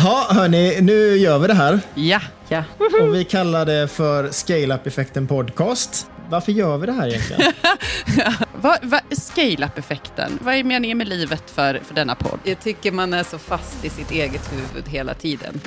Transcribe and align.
Ja, 0.00 0.26
hörni, 0.30 0.80
nu 0.80 1.16
gör 1.16 1.38
vi 1.38 1.46
det 1.46 1.54
här. 1.54 1.80
Ja. 1.94 2.20
Ja. 2.48 2.64
Och 3.00 3.14
vi 3.14 3.24
kallar 3.24 3.66
det 3.66 3.88
för 3.88 4.30
Scale 4.30 4.74
Up-effekten 4.74 5.26
Podcast. 5.26 6.06
Varför 6.30 6.52
gör 6.52 6.78
vi 6.78 6.86
det 6.86 6.92
här 6.92 7.08
egentligen? 7.08 7.52
Vad, 8.60 8.78
vad, 8.82 9.00
Scale-up-effekten, 9.10 10.38
vad 10.42 10.54
är 10.54 10.64
meningen 10.64 10.98
med 10.98 11.08
livet 11.08 11.50
för, 11.50 11.80
för 11.84 11.94
denna 11.94 12.14
podd? 12.14 12.38
Jag 12.44 12.60
tycker 12.60 12.92
man 12.92 13.14
är 13.14 13.22
så 13.22 13.38
fast 13.38 13.84
i 13.84 13.90
sitt 13.90 14.10
eget 14.10 14.52
huvud 14.52 14.88
hela 14.88 15.14
tiden. 15.14 15.60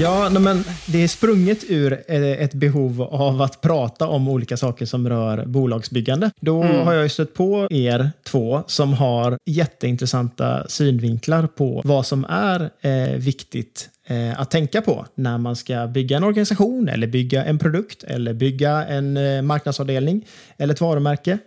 Ja, 0.00 0.30
men 0.30 0.64
det 0.86 1.02
är 1.04 1.08
sprunget 1.08 1.64
ur 1.68 1.92
eh, 2.08 2.22
ett 2.22 2.54
behov 2.54 3.02
av 3.02 3.42
att 3.42 3.60
prata 3.60 4.06
om 4.06 4.28
olika 4.28 4.56
saker 4.56 4.86
som 4.86 5.08
rör 5.08 5.46
bolagsbyggande. 5.46 6.30
Då 6.40 6.62
har 6.62 6.92
jag 6.92 7.02
ju 7.02 7.08
stött 7.08 7.34
på 7.34 7.68
er 7.70 8.10
två 8.24 8.62
som 8.66 8.92
har 8.92 9.38
jätteintressanta 9.46 10.68
synvinklar 10.68 11.46
på 11.46 11.82
vad 11.84 12.06
som 12.06 12.24
är 12.24 12.70
eh, 12.80 13.16
viktigt 13.16 13.90
eh, 14.06 14.40
att 14.40 14.50
tänka 14.50 14.82
på 14.82 15.06
när 15.14 15.38
man 15.38 15.56
ska 15.56 15.86
bygga 15.86 16.16
en 16.16 16.24
organisation 16.24 16.88
eller 16.88 17.06
bygga 17.06 17.44
en 17.44 17.58
produkt 17.58 18.02
eller 18.02 18.34
bygga 18.34 18.86
en 18.86 19.16
eh, 19.16 19.42
marknadsavdelning 19.42 20.26
eller 20.56 20.74
ett 20.74 20.80
varumärke. 20.80 21.38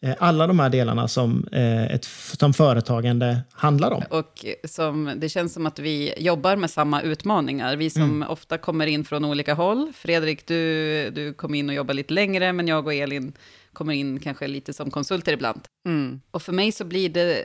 Eh, 0.00 0.14
alla 0.18 0.46
de 0.46 0.58
här 0.58 0.70
delarna 0.70 1.08
som, 1.08 1.48
eh, 1.52 1.84
ett, 1.84 2.04
som 2.40 2.54
företagande 2.54 3.38
handlar 3.52 3.90
om. 3.90 4.02
Och 4.10 4.44
som, 4.64 5.12
det 5.16 5.28
känns 5.28 5.52
som 5.52 5.66
att 5.66 5.78
vi 5.78 6.14
jobbar 6.18 6.56
med 6.56 6.70
samma 6.70 7.02
utmaningar. 7.02 7.76
Vi 7.76 7.90
som 7.90 8.24
ofta 8.28 8.58
kommer 8.58 8.86
in 8.86 9.04
från 9.04 9.24
olika 9.24 9.54
håll. 9.54 9.92
Fredrik, 9.94 10.46
du, 10.46 11.10
du 11.10 11.34
kom 11.34 11.54
in 11.54 11.68
och 11.68 11.74
jobbar 11.74 11.94
lite 11.94 12.14
längre, 12.14 12.52
men 12.52 12.68
jag 12.68 12.86
och 12.86 12.94
Elin 12.94 13.32
kommer 13.72 13.92
in 13.92 14.20
kanske 14.20 14.46
lite 14.46 14.72
som 14.72 14.90
konsulter 14.90 15.32
ibland. 15.32 15.60
Mm. 15.86 16.20
Och 16.30 16.42
för 16.42 16.52
mig 16.52 16.72
så 16.72 16.84
blir 16.84 17.08
det 17.08 17.44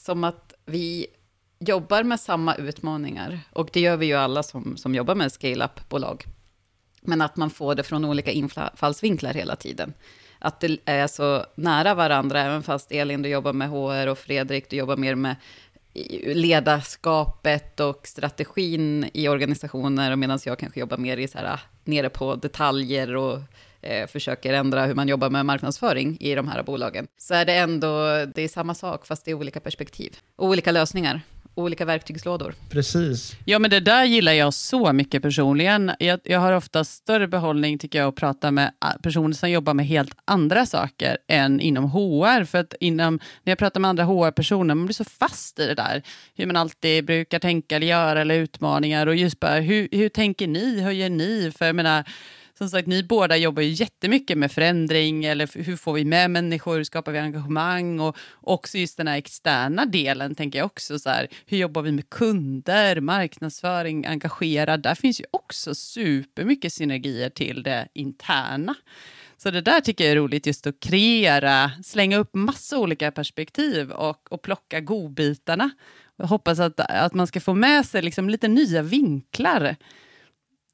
som 0.00 0.24
att 0.24 0.54
vi 0.66 1.06
jobbar 1.58 2.02
med 2.02 2.20
samma 2.20 2.54
utmaningar. 2.54 3.40
Och 3.52 3.68
det 3.72 3.80
gör 3.80 3.96
vi 3.96 4.06
ju 4.06 4.14
alla 4.14 4.42
som, 4.42 4.76
som 4.76 4.94
jobbar 4.94 5.14
med 5.14 5.32
scale-up-bolag. 5.32 6.24
Men 7.00 7.22
att 7.22 7.36
man 7.36 7.50
får 7.50 7.74
det 7.74 7.82
från 7.82 8.04
olika 8.04 8.30
infallsvinklar 8.30 9.34
hela 9.34 9.56
tiden. 9.56 9.92
Att 10.46 10.60
det 10.60 10.78
är 10.84 11.06
så 11.06 11.46
nära 11.54 11.94
varandra, 11.94 12.42
även 12.42 12.62
fast 12.62 12.92
Elin, 12.92 13.22
du 13.22 13.28
jobbar 13.28 13.52
med 13.52 13.68
HR 13.68 14.06
och 14.06 14.18
Fredrik, 14.18 14.70
du 14.70 14.76
jobbar 14.76 14.96
mer 14.96 15.14
med 15.14 15.36
ledarskapet 16.34 17.80
och 17.80 18.06
strategin 18.06 19.10
i 19.14 19.28
organisationer, 19.28 20.12
och 20.12 20.18
medan 20.18 20.38
jag 20.44 20.58
kanske 20.58 20.80
jobbar 20.80 20.96
mer 20.96 21.16
i 21.16 21.28
så 21.28 21.38
här, 21.38 21.44
ah, 21.44 21.60
nere 21.84 22.08
på 22.08 22.34
detaljer 22.34 23.16
och 23.16 23.38
eh, 23.80 24.06
försöker 24.06 24.52
ändra 24.54 24.86
hur 24.86 24.94
man 24.94 25.08
jobbar 25.08 25.30
med 25.30 25.46
marknadsföring 25.46 26.16
i 26.20 26.34
de 26.34 26.48
här 26.48 26.62
bolagen, 26.62 27.06
så 27.18 27.34
är 27.34 27.44
det 27.44 27.54
ändå, 27.54 28.24
det 28.34 28.42
är 28.42 28.48
samma 28.48 28.74
sak, 28.74 29.06
fast 29.06 29.24
det 29.24 29.30
är 29.30 29.34
olika 29.34 29.60
perspektiv. 29.60 30.16
Och 30.36 30.46
olika 30.46 30.72
lösningar, 30.72 31.20
olika 31.56 31.84
verktygslådor. 31.84 32.54
Precis. 32.70 33.36
Ja, 33.44 33.58
men 33.58 33.70
det 33.70 33.80
där 33.80 34.04
gillar 34.04 34.32
jag 34.32 34.54
så 34.54 34.92
mycket 34.92 35.22
personligen. 35.22 35.92
Jag, 35.98 36.20
jag 36.24 36.40
har 36.40 36.52
ofta 36.52 36.84
större 36.84 37.28
behållning, 37.28 37.78
tycker 37.78 37.98
jag, 37.98 38.08
att 38.08 38.14
prata 38.14 38.50
med 38.50 38.72
ah, 38.78 38.92
personer 39.02 39.34
som 39.34 39.50
jobbar 39.50 39.74
med 39.74 39.86
helt 39.86 40.14
andra 40.24 40.66
saker 40.66 41.18
än 41.28 41.60
inom 41.60 41.84
HR. 41.84 42.44
För 42.44 42.58
att 42.58 42.74
inom, 42.80 43.20
när 43.42 43.50
jag 43.50 43.58
pratar 43.58 43.80
med 43.80 43.88
andra 43.88 44.04
HR-personer, 44.04 44.74
man 44.74 44.86
blir 44.86 44.94
så 44.94 45.04
fast 45.04 45.58
i 45.58 45.66
det 45.66 45.74
där. 45.74 46.02
Hur 46.34 46.46
man 46.46 46.56
alltid 46.56 47.04
brukar 47.04 47.38
tänka 47.38 47.76
eller 47.76 47.86
göra, 47.86 48.20
eller 48.20 48.34
utmaningar. 48.34 49.06
Och 49.06 49.16
just 49.16 49.40
bara, 49.40 49.60
hur, 49.60 49.88
hur 49.92 50.08
tänker 50.08 50.46
ni? 50.46 50.80
Hur 50.80 50.90
gör 50.90 51.10
ni? 51.10 51.52
För 51.58 51.66
jag 51.66 51.76
menar, 51.76 52.04
som 52.58 52.70
sagt, 52.70 52.88
ni 52.88 53.02
båda 53.02 53.36
jobbar 53.36 53.62
ju 53.62 53.68
jättemycket 53.68 54.38
med 54.38 54.52
förändring, 54.52 55.24
eller 55.24 55.64
hur 55.64 55.76
får 55.76 55.92
vi 55.92 56.04
med 56.04 56.30
människor, 56.30 56.76
hur 56.76 56.84
skapar 56.84 57.12
vi 57.12 57.18
engagemang 57.18 58.00
och 58.00 58.16
också 58.40 58.78
just 58.78 58.96
den 58.96 59.08
här 59.08 59.16
externa 59.16 59.86
delen, 59.86 60.34
tänker 60.34 60.58
jag 60.58 60.66
också 60.66 60.98
så 60.98 61.10
här, 61.10 61.28
hur 61.46 61.58
jobbar 61.58 61.82
vi 61.82 61.92
med 61.92 62.10
kunder, 62.10 63.00
marknadsföring, 63.00 64.06
engagerad, 64.06 64.82
där 64.82 64.94
finns 64.94 65.20
ju 65.20 65.24
också 65.30 65.74
supermycket 65.74 66.72
synergier 66.72 67.30
till 67.30 67.62
det 67.62 67.88
interna. 67.94 68.74
Så 69.36 69.50
det 69.50 69.60
där 69.60 69.80
tycker 69.80 70.04
jag 70.04 70.12
är 70.12 70.16
roligt, 70.16 70.46
just 70.46 70.66
att 70.66 70.80
kreera, 70.80 71.70
slänga 71.84 72.18
upp 72.18 72.34
massa 72.34 72.78
olika 72.78 73.12
perspektiv 73.12 73.90
och, 73.90 74.32
och 74.32 74.42
plocka 74.42 74.80
godbitarna. 74.80 75.70
Jag 76.16 76.26
hoppas 76.26 76.58
att, 76.58 76.80
att 76.80 77.14
man 77.14 77.26
ska 77.26 77.40
få 77.40 77.54
med 77.54 77.86
sig 77.86 78.02
liksom 78.02 78.30
lite 78.30 78.48
nya 78.48 78.82
vinklar 78.82 79.76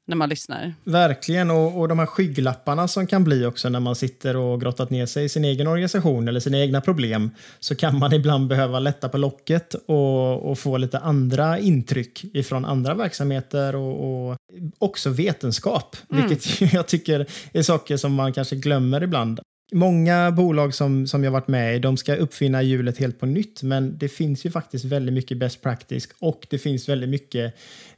när 0.05 0.15
man 0.15 0.29
lyssnar. 0.29 0.73
Verkligen, 0.83 1.51
och, 1.51 1.79
och 1.79 1.87
de 1.87 1.99
här 1.99 2.05
skygglapparna 2.05 2.87
som 2.87 3.07
kan 3.07 3.23
bli 3.23 3.45
också 3.45 3.69
när 3.69 3.79
man 3.79 3.95
sitter 3.95 4.35
och 4.37 4.61
grottat 4.61 4.89
ner 4.89 5.05
sig 5.05 5.25
i 5.25 5.29
sin 5.29 5.45
egen 5.45 5.67
organisation 5.67 6.27
eller 6.27 6.39
sina 6.39 6.59
egna 6.59 6.81
problem, 6.81 7.29
så 7.59 7.75
kan 7.75 7.99
man 7.99 8.13
ibland 8.13 8.47
behöva 8.47 8.79
lätta 8.79 9.09
på 9.09 9.17
locket 9.17 9.73
och, 9.73 10.51
och 10.51 10.59
få 10.59 10.77
lite 10.77 10.99
andra 10.99 11.59
intryck 11.59 12.23
ifrån 12.33 12.65
andra 12.65 12.93
verksamheter 12.93 13.75
och, 13.75 14.29
och 14.29 14.37
också 14.79 15.09
vetenskap, 15.09 15.97
vilket 16.09 16.61
jag 16.73 16.87
tycker 16.87 17.25
är 17.53 17.61
saker 17.61 17.97
som 17.97 18.13
man 18.13 18.33
kanske 18.33 18.55
glömmer 18.55 19.03
ibland. 19.03 19.39
Många 19.73 20.31
bolag 20.31 20.73
som, 20.73 21.07
som 21.07 21.23
jag 21.23 21.31
varit 21.31 21.47
med 21.47 21.75
i, 21.75 21.79
de 21.79 21.97
ska 21.97 22.15
uppfinna 22.15 22.61
hjulet 22.61 22.97
helt 22.97 23.19
på 23.19 23.25
nytt, 23.25 23.63
men 23.63 23.97
det 23.97 24.09
finns 24.09 24.45
ju 24.45 24.51
faktiskt 24.51 24.85
väldigt 24.85 25.13
mycket 25.13 25.37
best 25.37 25.61
practice 25.61 26.07
och 26.19 26.47
det 26.49 26.57
finns 26.57 26.89
väldigt 26.89 27.09
mycket 27.09 27.53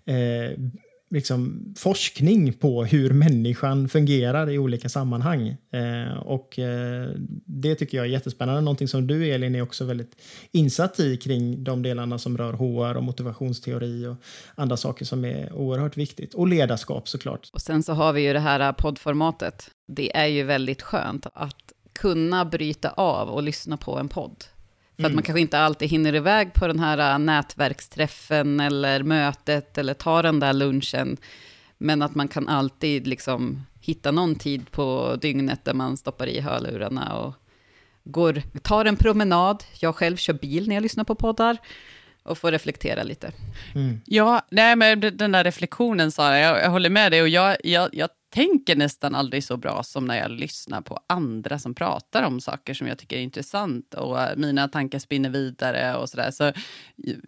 eh, 0.05 0.57
liksom 1.09 1.73
forskning 1.77 2.53
på 2.53 2.85
hur 2.85 3.13
människan 3.13 3.89
fungerar 3.89 4.49
i 4.49 4.57
olika 4.57 4.89
sammanhang. 4.89 5.57
Eh, 5.71 6.17
och 6.17 6.59
eh, 6.59 7.09
det 7.45 7.75
tycker 7.75 7.97
jag 7.97 8.05
är 8.05 8.09
jättespännande. 8.09 8.61
Någonting 8.61 8.87
som 8.87 9.07
du 9.07 9.27
Elin 9.27 9.55
är 9.55 9.61
också 9.61 9.85
väldigt 9.85 10.15
insatt 10.51 10.99
i 10.99 11.17
kring 11.17 11.63
de 11.63 11.81
delarna 11.81 12.19
som 12.19 12.37
rör 12.37 12.53
HR 12.53 12.97
och 12.97 13.03
motivationsteori 13.03 14.07
och 14.07 14.15
andra 14.55 14.77
saker 14.77 15.05
som 15.05 15.25
är 15.25 15.53
oerhört 15.53 15.97
viktigt. 15.97 16.33
Och 16.33 16.47
ledarskap 16.47 17.07
såklart. 17.07 17.49
Och 17.53 17.61
sen 17.61 17.83
så 17.83 17.93
har 17.93 18.13
vi 18.13 18.21
ju 18.21 18.33
det 18.33 18.39
här 18.39 18.73
poddformatet. 18.73 19.69
Det 19.87 20.17
är 20.17 20.27
ju 20.27 20.43
väldigt 20.43 20.81
skönt 20.81 21.25
att 21.33 21.73
kunna 21.93 22.45
bryta 22.45 22.89
av 22.89 23.29
och 23.29 23.43
lyssna 23.43 23.77
på 23.77 23.97
en 23.97 24.09
podd. 24.09 24.43
För 24.97 25.05
att 25.05 25.13
man 25.13 25.23
kanske 25.23 25.41
inte 25.41 25.59
alltid 25.59 25.89
hinner 25.89 26.15
iväg 26.15 26.53
på 26.53 26.67
den 26.67 26.79
här 26.79 27.13
äh, 27.13 27.19
nätverksträffen 27.19 28.59
eller 28.59 29.03
mötet 29.03 29.77
eller 29.77 29.93
ta 29.93 30.21
den 30.21 30.39
där 30.39 30.53
lunchen. 30.53 31.17
Men 31.77 32.01
att 32.01 32.15
man 32.15 32.27
kan 32.27 32.47
alltid 32.47 33.07
liksom 33.07 33.65
hitta 33.81 34.11
någon 34.11 34.35
tid 34.35 34.71
på 34.71 35.17
dygnet 35.21 35.65
där 35.65 35.73
man 35.73 35.97
stoppar 35.97 36.27
i 36.27 36.39
hörlurarna 36.39 37.17
och 37.17 37.33
går, 38.03 38.41
tar 38.61 38.85
en 38.85 38.95
promenad. 38.95 39.63
Jag 39.79 39.95
själv 39.95 40.17
kör 40.17 40.33
bil 40.33 40.67
när 40.67 40.75
jag 40.75 40.81
lyssnar 40.81 41.03
på 41.03 41.15
poddar 41.15 41.57
och 42.25 42.37
får 42.37 42.51
reflektera 42.51 43.03
lite. 43.03 43.31
Ja, 44.05 44.45
nej, 44.51 44.75
men 44.75 44.99
den 44.99 45.31
där 45.31 45.43
reflektionen 45.43 46.11
Sara, 46.11 46.39
jag, 46.39 46.57
jag 46.57 46.69
håller 46.69 46.89
med 46.89 47.11
dig 47.11 47.21
och 47.21 47.29
jag, 47.29 47.57
jag, 47.63 47.89
jag 47.93 48.09
tänker 48.35 48.75
nästan 48.75 49.15
aldrig 49.15 49.43
så 49.43 49.57
bra 49.57 49.83
som 49.83 50.05
när 50.05 50.17
jag 50.17 50.31
lyssnar 50.31 50.81
på 50.81 50.99
andra 51.07 51.59
som 51.59 51.75
pratar 51.75 52.23
om 52.23 52.41
saker 52.41 52.73
som 52.73 52.87
jag 52.87 52.97
tycker 52.97 53.17
är 53.17 53.21
intressant 53.21 53.93
och 53.93 54.21
eh, 54.21 54.37
mina 54.37 54.67
tankar 54.67 54.99
spinner 54.99 55.29
vidare 55.29 55.95
och 55.95 56.09
sådär. 56.09 56.31
Så 56.31 56.53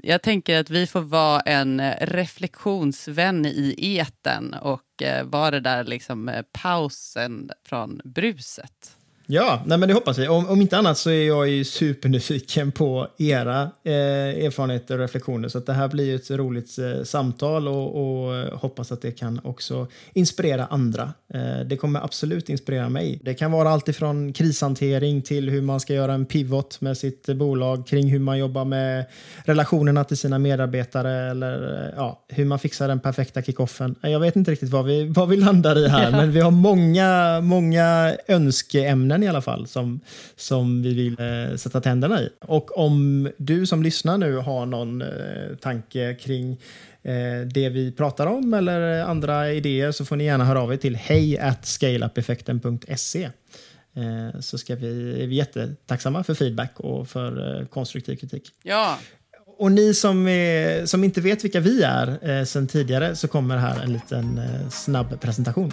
jag 0.03 0.21
tänker 0.21 0.59
att 0.59 0.69
vi 0.69 0.87
får 0.87 1.01
vara 1.01 1.39
en 1.39 1.81
reflektionsvän 2.01 3.45
i 3.45 3.75
eten 3.77 4.53
och 4.53 5.03
eh, 5.03 5.23
vara 5.25 5.51
det 5.51 5.59
där 5.59 5.83
liksom 5.83 6.29
eh, 6.29 6.41
pausen 6.51 7.49
från 7.65 8.01
bruset. 8.03 8.96
Ja, 9.29 9.61
nej 9.65 9.77
men 9.77 9.87
det 9.87 9.93
hoppas 9.93 10.17
vi. 10.17 10.27
Om, 10.27 10.49
om 10.49 10.61
inte 10.61 10.77
annat 10.77 10.97
så 10.97 11.09
är 11.09 11.27
jag 11.27 11.49
ju 11.49 11.63
supernyfiken 11.63 12.71
på 12.71 13.07
era 13.17 13.61
eh, 13.83 13.93
erfarenheter 14.45 14.93
och 14.93 14.99
reflektioner. 14.99 15.49
Så 15.49 15.57
att 15.57 15.65
det 15.65 15.73
här 15.73 15.87
blir 15.87 16.15
ett 16.15 16.31
roligt 16.31 16.77
eh, 16.79 17.03
samtal 17.03 17.67
och, 17.67 17.95
och 17.95 18.59
hoppas 18.59 18.91
att 18.91 19.01
det 19.01 19.11
kan 19.11 19.39
också 19.43 19.87
inspirera 20.13 20.65
andra. 20.65 21.13
Eh, 21.33 21.65
det 21.65 21.77
kommer 21.77 22.03
absolut 22.03 22.49
inspirera 22.49 22.89
mig. 22.89 23.19
Det 23.23 23.33
kan 23.33 23.51
vara 23.51 23.69
allt 23.69 23.87
ifrån 23.87 24.33
krishantering 24.33 25.21
till 25.21 25.49
hur 25.49 25.61
man 25.61 25.79
ska 25.79 25.93
göra 25.93 26.13
en 26.13 26.25
pivot 26.25 26.81
med 26.81 26.97
sitt 26.97 27.25
bolag 27.25 27.87
kring 27.87 28.09
hur 28.09 28.19
man 28.19 28.37
jobbar 28.37 28.65
med 28.65 29.05
relationerna 29.45 30.03
till 30.03 30.17
sina 30.17 30.39
medarbetare 30.39 31.31
eller 31.31 31.85
eh, 31.85 31.93
ja, 31.95 32.25
hur 32.27 32.45
man 32.45 32.59
fixar 32.59 32.87
den 32.87 32.99
perfekta 32.99 33.41
kickoffen. 33.41 33.95
Jag 34.01 34.19
vet 34.19 34.35
inte 34.35 34.51
riktigt 34.51 34.69
vad 34.69 34.85
vi, 34.85 35.07
vad 35.07 35.29
vi 35.29 35.37
landar 35.37 35.77
i 35.77 35.87
här, 35.87 36.11
men 36.17 36.31
vi 36.31 36.39
har 36.39 36.51
många, 36.51 37.41
många 37.41 38.15
önskeämnen 38.27 39.16
i 39.23 39.27
alla 39.27 39.41
fall 39.41 39.67
som, 39.67 39.99
som 40.35 40.81
vi 40.81 40.93
vill 40.93 41.19
eh, 41.19 41.55
sätta 41.55 41.81
tänderna 41.81 42.21
i. 42.21 42.29
Och 42.41 42.77
om 42.77 43.29
du 43.37 43.65
som 43.65 43.83
lyssnar 43.83 44.17
nu 44.17 44.35
har 44.35 44.65
någon 44.65 45.01
eh, 45.01 45.55
tanke 45.61 46.15
kring 46.21 46.51
eh, 47.03 47.47
det 47.53 47.69
vi 47.69 47.91
pratar 47.91 48.25
om 48.25 48.53
eller 48.53 49.01
andra 49.03 49.51
idéer 49.51 49.91
så 49.91 50.05
får 50.05 50.15
ni 50.15 50.23
gärna 50.23 50.45
höra 50.45 50.61
av 50.61 50.73
er 50.73 50.77
till 50.77 50.95
hej 50.95 51.53
scaleupeffekten.se 51.63 53.29
så 54.39 54.57
ska 54.57 54.75
vi, 54.75 55.23
är 55.23 55.27
vi 55.27 55.35
jättetacksamma 55.35 56.23
för 56.23 56.33
feedback 56.33 56.79
och 56.79 57.07
för 57.07 57.65
konstruktiv 57.65 58.15
kritik. 58.15 58.51
Ja, 58.63 58.97
Och, 59.57 59.71
ni 59.71 59.93
som, 59.93 60.27
är, 60.27 60.85
som 60.85 61.03
inte 61.03 61.21
vet 61.21 61.43
vilka 61.43 61.59
vi 61.59 61.83
är 61.83 62.29
eh, 62.29 62.43
sen 62.43 62.67
tidigare 62.67 63.15
så 63.15 63.27
kommer 63.27 63.57
här 63.57 63.83
en 63.83 63.93
liten 63.93 64.37
eh, 64.37 64.69
snabb 64.69 65.21
presentation. 65.21 65.71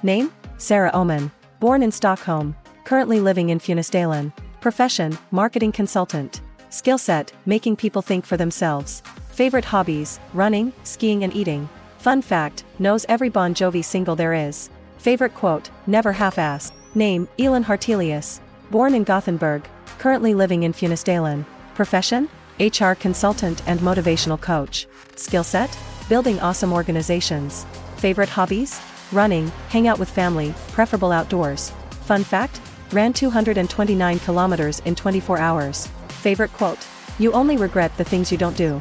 Name? 0.00 0.28
Sarah 0.58 1.00
Oman. 1.00 1.30
Born 1.60 1.82
in 1.82 1.90
Stockholm. 1.90 2.54
Currently 2.84 3.18
living 3.18 3.48
in 3.48 3.58
Funisdalen. 3.58 4.32
Profession? 4.60 5.18
Marketing 5.32 5.72
consultant. 5.72 6.40
Skill 6.70 6.98
set? 6.98 7.32
Making 7.46 7.74
people 7.74 8.00
think 8.00 8.24
for 8.24 8.36
themselves. 8.36 9.02
Favorite 9.30 9.64
hobbies? 9.64 10.20
Running, 10.34 10.72
skiing, 10.84 11.24
and 11.24 11.34
eating. 11.34 11.68
Fun 11.98 12.22
fact 12.22 12.62
knows 12.78 13.04
every 13.08 13.28
Bon 13.28 13.54
Jovi 13.54 13.84
single 13.84 14.14
there 14.14 14.34
is. 14.34 14.70
Favorite 14.98 15.34
quote 15.34 15.68
Never 15.88 16.12
half 16.12 16.38
ass. 16.38 16.70
Name 16.94 17.26
Elon 17.40 17.64
Hartelius. 17.64 18.40
Born 18.70 18.94
in 18.94 19.02
Gothenburg. 19.02 19.68
Currently 19.98 20.34
living 20.34 20.62
in 20.62 20.72
Funisdalen. 20.72 21.44
Profession? 21.74 22.28
HR 22.60 22.92
consultant 22.92 23.66
and 23.66 23.80
motivational 23.80 24.40
coach. 24.40 24.86
Skill 25.16 25.42
set? 25.42 25.76
Building 26.08 26.38
awesome 26.38 26.72
organizations. 26.72 27.66
Favorite 27.96 28.28
hobbies? 28.28 28.80
Running, 29.12 29.48
hang 29.70 29.88
out 29.88 29.98
with 29.98 30.10
family, 30.10 30.54
preferable 30.72 31.12
outdoors. 31.12 31.70
Fun 32.02 32.24
fact? 32.24 32.60
Ran 32.92 33.12
229 33.12 34.18
kilometers 34.18 34.80
in 34.80 34.94
24 34.94 35.38
hours. 35.38 35.88
Favorite 36.08 36.52
quote? 36.52 36.86
You 37.18 37.32
only 37.32 37.56
regret 37.56 37.96
the 37.96 38.04
things 38.04 38.30
you 38.30 38.36
don't 38.36 38.56
do. 38.56 38.78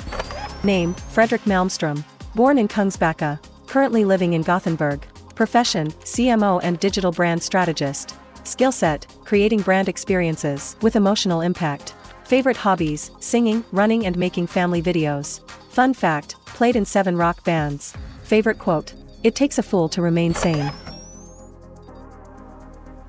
Name, 0.64 0.94
Frederick 0.94 1.44
Malmstrom. 1.44 2.04
Born 2.36 2.58
in 2.58 2.68
Kungsbacka. 2.68 3.40
Currently 3.68 4.04
living 4.04 4.34
in 4.34 4.42
Gothenburg. 4.42 5.06
Profession, 5.34 5.92
CMO 6.04 6.60
and 6.62 6.80
digital 6.80 7.12
brand 7.12 7.42
strategist. 7.42 8.16
Skill 8.44 8.72
set, 8.72 9.08
creating 9.24 9.62
brand 9.62 9.88
experiences 9.88 10.76
with 10.82 10.96
emotional 10.96 11.42
impact. 11.42 11.94
Favorite 12.26 12.58
hobbies, 12.58 13.12
singing, 13.20 13.64
running 13.72 14.06
and 14.06 14.18
making 14.18 14.48
family 14.48 14.82
videos. 14.82 15.40
Fun 15.70 15.94
fact, 15.94 16.36
played 16.46 16.76
in 16.76 16.84
seven 16.84 17.16
rock 17.16 17.44
bands. 17.44 17.94
Favorite 18.24 18.58
quote, 18.58 18.94
it 19.28 19.36
takes 19.36 19.60
a 19.60 19.64
fool 19.64 19.90
to 19.90 20.02
remain 20.02 20.34
sane. 20.34 20.72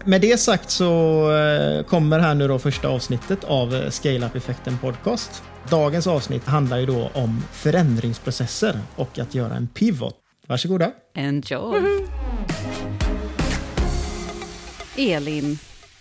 Med 0.04 0.20
det 0.20 0.40
sagt 0.40 0.70
så 0.70 1.22
eh, 1.32 1.84
kommer 1.84 2.18
här 2.18 2.34
nu 2.34 2.48
då 2.48 2.58
första 2.58 2.88
avsnittet 2.88 3.44
av 3.44 3.74
eh, 3.74 3.90
Scale 3.90 4.26
Up-effekten 4.26 4.78
Podcast. 4.78 5.42
Dagens 5.70 6.06
avsnitt 6.06 6.44
handlar 6.46 6.78
ju 6.78 6.86
då 6.86 7.10
om 7.14 7.44
förändringsprocesser 7.52 8.80
och 8.96 9.18
att 9.18 9.34
göra 9.34 9.54
en 9.54 9.68
pivot. 9.68 10.14
Varsågoda. 10.46 10.90
Enjoy. 11.14 12.06
Elin, 14.96 15.58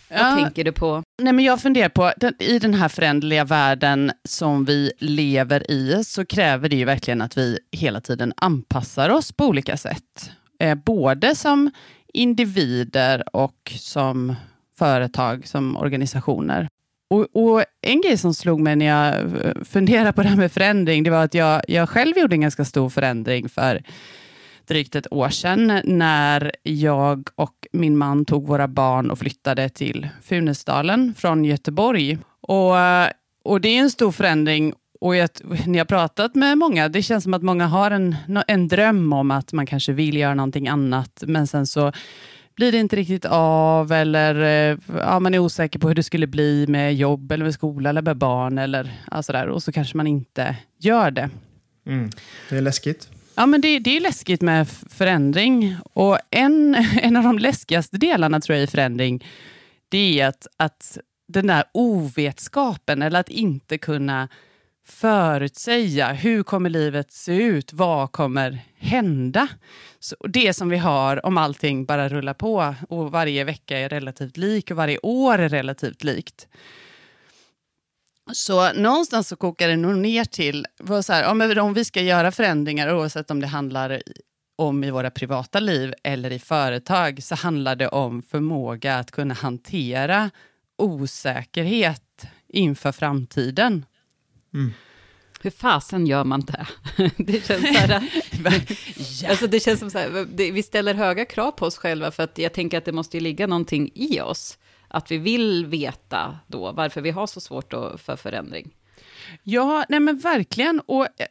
vad 0.09 0.19
Ja. 0.19 0.35
tänker 0.43 0.63
du 0.63 0.71
på? 0.71 1.03
Nej, 1.21 1.33
men 1.33 1.45
jag 1.45 1.61
funderar 1.61 1.89
på, 1.89 2.11
den, 2.17 2.33
i 2.39 2.59
den 2.59 2.73
här 2.73 2.89
föränderliga 2.89 3.43
världen 3.45 4.11
som 4.23 4.65
vi 4.65 4.91
lever 4.99 5.71
i, 5.71 6.03
så 6.03 6.25
kräver 6.25 6.69
det 6.69 6.75
ju 6.75 6.85
verkligen 6.85 7.21
att 7.21 7.37
vi 7.37 7.59
hela 7.71 8.01
tiden 8.01 8.33
anpassar 8.37 9.09
oss 9.09 9.31
på 9.31 9.45
olika 9.45 9.77
sätt. 9.77 10.31
Eh, 10.59 10.75
både 10.75 11.35
som 11.35 11.71
individer 12.13 13.35
och 13.35 13.73
som 13.79 14.35
företag, 14.77 15.47
som 15.47 15.77
organisationer. 15.77 16.67
Och, 17.09 17.27
och 17.33 17.63
En 17.81 18.01
grej 18.01 18.17
som 18.17 18.33
slog 18.33 18.59
mig 18.59 18.75
när 18.75 18.85
jag 18.85 19.15
eh, 19.45 19.63
funderade 19.63 20.13
på 20.13 20.23
det 20.23 20.29
här 20.29 20.35
med 20.37 20.51
förändring, 20.51 21.03
det 21.03 21.09
var 21.09 21.23
att 21.23 21.33
jag, 21.33 21.61
jag 21.67 21.89
själv 21.89 22.17
gjorde 22.17 22.35
en 22.35 22.41
ganska 22.41 22.65
stor 22.65 22.89
förändring 22.89 23.49
för 23.49 23.81
drygt 24.67 24.95
ett 24.95 25.13
år 25.13 25.29
sedan 25.29 25.81
när 25.83 26.51
jag 26.63 27.27
och 27.35 27.67
min 27.71 27.97
man 27.97 28.25
tog 28.25 28.47
våra 28.47 28.67
barn 28.67 29.11
och 29.11 29.19
flyttade 29.19 29.69
till 29.69 30.07
Funäsdalen 30.21 31.13
från 31.17 31.45
Göteborg. 31.45 32.17
Och, 32.41 32.75
och 33.43 33.61
det 33.61 33.69
är 33.69 33.79
en 33.79 33.91
stor 33.91 34.11
förändring 34.11 34.73
och 35.01 35.15
jag, 35.15 35.29
när 35.65 35.77
jag 35.77 35.79
har 35.79 35.85
pratat 35.85 36.35
med 36.35 36.57
många, 36.57 36.89
det 36.89 37.01
känns 37.01 37.23
som 37.23 37.33
att 37.33 37.43
många 37.43 37.67
har 37.67 37.91
en, 37.91 38.15
en 38.47 38.67
dröm 38.67 39.13
om 39.13 39.31
att 39.31 39.53
man 39.53 39.65
kanske 39.65 39.93
vill 39.93 40.17
göra 40.17 40.33
någonting 40.35 40.67
annat, 40.67 41.23
men 41.27 41.47
sen 41.47 41.67
så 41.67 41.91
blir 42.55 42.71
det 42.71 42.77
inte 42.77 42.95
riktigt 42.95 43.25
av 43.29 43.91
eller 43.91 44.35
ja, 44.97 45.19
man 45.19 45.33
är 45.33 45.39
osäker 45.39 45.79
på 45.79 45.87
hur 45.87 45.95
det 45.95 46.03
skulle 46.03 46.27
bli 46.27 46.65
med 46.67 46.95
jobb 46.95 47.31
eller 47.31 47.45
med 47.45 47.53
skola 47.53 47.89
eller 47.89 48.01
med 48.01 48.17
barn 48.17 48.57
eller 48.57 48.93
ja, 49.11 49.23
sådär, 49.23 49.47
och 49.47 49.63
så 49.63 49.71
kanske 49.71 49.97
man 49.97 50.07
inte 50.07 50.55
gör 50.79 51.11
det. 51.11 51.29
Mm. 51.85 52.09
Det 52.49 52.57
är 52.57 52.61
läskigt. 52.61 53.09
Ja, 53.39 53.45
men 53.45 53.61
det, 53.61 53.79
det 53.79 53.97
är 53.97 54.01
läskigt 54.01 54.41
med 54.41 54.67
förändring. 54.69 55.75
Och 55.93 56.19
en, 56.29 56.75
en 57.01 57.15
av 57.15 57.23
de 57.23 57.39
läskigaste 57.39 57.97
delarna 57.97 58.41
tror 58.41 58.55
jag 58.55 58.63
i 58.63 58.67
förändring, 58.67 59.25
det 59.89 60.19
är 60.19 60.27
att, 60.27 60.47
att 60.57 60.97
den 61.27 61.47
där 61.47 61.63
ovetskapen, 61.71 63.01
eller 63.01 63.19
att 63.19 63.29
inte 63.29 63.77
kunna 63.77 64.27
förutsäga 64.87 66.13
hur 66.13 66.43
kommer 66.43 66.69
livet 66.69 67.11
se 67.11 67.35
ut, 67.35 67.73
vad 67.73 68.11
kommer 68.11 68.59
hända? 68.77 69.47
Så 69.99 70.15
det 70.29 70.53
som 70.53 70.69
vi 70.69 70.77
har 70.77 71.25
om 71.25 71.37
allting 71.37 71.85
bara 71.85 72.09
rullar 72.09 72.33
på 72.33 72.75
och 72.89 73.11
varje 73.11 73.43
vecka 73.43 73.77
är 73.77 73.89
relativt 73.89 74.37
lik 74.37 74.71
och 74.71 74.77
varje 74.77 74.97
år 74.97 75.39
är 75.39 75.49
relativt 75.49 76.03
likt. 76.03 76.47
Så 78.33 78.73
någonstans 78.73 79.27
så 79.27 79.35
kokar 79.35 79.67
det 79.67 79.75
nog 79.75 79.97
ner 79.97 80.25
till, 80.25 80.65
vad 80.79 81.05
så 81.05 81.13
här, 81.13 81.33
men 81.33 81.59
om 81.59 81.73
vi 81.73 81.85
ska 81.85 82.01
göra 82.01 82.31
förändringar, 82.31 82.93
oavsett 82.93 83.31
om 83.31 83.39
det 83.39 83.47
handlar 83.47 84.01
om 84.55 84.83
i 84.83 84.91
våra 84.91 85.11
privata 85.11 85.59
liv 85.59 85.93
eller 86.03 86.31
i 86.31 86.39
företag, 86.39 87.23
så 87.23 87.35
handlar 87.35 87.75
det 87.75 87.87
om 87.87 88.21
förmåga 88.21 88.95
att 88.97 89.11
kunna 89.11 89.33
hantera 89.33 90.29
osäkerhet 90.77 92.25
inför 92.47 92.91
framtiden. 92.91 93.85
Hur 95.41 95.51
fasen 95.51 96.07
gör 96.07 96.23
man 96.23 96.41
det? 96.41 96.67
Det 97.17 97.45
känns, 97.45 97.67
så 97.67 97.73
här, 97.73 98.09
alltså 99.29 99.47
det 99.47 99.59
känns 99.59 99.79
som 99.79 99.91
så 99.91 99.97
här, 99.97 100.51
vi 100.51 100.63
ställer 100.63 100.93
höga 100.93 101.25
krav 101.25 101.51
på 101.51 101.65
oss 101.65 101.77
själva, 101.77 102.11
för 102.11 102.23
att 102.23 102.37
jag 102.37 102.53
tänker 102.53 102.77
att 102.77 102.85
det 102.85 102.91
måste 102.91 103.17
ju 103.17 103.21
ligga 103.21 103.47
någonting 103.47 103.91
i 103.93 104.21
oss. 104.21 104.57
Att 104.87 105.11
vi 105.11 105.17
vill 105.17 105.65
veta 105.65 106.39
då 106.47 106.71
varför 106.71 107.01
vi 107.01 107.11
har 107.11 107.27
så 107.27 107.41
svårt 107.41 107.71
då 107.71 107.97
för 107.97 108.15
förändring. 108.15 108.75
Ja, 109.43 109.85
nej 109.89 109.99
men 109.99 110.17
verkligen. 110.17 110.79
Och 110.79 111.05
eh, 111.05 111.27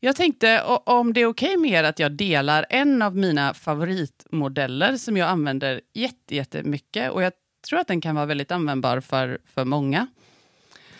jag 0.00 0.16
tänkte 0.16 0.62
om 0.84 1.12
det 1.12 1.20
är 1.20 1.26
okej 1.26 1.56
med 1.56 1.70
er 1.70 1.84
att 1.84 1.98
jag 1.98 2.12
delar 2.12 2.66
en 2.70 3.02
av 3.02 3.16
mina 3.16 3.54
favoritmodeller 3.54 4.96
som 4.96 5.16
jag 5.16 5.28
använder 5.28 5.80
jätte- 5.94 6.34
jättemycket 6.34 7.12
och 7.12 7.22
jag 7.22 7.32
tror 7.68 7.78
att 7.80 7.88
den 7.88 8.00
kan 8.00 8.14
vara 8.14 8.26
väldigt 8.26 8.50
användbar 8.50 9.00
för, 9.00 9.38
för 9.54 9.64
många. 9.64 10.06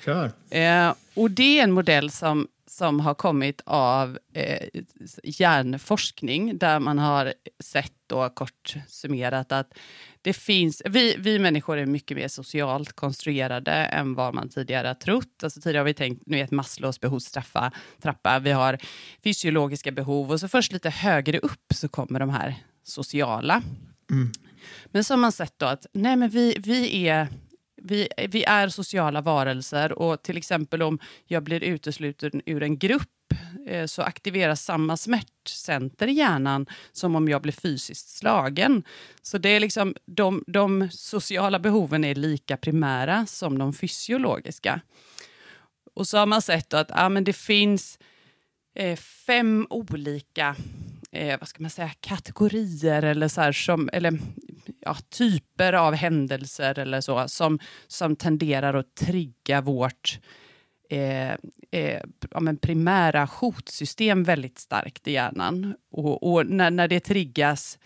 Kör. 0.04 0.32
Eh, 0.50 0.94
och 1.14 1.30
det 1.30 1.58
är 1.58 1.64
en 1.64 1.72
modell 1.72 2.10
som, 2.10 2.48
som 2.66 3.00
har 3.00 3.14
kommit 3.14 3.60
av 3.64 4.18
eh, 4.32 4.68
hjärnforskning, 5.22 6.58
där 6.58 6.80
man 6.80 6.98
har 6.98 7.34
sett 7.60 7.92
då 8.06 8.28
kort 8.28 8.74
summerat 8.88 9.52
att 9.52 9.74
det 10.26 10.32
finns, 10.32 10.82
vi, 10.84 11.16
vi 11.18 11.38
människor 11.38 11.78
är 11.78 11.86
mycket 11.86 12.16
mer 12.16 12.28
socialt 12.28 12.92
konstruerade 12.92 13.72
än 13.72 14.14
vad 14.14 14.34
man 14.34 14.48
tidigare 14.48 14.86
har 14.86 14.94
trott. 14.94 15.42
Alltså 15.42 15.60
tidigare 15.60 15.80
har 15.80 15.84
vi 15.84 15.94
tänkt, 15.94 16.22
nu 16.26 16.36
vet 16.36 16.50
Maslows 16.50 17.00
behovstrappa, 17.00 17.72
trappa, 18.02 18.38
vi 18.38 18.50
har 18.50 18.78
fysiologiska 19.24 19.92
behov 19.92 20.30
och 20.30 20.40
så 20.40 20.48
först 20.48 20.72
lite 20.72 20.90
högre 20.90 21.38
upp 21.38 21.72
så 21.74 21.88
kommer 21.88 22.20
de 22.20 22.30
här 22.30 22.54
sociala. 22.82 23.62
Men 24.86 25.04
så 25.04 25.14
har 25.14 25.18
man 25.18 25.32
sett 25.32 25.54
då 25.56 25.66
att 25.66 25.86
nej 25.92 26.16
men 26.16 26.30
vi, 26.30 26.56
vi 26.58 27.08
är 27.08 27.28
vi, 27.82 28.08
vi 28.28 28.44
är 28.44 28.68
sociala 28.68 29.20
varelser 29.20 29.92
och 29.92 30.22
till 30.22 30.36
exempel 30.36 30.82
om 30.82 30.98
jag 31.26 31.42
blir 31.42 31.64
utesluten 31.64 32.42
ur 32.46 32.62
en 32.62 32.78
grupp 32.78 33.15
eh, 33.66 33.86
så 33.86 34.02
aktiveras 34.02 34.64
samma 34.64 34.96
smärtcenter 34.96 36.06
i 36.06 36.12
hjärnan 36.12 36.66
som 36.92 37.16
om 37.16 37.28
jag 37.28 37.42
blir 37.42 37.52
fysiskt 37.52 38.08
slagen. 38.08 38.82
Så 39.22 39.38
det 39.38 39.48
är 39.48 39.60
liksom, 39.60 39.94
de, 40.06 40.44
de 40.46 40.88
sociala 40.90 41.58
behoven 41.58 42.04
är 42.04 42.14
lika 42.14 42.56
primära 42.56 43.26
som 43.26 43.58
de 43.58 43.72
fysiologiska. 43.72 44.80
Och 45.94 46.08
så 46.08 46.18
har 46.18 46.26
man 46.26 46.42
sett 46.42 46.74
att 46.74 46.90
ah, 46.90 47.08
men 47.08 47.24
det 47.24 47.32
finns 47.32 47.98
eh, 48.74 48.96
fem 48.96 49.66
olika 49.70 50.56
eh, 51.16 51.38
vad 51.40 51.48
ska 51.48 51.62
man 51.62 51.70
säga, 51.70 51.90
kategorier 52.00 53.02
eller, 53.02 53.28
så 53.28 53.40
här, 53.40 53.52
som, 53.52 53.90
eller 53.92 54.18
ja, 54.80 54.96
typer 55.10 55.72
av 55.72 55.94
händelser 55.94 56.78
eller 56.78 57.00
så, 57.00 57.28
som, 57.28 57.58
som 57.86 58.16
tenderar 58.16 58.74
att 58.74 58.94
trigga 58.94 59.60
vårt 59.60 60.20
eh, 60.90 61.32
eh, 61.70 62.00
ja, 62.30 62.40
men 62.40 62.56
primära 62.56 63.24
hotsystem 63.24 64.24
väldigt 64.24 64.58
starkt 64.58 65.08
i 65.08 65.12
hjärnan. 65.12 65.74
Och, 65.90 66.32
och 66.32 66.46
när, 66.46 66.70
när 66.70 66.88
det 66.88 67.00
triggas, 67.00 67.78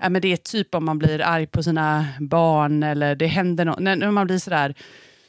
ja, 0.00 0.08
men 0.08 0.22
det 0.22 0.32
är 0.32 0.36
typ 0.36 0.74
om 0.74 0.84
man 0.84 0.98
blir 0.98 1.20
arg 1.20 1.46
på 1.46 1.62
sina 1.62 2.06
barn 2.20 2.82
eller 2.82 3.14
det 3.14 3.26
händer 3.26 3.64
något, 3.64 3.78
när, 3.78 3.96
när 3.96 4.10
man 4.10 4.26
blir 4.26 4.38
sådär 4.38 4.74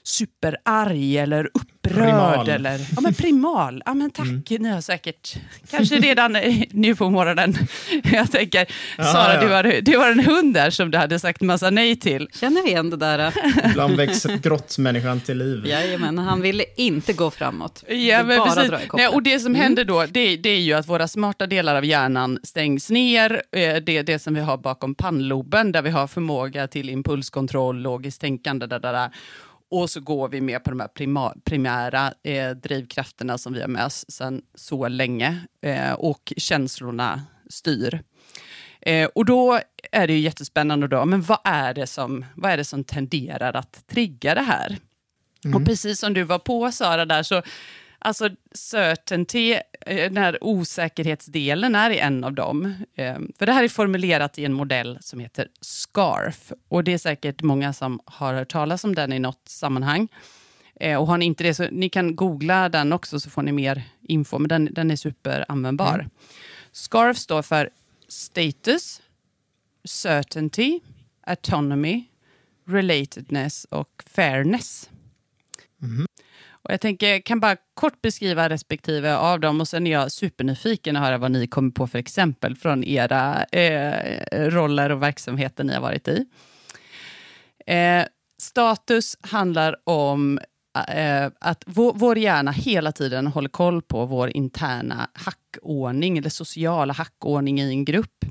superarg 0.09 1.17
eller 1.17 1.49
bröd 1.83 1.95
Primal. 1.95 2.49
eller... 2.49 2.79
Ja, 2.95 3.01
men 3.01 3.13
primal. 3.13 3.83
Ja, 3.85 3.93
men 3.93 4.11
tack. 4.11 4.27
Ni 4.49 4.69
har 4.69 4.81
säkert... 4.81 5.35
Kanske 5.71 5.95
redan 5.95 6.37
nu 6.71 6.95
på 6.95 7.09
morgonen. 7.09 7.55
Jag 8.03 8.31
tänker, 8.31 8.65
Ja, 8.97 9.03
Sara, 9.03 9.33
ja. 9.35 9.41
Du, 9.41 9.47
har, 9.53 9.81
du 9.81 9.97
har 9.97 10.11
en 10.11 10.19
hund 10.19 10.53
där 10.53 10.69
som 10.69 10.91
du 10.91 10.97
hade 10.97 11.19
sagt 11.19 11.41
massa 11.41 11.69
nej 11.69 11.95
till. 11.95 12.27
Känner 12.33 12.63
vi 12.63 12.69
igen 12.69 12.89
det 12.89 12.97
där? 12.97 13.33
Ibland 13.71 13.95
växer 13.97 14.37
grottmänniskan 14.37 15.19
till 15.19 15.37
liv. 15.37 15.65
Jajamän, 15.65 16.17
han 16.17 16.41
ville 16.41 16.63
inte 16.77 17.13
gå 17.13 17.31
framåt. 17.31 17.83
Ja, 17.87 18.23
men 18.23 18.37
bara 18.39 18.49
precis. 18.55 18.69
dra 18.69 18.81
i 18.83 18.87
koppen. 18.87 19.05
Nej, 19.05 19.15
och 19.15 19.23
det 19.23 19.39
som 19.39 19.55
händer 19.55 19.83
då, 19.85 20.05
det, 20.05 20.35
det 20.37 20.49
är 20.49 20.59
ju 20.59 20.73
att 20.73 20.87
våra 20.87 21.07
smarta 21.07 21.47
delar 21.47 21.75
av 21.75 21.85
hjärnan 21.85 22.39
stängs 22.43 22.89
ner. 22.89 23.41
Eh, 23.51 23.75
Det 23.75 24.01
det 24.01 24.19
som 24.19 24.33
vi 24.33 24.39
har 24.41 24.57
bakom 24.57 24.95
pannloben, 24.95 25.71
där 25.71 25.81
vi 25.81 25.89
har 25.89 26.07
förmåga 26.07 26.67
till 26.67 26.89
impulskontroll, 26.89 27.81
logiskt 27.81 28.21
tänkande, 28.21 28.65
där, 28.67 28.79
där, 28.79 28.93
där. 28.93 29.09
Och 29.71 29.89
så 29.89 29.99
går 29.99 30.29
vi 30.29 30.41
med 30.41 30.63
på 30.63 30.69
de 30.69 30.79
här 30.79 30.87
prima, 30.87 31.33
primära 31.43 32.13
eh, 32.23 32.49
drivkrafterna 32.49 33.37
som 33.37 33.53
vi 33.53 33.61
har 33.61 33.67
med 33.67 33.85
oss 33.85 34.05
sedan 34.07 34.41
så 34.55 34.87
länge. 34.87 35.37
Eh, 35.61 35.93
och 35.93 36.33
känslorna 36.37 37.21
styr. 37.49 38.03
Eh, 38.81 39.09
och 39.15 39.25
då 39.25 39.59
är 39.91 40.07
det 40.07 40.13
ju 40.13 40.19
jättespännande 40.19 40.87
då, 40.87 41.05
men 41.05 41.21
vad 41.21 41.39
är 41.43 41.73
det 41.73 41.87
som, 41.87 42.25
vad 42.35 42.51
är 42.51 42.57
det 42.57 42.65
som 42.65 42.83
tenderar 42.83 43.53
att 43.53 43.87
trigga 43.87 44.35
det 44.35 44.41
här? 44.41 44.77
Och 45.55 45.65
precis 45.65 45.99
som 45.99 46.13
du 46.13 46.23
var 46.23 46.39
på 46.39 46.71
Sara 46.71 47.05
där, 47.05 47.23
så 47.23 47.41
alltså 47.99 48.29
certainty, 48.51 49.51
eh, 49.85 49.95
den 50.11 50.17
här 50.17 50.37
osäkerhetsdelen 50.43 51.75
är 51.75 51.89
en 51.91 52.23
av 52.23 52.33
dem. 52.33 52.73
Eh, 52.95 53.17
För 53.39 53.45
det 53.45 53.51
här 53.51 53.63
är 53.63 53.67
formulerat 53.67 54.39
i 54.39 54.45
en 54.45 54.53
modell 54.53 54.97
som 55.01 55.19
heter 55.19 55.47
SCARF. 55.61 56.51
Och 56.67 56.83
det 56.83 56.93
är 56.93 56.97
säkert 56.97 57.41
många 57.41 57.73
som 57.73 57.99
har 58.05 58.33
hört 58.33 58.51
talas 58.51 58.83
om 58.83 58.95
den 58.95 59.13
i 59.13 59.19
något 59.19 59.41
sammanhang. 59.47 60.07
Eh, 60.79 60.97
Och 61.01 61.07
har 61.07 61.17
ni 61.17 61.25
inte 61.25 61.43
det, 61.43 61.53
så 61.53 61.67
ni 61.71 61.89
kan 61.89 62.15
googla 62.15 62.69
den 62.69 62.93
också 62.93 63.19
så 63.19 63.29
får 63.29 63.41
ni 63.41 63.51
mer 63.51 63.83
info, 64.01 64.39
men 64.39 64.49
den, 64.49 64.69
den 64.71 64.91
är 64.91 64.95
superanvändbar. 64.95 66.09
SCARF 66.71 67.17
står 67.17 67.41
för 67.41 67.69
Status, 68.07 69.01
Certainty, 69.83 70.79
Autonomy, 71.21 72.03
Relatedness 72.67 73.65
och 73.69 74.03
Fairness. 74.07 74.89
Och 76.61 76.73
jag 76.73 76.81
tänker, 76.81 77.19
kan 77.19 77.39
bara 77.39 77.55
kort 77.73 78.01
beskriva 78.01 78.49
respektive 78.49 79.17
av 79.17 79.39
dem 79.39 79.61
och 79.61 79.67
sen 79.67 79.87
är 79.87 79.91
jag 79.91 80.11
supernyfiken 80.11 80.95
att 80.95 81.03
höra 81.03 81.17
vad 81.17 81.31
ni 81.31 81.47
kommer 81.47 81.71
på 81.71 81.87
för 81.87 81.99
exempel 81.99 82.55
från 82.55 82.83
era 82.83 83.43
eh, 83.43 84.49
roller 84.49 84.89
och 84.89 85.03
verksamheter 85.03 85.63
ni 85.63 85.73
har 85.73 85.81
varit 85.81 86.07
i. 86.07 86.25
Eh, 87.65 88.05
status 88.41 89.17
handlar 89.21 89.75
om 89.83 90.39
eh, 90.87 91.31
att 91.39 91.63
vår, 91.65 91.93
vår 91.95 92.17
hjärna 92.17 92.51
hela 92.51 92.91
tiden 92.91 93.27
håller 93.27 93.49
koll 93.49 93.81
på 93.81 94.05
vår 94.05 94.29
interna 94.29 95.09
hackordning 95.13 96.17
eller 96.17 96.29
sociala 96.29 96.93
hackordning 96.93 97.59
i 97.59 97.69
en 97.69 97.85
grupp. 97.85 98.25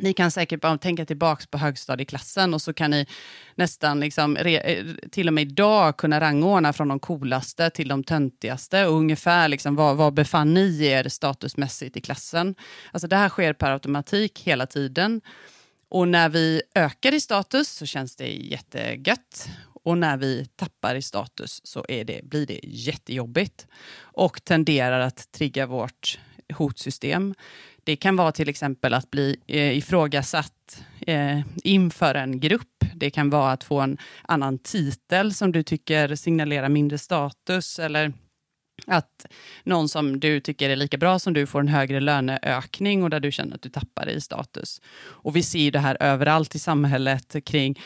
Ni 0.00 0.12
kan 0.12 0.30
säkert 0.30 0.60
bara 0.60 0.78
tänka 0.78 1.04
tillbaka 1.06 1.44
på 1.50 1.58
högstadieklassen 1.58 2.54
och 2.54 2.62
så 2.62 2.72
kan 2.72 2.90
ni 2.90 3.06
nästan 3.54 4.00
liksom, 4.00 4.36
re, 4.36 4.58
eh, 4.58 4.84
till 5.10 5.28
och 5.28 5.34
med 5.34 5.42
idag 5.42 5.96
kunna 5.96 6.20
rangordna 6.20 6.72
från 6.72 6.88
de 6.88 7.00
coolaste 7.00 7.70
till 7.70 7.88
de 7.88 8.04
töntigaste 8.04 8.86
och 8.86 8.94
ungefär 8.94 9.48
liksom, 9.48 9.76
var, 9.76 9.94
var 9.94 10.10
befann 10.10 10.54
ni 10.54 10.84
er 10.84 11.08
statusmässigt 11.08 11.96
i 11.96 12.00
klassen. 12.00 12.54
Alltså 12.92 13.08
det 13.08 13.16
här 13.16 13.28
sker 13.28 13.52
per 13.52 13.70
automatik 13.70 14.40
hela 14.44 14.66
tiden. 14.66 15.20
Och 15.88 16.08
när 16.08 16.28
vi 16.28 16.62
ökar 16.74 17.14
i 17.14 17.20
status 17.20 17.68
så 17.68 17.86
känns 17.86 18.16
det 18.16 18.28
jättegött. 18.28 19.48
Och 19.84 19.98
när 19.98 20.16
vi 20.16 20.46
tappar 20.56 20.94
i 20.94 21.02
status 21.02 21.60
så 21.64 21.84
är 21.88 22.04
det, 22.04 22.20
blir 22.24 22.46
det 22.46 22.60
jättejobbigt 22.62 23.66
och 24.00 24.44
tenderar 24.44 25.00
att 25.00 25.32
trigga 25.32 25.66
vårt 25.66 26.18
hotsystem. 26.54 27.34
Det 27.90 27.96
kan 27.96 28.16
vara 28.16 28.32
till 28.32 28.48
exempel 28.48 28.94
att 28.94 29.10
bli 29.10 29.36
eh, 29.46 29.78
ifrågasatt 29.78 30.82
eh, 31.06 31.40
inför 31.64 32.14
en 32.14 32.40
grupp. 32.40 32.84
Det 32.94 33.10
kan 33.10 33.30
vara 33.30 33.52
att 33.52 33.64
få 33.64 33.80
en 33.80 33.98
annan 34.22 34.58
titel 34.58 35.34
som 35.34 35.52
du 35.52 35.62
tycker 35.62 36.14
signalerar 36.14 36.68
mindre 36.68 36.98
status 36.98 37.78
eller 37.78 38.12
att 38.86 39.26
någon 39.64 39.88
som 39.88 40.20
du 40.20 40.40
tycker 40.40 40.70
är 40.70 40.76
lika 40.76 40.98
bra 40.98 41.18
som 41.18 41.32
du 41.32 41.46
får 41.46 41.60
en 41.60 41.68
högre 41.68 42.00
löneökning 42.00 43.02
och 43.02 43.10
där 43.10 43.20
du 43.20 43.32
känner 43.32 43.54
att 43.54 43.62
du 43.62 43.68
tappar 43.68 44.08
i 44.08 44.20
status. 44.20 44.80
Och 45.00 45.36
vi 45.36 45.42
ser 45.42 45.70
det 45.70 45.78
här 45.78 45.96
överallt 46.00 46.54
i 46.54 46.58
samhället 46.58 47.44
kring 47.44 47.80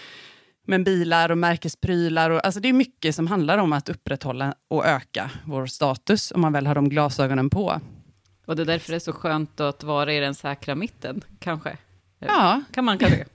men 0.67 0.85
bilar 0.85 1.31
och 1.31 1.39
märkesprylar. 1.39 2.31
Och, 2.31 2.45
alltså 2.45 2.61
det 2.61 2.69
är 2.69 2.73
mycket 2.73 3.15
som 3.15 3.27
handlar 3.27 3.59
om 3.59 3.73
att 3.73 3.89
upprätthålla 3.89 4.55
och 4.69 4.87
öka 4.87 5.31
vår 5.45 5.67
status 5.67 6.33
om 6.33 6.41
man 6.41 6.53
väl 6.53 6.67
har 6.67 6.75
de 6.75 6.89
glasögonen 6.89 7.51
på. 7.51 7.81
Och 8.45 8.57
det 8.57 8.63
är 8.63 8.67
därför 8.67 8.93
det 8.93 8.97
är 8.97 9.01
så 9.01 9.13
skönt 9.13 9.61
att 9.61 9.83
vara 9.83 10.13
i 10.13 10.21
den 10.21 10.35
säkra 10.35 10.75
mitten, 10.75 11.25
kanske. 11.39 11.77
Ja, 12.19 12.63
Kan 12.73 12.85
man 12.85 12.99
kanske. 12.99 13.25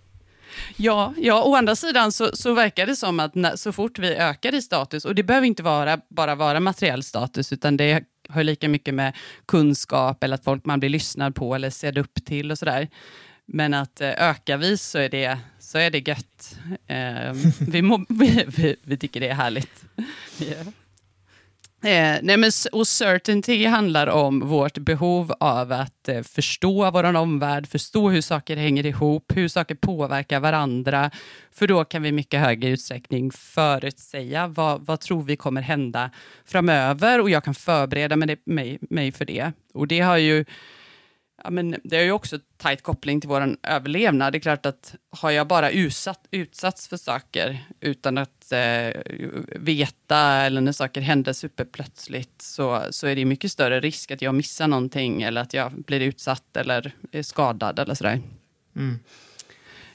Ja, 0.78 1.14
ja, 1.18 1.44
å 1.44 1.56
andra 1.56 1.76
sidan 1.76 2.12
så, 2.12 2.36
så 2.36 2.54
verkar 2.54 2.86
det 2.86 2.96
som 2.96 3.20
att 3.20 3.36
när, 3.36 3.56
så 3.56 3.72
fort 3.72 4.00
vi 4.00 4.16
ökar 4.16 4.56
i 4.56 4.62
status, 4.62 5.06
och 5.06 5.16
det 5.16 5.24
behöver 5.24 5.48
inte 5.48 5.64
vara, 5.64 6.00
bara 6.10 6.36
vara 6.36 6.60
materiell 6.60 7.04
status, 7.04 7.54
utan 7.54 7.78
det 7.78 8.04
har 8.30 8.44
lika 8.44 8.70
mycket 8.70 8.94
med 8.94 9.16
kunskap 9.46 10.24
eller 10.24 10.36
att 10.36 10.44
folk 10.44 10.66
man 10.66 10.80
blir 10.80 10.90
lyssnad 10.90 11.36
på 11.36 11.56
eller 11.56 11.70
sedd 11.70 11.98
upp 11.98 12.26
till 12.26 12.52
och 12.52 12.58
sådär. 12.58 12.88
Men 13.46 13.74
att 13.74 14.02
eh, 14.02 14.30
ökar 14.30 14.58
vi 14.58 14.78
så 14.78 14.98
är 14.98 15.10
det, 15.10 15.38
så 15.60 15.78
är 15.78 15.92
det 15.92 16.08
gött. 16.08 16.60
Eh, 16.88 17.34
vi, 17.68 17.82
må, 17.82 18.06
vi, 18.10 18.46
vi, 18.48 18.76
vi 18.84 18.98
tycker 18.98 19.20
det 19.20 19.30
är 19.30 19.34
härligt. 19.34 19.84
Eh, 21.82 22.18
nej 22.22 22.38
men, 22.38 22.52
och 22.72 22.88
certainty 22.88 23.66
handlar 23.66 24.08
om 24.08 24.40
vårt 24.40 24.78
behov 24.78 25.34
av 25.40 25.72
att 25.72 26.10
eh, 26.10 26.22
förstå 26.22 26.92
vår 26.92 27.16
omvärld, 27.16 27.68
förstå 27.68 28.10
hur 28.10 28.22
saker 28.22 28.58
hänger 28.58 28.86
ihop, 28.86 29.32
hur 29.36 29.48
saker 29.48 29.76
påverkar 29.76 30.40
varandra. 30.40 31.12
För 31.52 31.68
då 31.68 31.86
kan 31.86 32.02
vi 32.02 32.10
i 32.10 32.12
mycket 32.12 32.40
högre 32.40 32.70
utsträckning 32.70 33.32
förutsäga 33.32 34.48
vad, 34.48 34.86
vad 34.86 35.00
tror 35.00 35.24
vi 35.24 35.36
kommer 35.36 35.62
hända 35.62 36.12
framöver 36.46 37.22
och 37.22 37.30
jag 37.30 37.44
kan 37.44 37.56
förbereda 37.56 38.16
mig, 38.16 38.42
mig, 38.46 38.80
mig 38.82 39.12
för 39.12 39.26
det. 39.26 39.52
Och 39.74 39.88
det 39.88 40.00
har 40.00 40.18
ju 40.18 40.46
Ja, 41.44 41.50
men 41.50 41.76
det 41.84 41.96
har 41.96 42.04
ju 42.04 42.12
också 42.12 42.40
tajt 42.58 42.84
koppling 42.84 43.22
till 43.22 43.30
vår 43.30 43.56
överlevnad. 43.64 44.34
Det 44.34 44.38
är 44.38 44.40
klart 44.40 44.66
att 44.66 44.96
har 45.10 45.32
jag 45.32 45.48
bara 45.48 45.72
utsatt, 45.72 46.28
utsatts 46.32 46.88
för 46.88 46.98
saker 46.98 47.64
utan 47.80 48.18
att 48.18 48.52
eh, 48.52 49.02
veta 49.56 50.18
eller 50.18 50.62
när 50.62 50.72
saker 50.72 51.02
händer 51.02 51.34
superplötsligt 51.34 52.42
så, 52.42 52.84
så 52.90 53.08
är 53.08 53.16
det 53.16 53.26
mycket 53.26 53.52
större 53.52 53.80
risk 53.80 54.12
att 54.12 54.22
jag 54.22 54.36
missar 54.36 54.68
någonting 54.68 55.22
eller 55.22 55.42
att 55.42 55.54
jag 55.54 55.72
blir 55.72 56.00
utsatt 56.00 56.58
eller 56.58 56.92
är 57.12 57.24
skadad 57.24 57.80
eller 57.80 57.94
sådär. 57.94 58.22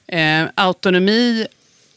Eh, 0.06 0.48
autonomi 0.54 1.46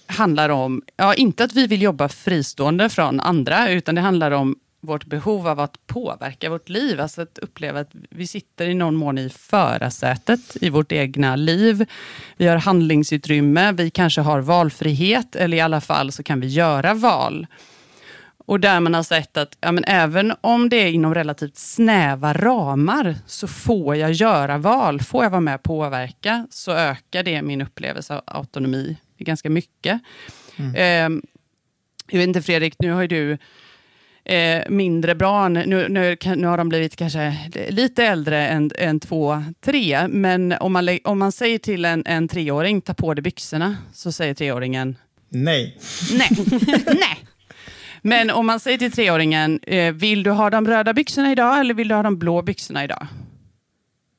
handlar 0.07 0.49
om, 0.49 0.81
ja, 0.95 1.13
inte 1.13 1.43
att 1.43 1.53
vi 1.53 1.67
vill 1.67 1.81
jobba 1.81 2.09
fristående 2.09 2.89
från 2.89 3.19
andra, 3.19 3.69
utan 3.69 3.95
det 3.95 4.01
handlar 4.01 4.31
om 4.31 4.55
vårt 4.81 5.05
behov 5.05 5.47
av 5.47 5.59
att 5.59 5.87
påverka 5.87 6.49
vårt 6.49 6.69
liv, 6.69 7.01
alltså 7.01 7.21
att 7.21 7.37
uppleva 7.37 7.79
att 7.79 7.91
vi 8.09 8.27
sitter 8.27 8.69
i 8.69 8.73
någon 8.73 8.95
mån 8.95 9.17
i 9.17 9.29
förarsätet 9.29 10.57
i 10.61 10.69
vårt 10.69 10.91
egna 10.91 11.35
liv. 11.35 11.85
Vi 12.37 12.47
har 12.47 12.57
handlingsutrymme, 12.57 13.71
vi 13.71 13.89
kanske 13.89 14.21
har 14.21 14.39
valfrihet, 14.39 15.35
eller 15.35 15.57
i 15.57 15.61
alla 15.61 15.81
fall 15.81 16.11
så 16.11 16.23
kan 16.23 16.39
vi 16.39 16.47
göra 16.47 16.93
val. 16.93 17.47
Och 18.45 18.59
där 18.59 18.79
man 18.79 18.93
har 18.93 19.03
sett 19.03 19.37
att 19.37 19.57
ja, 19.61 19.71
men 19.71 19.83
även 19.87 20.33
om 20.41 20.69
det 20.69 20.75
är 20.75 20.91
inom 20.91 21.15
relativt 21.15 21.57
snäva 21.57 22.33
ramar 22.33 23.15
så 23.25 23.47
får 23.47 23.95
jag 23.95 24.11
göra 24.11 24.57
val. 24.57 25.01
Får 25.01 25.23
jag 25.23 25.29
vara 25.29 25.41
med 25.41 25.55
och 25.55 25.63
påverka 25.63 26.47
så 26.49 26.71
ökar 26.71 27.23
det 27.23 27.41
min 27.41 27.61
upplevelse 27.61 28.15
av 28.15 28.21
autonomi 28.25 28.97
ganska 29.17 29.49
mycket. 29.49 30.01
Ehm, 30.75 31.21
jag 32.07 32.19
vet 32.19 32.27
inte 32.27 32.41
Fredrik, 32.41 32.75
nu 32.79 32.91
har 32.91 33.01
ju 33.01 33.07
du 33.07 33.37
eh, 34.35 34.63
mindre 34.69 35.15
barn. 35.15 35.53
Nu, 35.53 35.87
nu, 35.89 36.17
nu 36.35 36.47
har 36.47 36.57
de 36.57 36.69
blivit 36.69 36.95
kanske 36.95 37.37
lite 37.69 38.05
äldre 38.05 38.47
än, 38.47 38.71
än 38.77 38.99
två, 38.99 39.43
tre. 39.61 40.07
Men 40.07 40.51
om 40.59 40.73
man, 40.73 40.89
om 41.03 41.19
man 41.19 41.31
säger 41.31 41.59
till 41.59 41.85
en, 41.85 42.03
en 42.05 42.27
treåring, 42.27 42.81
ta 42.81 42.93
på 42.93 43.13
dig 43.13 43.21
byxorna, 43.23 43.77
så 43.93 44.11
säger 44.11 44.33
treåringen 44.33 44.95
Nej. 45.29 45.77
Nej. 46.17 46.29
Nej. 46.85 47.17
Men 48.01 48.29
om 48.31 48.45
man 48.47 48.59
säger 48.59 48.77
till 48.77 48.91
treåringen, 48.91 49.59
eh, 49.63 49.93
vill 49.93 50.23
du 50.23 50.31
ha 50.31 50.49
de 50.49 50.67
röda 50.67 50.93
byxorna 50.93 51.31
idag 51.31 51.59
eller 51.59 51.73
vill 51.73 51.87
du 51.87 51.95
ha 51.95 52.03
de 52.03 52.17
blå 52.19 52.41
byxorna 52.41 52.83
idag? 52.83 53.07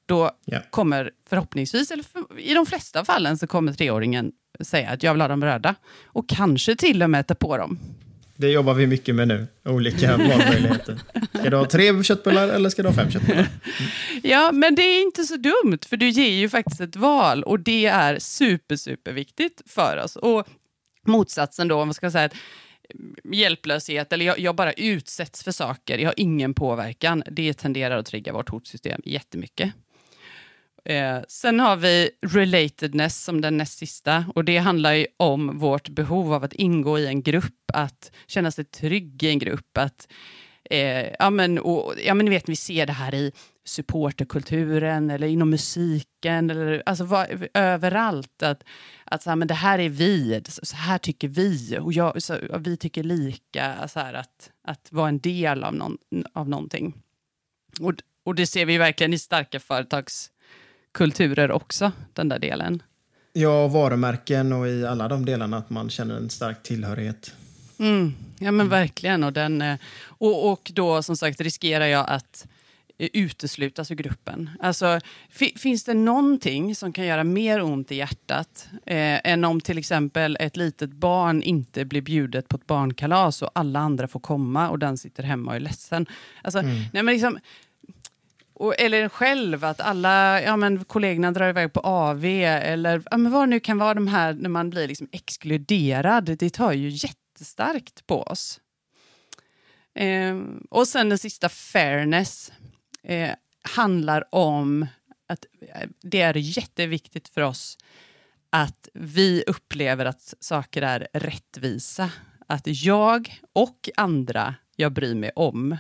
Då 0.06 0.30
Ja. 0.44 0.58
kommer 0.70 1.10
förhoppningsvis, 1.28 1.90
eller 1.90 2.02
för, 2.02 2.22
i 2.40 2.54
de 2.54 2.66
flesta 2.66 3.04
fallen, 3.04 3.38
så 3.38 3.46
kommer 3.46 3.72
treåringen 3.72 4.32
säga 4.60 4.90
att 4.90 5.02
jag 5.02 5.12
vill 5.14 5.20
ha 5.20 5.28
de 5.28 5.44
röda. 5.44 5.74
Och 6.06 6.28
kanske 6.28 6.76
till 6.76 7.02
och 7.02 7.10
med 7.10 7.26
ta 7.26 7.34
på 7.34 7.56
dem. 7.56 7.78
Det 8.38 8.48
jobbar 8.48 8.74
vi 8.74 8.86
mycket 8.86 9.14
med 9.14 9.28
nu. 9.28 9.46
Olika 9.64 10.16
valmöjligheter. 10.16 10.98
Ska 11.34 11.50
du 11.50 11.56
ha 11.56 11.64
tre 11.64 12.02
köttbullar 12.04 12.48
eller 12.48 12.70
ska 12.70 12.82
du 12.82 12.88
ha 12.88 12.94
fem 12.94 13.10
köttbullar? 13.10 13.46
Ja, 14.22 14.52
men 14.52 14.74
det 14.74 14.82
är 14.82 15.02
inte 15.02 15.24
så 15.24 15.36
dumt, 15.36 15.78
för 15.86 15.96
du 15.96 16.08
ger 16.08 16.30
ju 16.30 16.48
faktiskt 16.48 16.80
ett 16.80 16.96
val 16.96 17.42
och 17.42 17.60
det 17.60 17.86
är 17.86 18.18
super, 18.18 18.76
super 18.76 19.12
viktigt 19.12 19.62
för 19.66 20.02
oss. 20.04 20.16
Och 20.16 20.46
motsatsen 21.06 21.68
då, 21.68 21.80
om 21.80 21.88
man 21.88 21.94
ska 21.94 22.10
säga 22.10 22.24
att 22.24 22.34
hjälplöshet 23.32 24.12
eller 24.12 24.24
jag, 24.24 24.38
jag, 24.38 24.54
bara 24.54 24.72
utsätts 24.72 25.44
för 25.44 25.52
saker, 25.52 25.98
jag 25.98 26.08
har 26.08 26.14
ingen 26.16 26.54
påverkan. 26.54 27.22
Det 27.30 27.54
tenderar 27.54 27.98
att 27.98 28.06
trigga 28.06 28.32
vårt 28.32 28.48
hotsystem 28.48 29.00
jättemycket. 29.04 29.72
Eh, 30.88 31.20
sen 31.28 31.60
har 31.60 31.76
vi 31.76 32.10
relatedness 32.26 33.24
som 33.24 33.40
den 33.40 33.56
näst 33.56 33.78
sista 33.78 34.24
och 34.34 34.44
det 34.44 34.58
handlar 34.58 34.92
ju 34.92 35.06
om 35.16 35.58
vårt 35.58 35.88
behov 35.88 36.32
av 36.32 36.44
att 36.44 36.52
ingå 36.52 36.98
i 36.98 37.06
en 37.06 37.22
grupp, 37.22 37.70
att 37.72 38.12
känna 38.26 38.50
sig 38.50 38.64
trygg 38.64 39.22
i 39.22 39.28
en 39.28 39.38
grupp, 39.38 39.78
att 39.78 40.08
eh, 40.70 41.06
ja, 41.18 41.30
men, 41.30 41.58
och, 41.58 41.94
ja, 42.04 42.14
men 42.14 42.24
ni 42.24 42.30
vet, 42.30 42.48
vi 42.48 42.56
ser 42.56 42.86
det 42.86 42.92
här 42.92 43.14
i 43.14 43.32
supporterkulturen 43.64 45.10
eller 45.10 45.26
inom 45.26 45.50
musiken, 45.50 46.50
eller, 46.50 46.82
alltså 46.86 47.04
var, 47.04 47.48
överallt. 47.54 48.42
Att, 48.42 48.64
att 49.04 49.22
så 49.22 49.30
här, 49.30 49.36
men 49.36 49.48
det 49.48 49.54
här 49.54 49.78
är 49.78 49.88
vi, 49.88 50.42
så 50.48 50.76
här 50.76 50.98
tycker 50.98 51.28
vi 51.28 51.78
och 51.80 51.92
jag, 51.92 52.22
så, 52.22 52.36
och 52.52 52.66
vi 52.66 52.76
tycker 52.76 53.02
lika. 53.02 53.88
Så 53.88 54.00
här, 54.00 54.14
att, 54.14 54.50
att 54.64 54.92
vara 54.92 55.08
en 55.08 55.18
del 55.18 55.64
av, 55.64 55.74
någon, 55.74 55.98
av 56.32 56.48
någonting. 56.48 56.94
Och, 57.80 57.94
och 58.24 58.34
det 58.34 58.46
ser 58.46 58.66
vi 58.66 58.78
verkligen 58.78 59.14
i 59.14 59.18
starka 59.18 59.60
företags 59.60 60.30
företagskulturer 60.98 61.50
också, 61.50 61.92
den 62.14 62.28
där 62.28 62.38
delen. 62.38 62.82
Ja, 63.32 63.68
varumärken 63.68 64.52
och 64.52 64.68
i 64.68 64.86
alla 64.86 65.08
de 65.08 65.24
delarna 65.24 65.56
att 65.56 65.70
man 65.70 65.90
känner 65.90 66.16
en 66.16 66.30
stark 66.30 66.62
tillhörighet. 66.62 67.34
Mm, 67.78 68.14
ja 68.38 68.52
men 68.52 68.68
verkligen. 68.68 69.24
Och, 69.24 69.32
den, 69.32 69.62
eh, 69.62 69.78
och, 70.18 70.52
och 70.52 70.70
då 70.74 71.02
som 71.02 71.16
sagt 71.16 71.40
riskerar 71.40 71.86
jag 71.86 72.04
att 72.08 72.46
Eh, 73.00 73.08
uteslutas 73.12 73.90
ur 73.90 73.94
gruppen. 73.94 74.50
Alltså, 74.60 75.00
finns 75.56 75.84
det 75.84 75.94
någonting 75.94 76.74
som 76.74 76.92
kan 76.92 77.06
göra 77.06 77.24
mer 77.24 77.62
ont 77.62 77.92
i 77.92 77.96
hjärtat 77.96 78.68
eh, 78.86 79.30
än 79.32 79.44
om 79.44 79.60
till 79.60 79.78
exempel 79.78 80.36
ett 80.40 80.56
litet 80.56 80.90
barn 80.90 81.42
inte 81.42 81.84
blir 81.84 82.00
bjudet 82.00 82.48
på 82.48 82.56
ett 82.56 82.66
barnkalas 82.66 83.42
och 83.42 83.50
alla 83.54 83.80
andra 83.80 84.08
får 84.08 84.20
komma 84.20 84.70
och 84.70 84.78
den 84.78 84.98
sitter 84.98 85.22
hemma 85.22 85.50
och 85.50 85.56
är 85.56 85.60
ledsen? 85.60 86.06
Alltså, 86.42 86.58
mm. 86.58 86.74
nej, 86.92 87.02
men 87.02 87.14
liksom, 87.14 87.38
och, 88.58 88.80
eller 88.80 89.08
själv, 89.08 89.64
att 89.64 89.80
alla 89.80 90.42
ja, 90.42 90.56
men 90.56 90.84
kollegorna 90.84 91.32
drar 91.32 91.48
iväg 91.48 91.72
på 91.72 91.80
AV 91.80 92.24
eller 92.24 93.02
ja, 93.10 93.16
men 93.16 93.32
vad 93.32 93.42
det 93.42 93.46
nu 93.46 93.60
kan 93.60 93.78
vara, 93.78 93.94
de 93.94 94.06
här 94.06 94.32
när 94.32 94.48
man 94.48 94.70
blir 94.70 94.88
liksom 94.88 95.08
exkluderad. 95.12 96.24
Det 96.24 96.50
tar 96.50 96.72
ju 96.72 96.88
jättestarkt 96.88 98.06
på 98.06 98.22
oss. 98.22 98.60
Eh, 99.94 100.38
och 100.70 100.88
sen 100.88 101.08
den 101.08 101.18
sista, 101.18 101.48
fairness 101.48 102.52
eh, 103.02 103.30
handlar 103.76 104.34
om 104.34 104.86
att 105.28 105.44
eh, 105.60 105.88
det 106.02 106.20
är 106.20 106.36
jätteviktigt 106.36 107.28
för 107.28 107.40
oss 107.40 107.78
att 108.50 108.88
vi 108.94 109.44
upplever 109.46 110.04
att 110.04 110.34
saker 110.40 110.82
är 110.82 111.08
rättvisa. 111.12 112.10
Att 112.46 112.66
jag 112.66 113.40
och 113.52 113.88
andra 113.96 114.54
jag 114.76 114.92
bryr 114.92 115.14
mig 115.14 115.30
om 115.36 115.76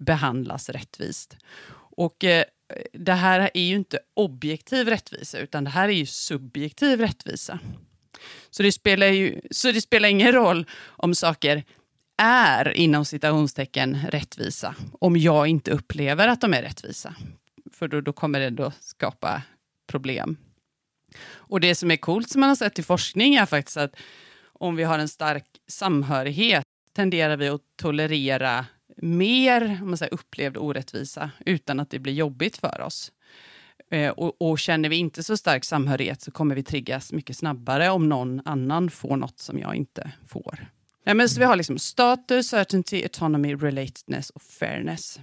behandlas 0.00 0.68
rättvist. 0.68 1.36
Och 2.00 2.24
eh, 2.24 2.44
det 2.92 3.12
här 3.12 3.50
är 3.54 3.62
ju 3.62 3.74
inte 3.74 3.98
objektiv 4.14 4.88
rättvisa, 4.88 5.38
utan 5.38 5.64
det 5.64 5.70
här 5.70 5.88
är 5.88 5.92
ju 5.92 6.06
subjektiv 6.06 7.00
rättvisa. 7.00 7.58
Så 8.50 8.62
det 8.62 8.72
spelar, 8.72 9.06
ju, 9.06 9.40
så 9.50 9.72
det 9.72 9.80
spelar 9.80 10.08
ingen 10.08 10.32
roll 10.32 10.66
om 10.86 11.14
saker 11.14 11.64
är 12.22 12.76
inom 12.76 13.04
citationstecken 13.04 13.98
rättvisa 14.08 14.74
om 15.00 15.16
jag 15.16 15.46
inte 15.46 15.70
upplever 15.70 16.28
att 16.28 16.40
de 16.40 16.54
är 16.54 16.62
rättvisa. 16.62 17.14
För 17.72 17.88
då, 17.88 18.00
då 18.00 18.12
kommer 18.12 18.40
det 18.40 18.50
då 18.50 18.72
skapa 18.80 19.42
problem. 19.86 20.36
Och 21.32 21.60
det 21.60 21.74
som 21.74 21.90
är 21.90 21.96
coolt 21.96 22.30
som 22.30 22.40
man 22.40 22.48
har 22.48 22.56
sett 22.56 22.78
i 22.78 22.82
forskning 22.82 23.34
är 23.34 23.46
faktiskt 23.46 23.76
att 23.76 23.96
om 24.44 24.76
vi 24.76 24.82
har 24.82 24.98
en 24.98 25.08
stark 25.08 25.46
samhörighet 25.68 26.64
tenderar 26.96 27.36
vi 27.36 27.48
att 27.48 27.62
tolerera 27.76 28.66
mer 29.02 29.78
om 29.82 29.88
man 29.88 29.96
säger, 29.96 30.14
upplevd 30.14 30.56
orättvisa 30.56 31.30
utan 31.46 31.80
att 31.80 31.90
det 31.90 31.98
blir 31.98 32.12
jobbigt 32.12 32.56
för 32.56 32.80
oss. 32.80 33.12
Eh, 33.90 34.10
och, 34.10 34.42
och, 34.42 34.58
känner 34.58 34.88
vi 34.88 34.96
inte 34.96 35.22
så 35.22 35.36
stark 35.36 35.64
samhörighet 35.64 36.22
så 36.22 36.30
kommer 36.30 36.54
vi 36.54 36.62
triggas 36.62 37.12
mycket 37.12 37.36
snabbare 37.36 37.90
om 37.90 38.08
någon 38.08 38.40
annan 38.44 38.90
får 38.90 39.16
något 39.16 39.38
som 39.38 39.58
jag 39.58 39.74
inte 39.74 40.10
får. 40.28 40.66
Ja, 41.04 41.14
men 41.14 41.28
så 41.28 41.40
vi 41.40 41.46
har 41.46 41.56
liksom 41.56 41.78
status, 41.78 42.48
certainty, 42.48 43.02
autonomy, 43.02 43.54
relatedness 43.54 44.30
och 44.30 44.42
fairness. 44.42 45.20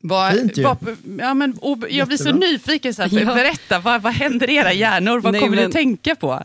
Var, 0.00 0.30
Fint 0.30 0.56
ju. 0.56 0.62
Var, 0.62 0.76
ja, 1.18 1.34
men, 1.34 1.58
och, 1.60 1.78
jag 1.90 2.08
blir 2.08 2.18
så 2.18 2.32
nyfiken. 2.32 2.94
Så 2.94 3.02
här, 3.02 3.20
ja. 3.20 3.34
Berätta, 3.34 3.78
vad, 3.78 4.02
vad 4.02 4.12
händer 4.12 4.50
i 4.50 4.56
era 4.56 4.72
hjärnor? 4.72 5.20
Vad 5.20 5.32
Nej, 5.32 5.40
kommer 5.40 5.56
men, 5.56 5.66
du 5.66 5.72
tänka 5.72 6.14
på? 6.14 6.44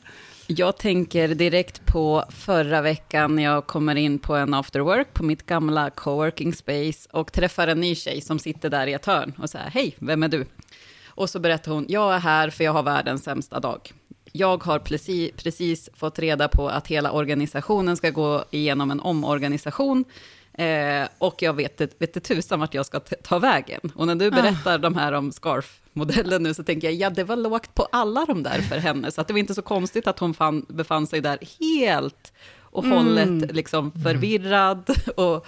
Jag 0.57 0.77
tänker 0.77 1.27
direkt 1.27 1.85
på 1.85 2.24
förra 2.29 2.81
veckan 2.81 3.35
när 3.35 3.44
jag 3.44 3.68
kommer 3.68 3.96
in 3.96 4.20
på 4.20 4.35
en 4.35 4.53
after 4.53 4.79
work 4.79 5.13
på 5.13 5.24
mitt 5.24 5.46
gamla 5.46 5.89
coworking 5.89 6.53
space 6.53 7.09
och 7.11 7.31
träffar 7.31 7.68
en 7.68 7.79
ny 7.79 7.96
tjej 7.96 8.22
som 8.22 8.39
sitter 8.39 8.70
där 8.70 8.87
i 8.87 8.94
ett 8.94 9.05
hörn 9.05 9.33
och 9.37 9.50
säger 9.50 9.70
hej, 9.70 9.96
vem 10.00 10.24
är 10.24 10.27
du? 10.27 10.46
Och 11.07 11.29
så 11.29 11.39
berättar 11.39 11.72
hon, 11.72 11.85
jag 11.89 12.16
är 12.16 12.20
här 12.20 12.50
för 12.50 12.63
jag 12.63 12.74
har 12.74 12.83
världens 12.83 13.24
sämsta 13.24 13.59
dag 13.59 13.94
jag 14.35 14.63
har 14.63 14.79
precis, 14.79 15.31
precis 15.31 15.89
fått 15.94 16.20
reda 16.20 16.48
på 16.48 16.70
att 16.70 16.87
hela 16.87 17.11
organisationen 17.11 17.98
ska 17.98 18.09
gå 18.09 18.46
igenom 18.51 18.92
en 18.92 19.00
omorganisation. 19.00 20.05
Eh, 20.57 21.07
och 21.18 21.42
jag 21.42 21.53
vet, 21.53 21.81
vet 22.01 22.24
tusan 22.24 22.59
vart 22.59 22.74
jag 22.74 22.85
ska 22.85 23.00
ta 23.00 23.39
vägen. 23.39 23.79
Och 23.96 24.07
när 24.07 24.16
du 24.16 24.27
ah. 24.27 24.31
berättar 24.31 24.74
ah. 24.74 24.77
de 24.77 24.96
här 24.96 25.11
om 25.11 25.31
scarf-modellen 25.31 26.44
nu 26.44 26.53
så 26.53 26.63
tänker 26.63 26.87
jag, 26.87 26.96
ja 26.96 27.09
det 27.09 27.24
var 27.24 27.35
lågt 27.35 27.75
på 27.75 27.87
alla 27.92 28.25
de 28.25 28.44
där 28.44 28.61
för 28.61 28.77
henne. 28.77 29.11
Så 29.11 29.22
att 29.22 29.27
det 29.27 29.33
var 29.33 29.39
inte 29.39 29.55
så 29.55 29.61
konstigt 29.61 30.07
att 30.07 30.20
hon 30.20 30.33
fann, 30.33 30.66
befann 30.70 31.07
sig 31.07 31.22
där 31.22 31.39
helt 31.59 32.33
och 32.59 32.83
mm. 32.83 32.98
hållet 32.98 33.51
liksom 33.51 33.92
förvirrad. 33.92 34.89
Och, 35.16 35.48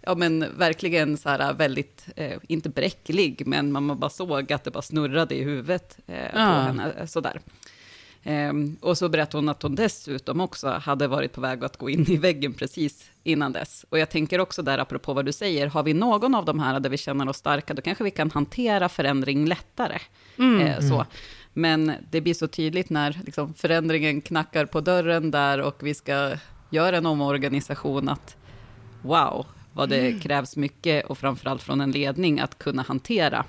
ja 0.00 0.14
men 0.14 0.58
verkligen 0.58 1.16
så 1.16 1.28
här 1.28 1.52
väldigt, 1.52 2.06
eh, 2.16 2.38
inte 2.48 2.68
bräcklig, 2.68 3.42
men 3.46 3.72
man 3.72 3.98
bara 3.98 4.10
såg 4.10 4.52
att 4.52 4.64
det 4.64 4.70
bara 4.70 4.82
snurrade 4.82 5.34
i 5.34 5.42
huvudet 5.42 5.98
eh, 6.06 6.24
ah. 6.34 6.54
på 6.54 6.60
henne. 6.60 7.06
Sådär. 7.06 7.40
Ehm, 8.28 8.76
och 8.80 8.98
så 8.98 9.08
berättade 9.08 9.38
hon 9.38 9.48
att 9.48 9.62
hon 9.62 9.74
dessutom 9.74 10.40
också 10.40 10.68
hade 10.68 11.06
varit 11.08 11.32
på 11.32 11.40
väg 11.40 11.64
att 11.64 11.76
gå 11.76 11.90
in 11.90 12.10
i 12.10 12.16
väggen 12.16 12.52
precis 12.52 13.10
innan 13.24 13.52
dess. 13.52 13.84
Och 13.88 13.98
jag 13.98 14.10
tänker 14.10 14.40
också 14.40 14.62
där, 14.62 14.78
apropå 14.78 15.12
vad 15.12 15.24
du 15.24 15.32
säger, 15.32 15.66
har 15.66 15.82
vi 15.82 15.94
någon 15.94 16.34
av 16.34 16.44
de 16.44 16.60
här 16.60 16.80
där 16.80 16.90
vi 16.90 16.96
känner 16.96 17.28
oss 17.28 17.36
starka, 17.36 17.74
då 17.74 17.82
kanske 17.82 18.04
vi 18.04 18.10
kan 18.10 18.30
hantera 18.30 18.88
förändring 18.88 19.46
lättare. 19.46 19.98
Mm, 20.38 20.60
ehm, 20.60 20.88
så. 20.88 20.94
Mm. 20.94 21.06
Men 21.52 21.92
det 22.10 22.20
blir 22.20 22.34
så 22.34 22.48
tydligt 22.48 22.90
när 22.90 23.20
liksom, 23.24 23.54
förändringen 23.54 24.20
knackar 24.20 24.66
på 24.66 24.80
dörren 24.80 25.30
där 25.30 25.60
och 25.60 25.76
vi 25.80 25.94
ska 25.94 26.32
göra 26.70 26.96
en 26.96 27.06
omorganisation, 27.06 28.08
att 28.08 28.36
wow, 29.02 29.46
vad 29.72 29.88
det 29.88 30.08
mm. 30.08 30.20
krävs 30.20 30.56
mycket 30.56 31.06
och 31.06 31.18
framförallt 31.18 31.62
från 31.62 31.80
en 31.80 31.90
ledning 31.90 32.40
att 32.40 32.58
kunna 32.58 32.82
hantera 32.82 33.44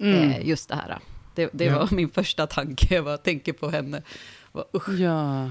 mm. 0.00 0.30
eh, 0.30 0.48
just 0.48 0.68
det 0.68 0.74
här. 0.74 0.98
Det, 1.34 1.50
det 1.52 1.64
ja. 1.64 1.78
var 1.78 1.88
min 1.90 2.10
första 2.10 2.46
tanke, 2.46 2.94
jag 2.94 3.04
bara 3.04 3.16
tänker 3.16 3.52
på 3.52 3.70
henne. 3.70 4.02
Bara, 4.52 4.64
ja. 4.98 5.50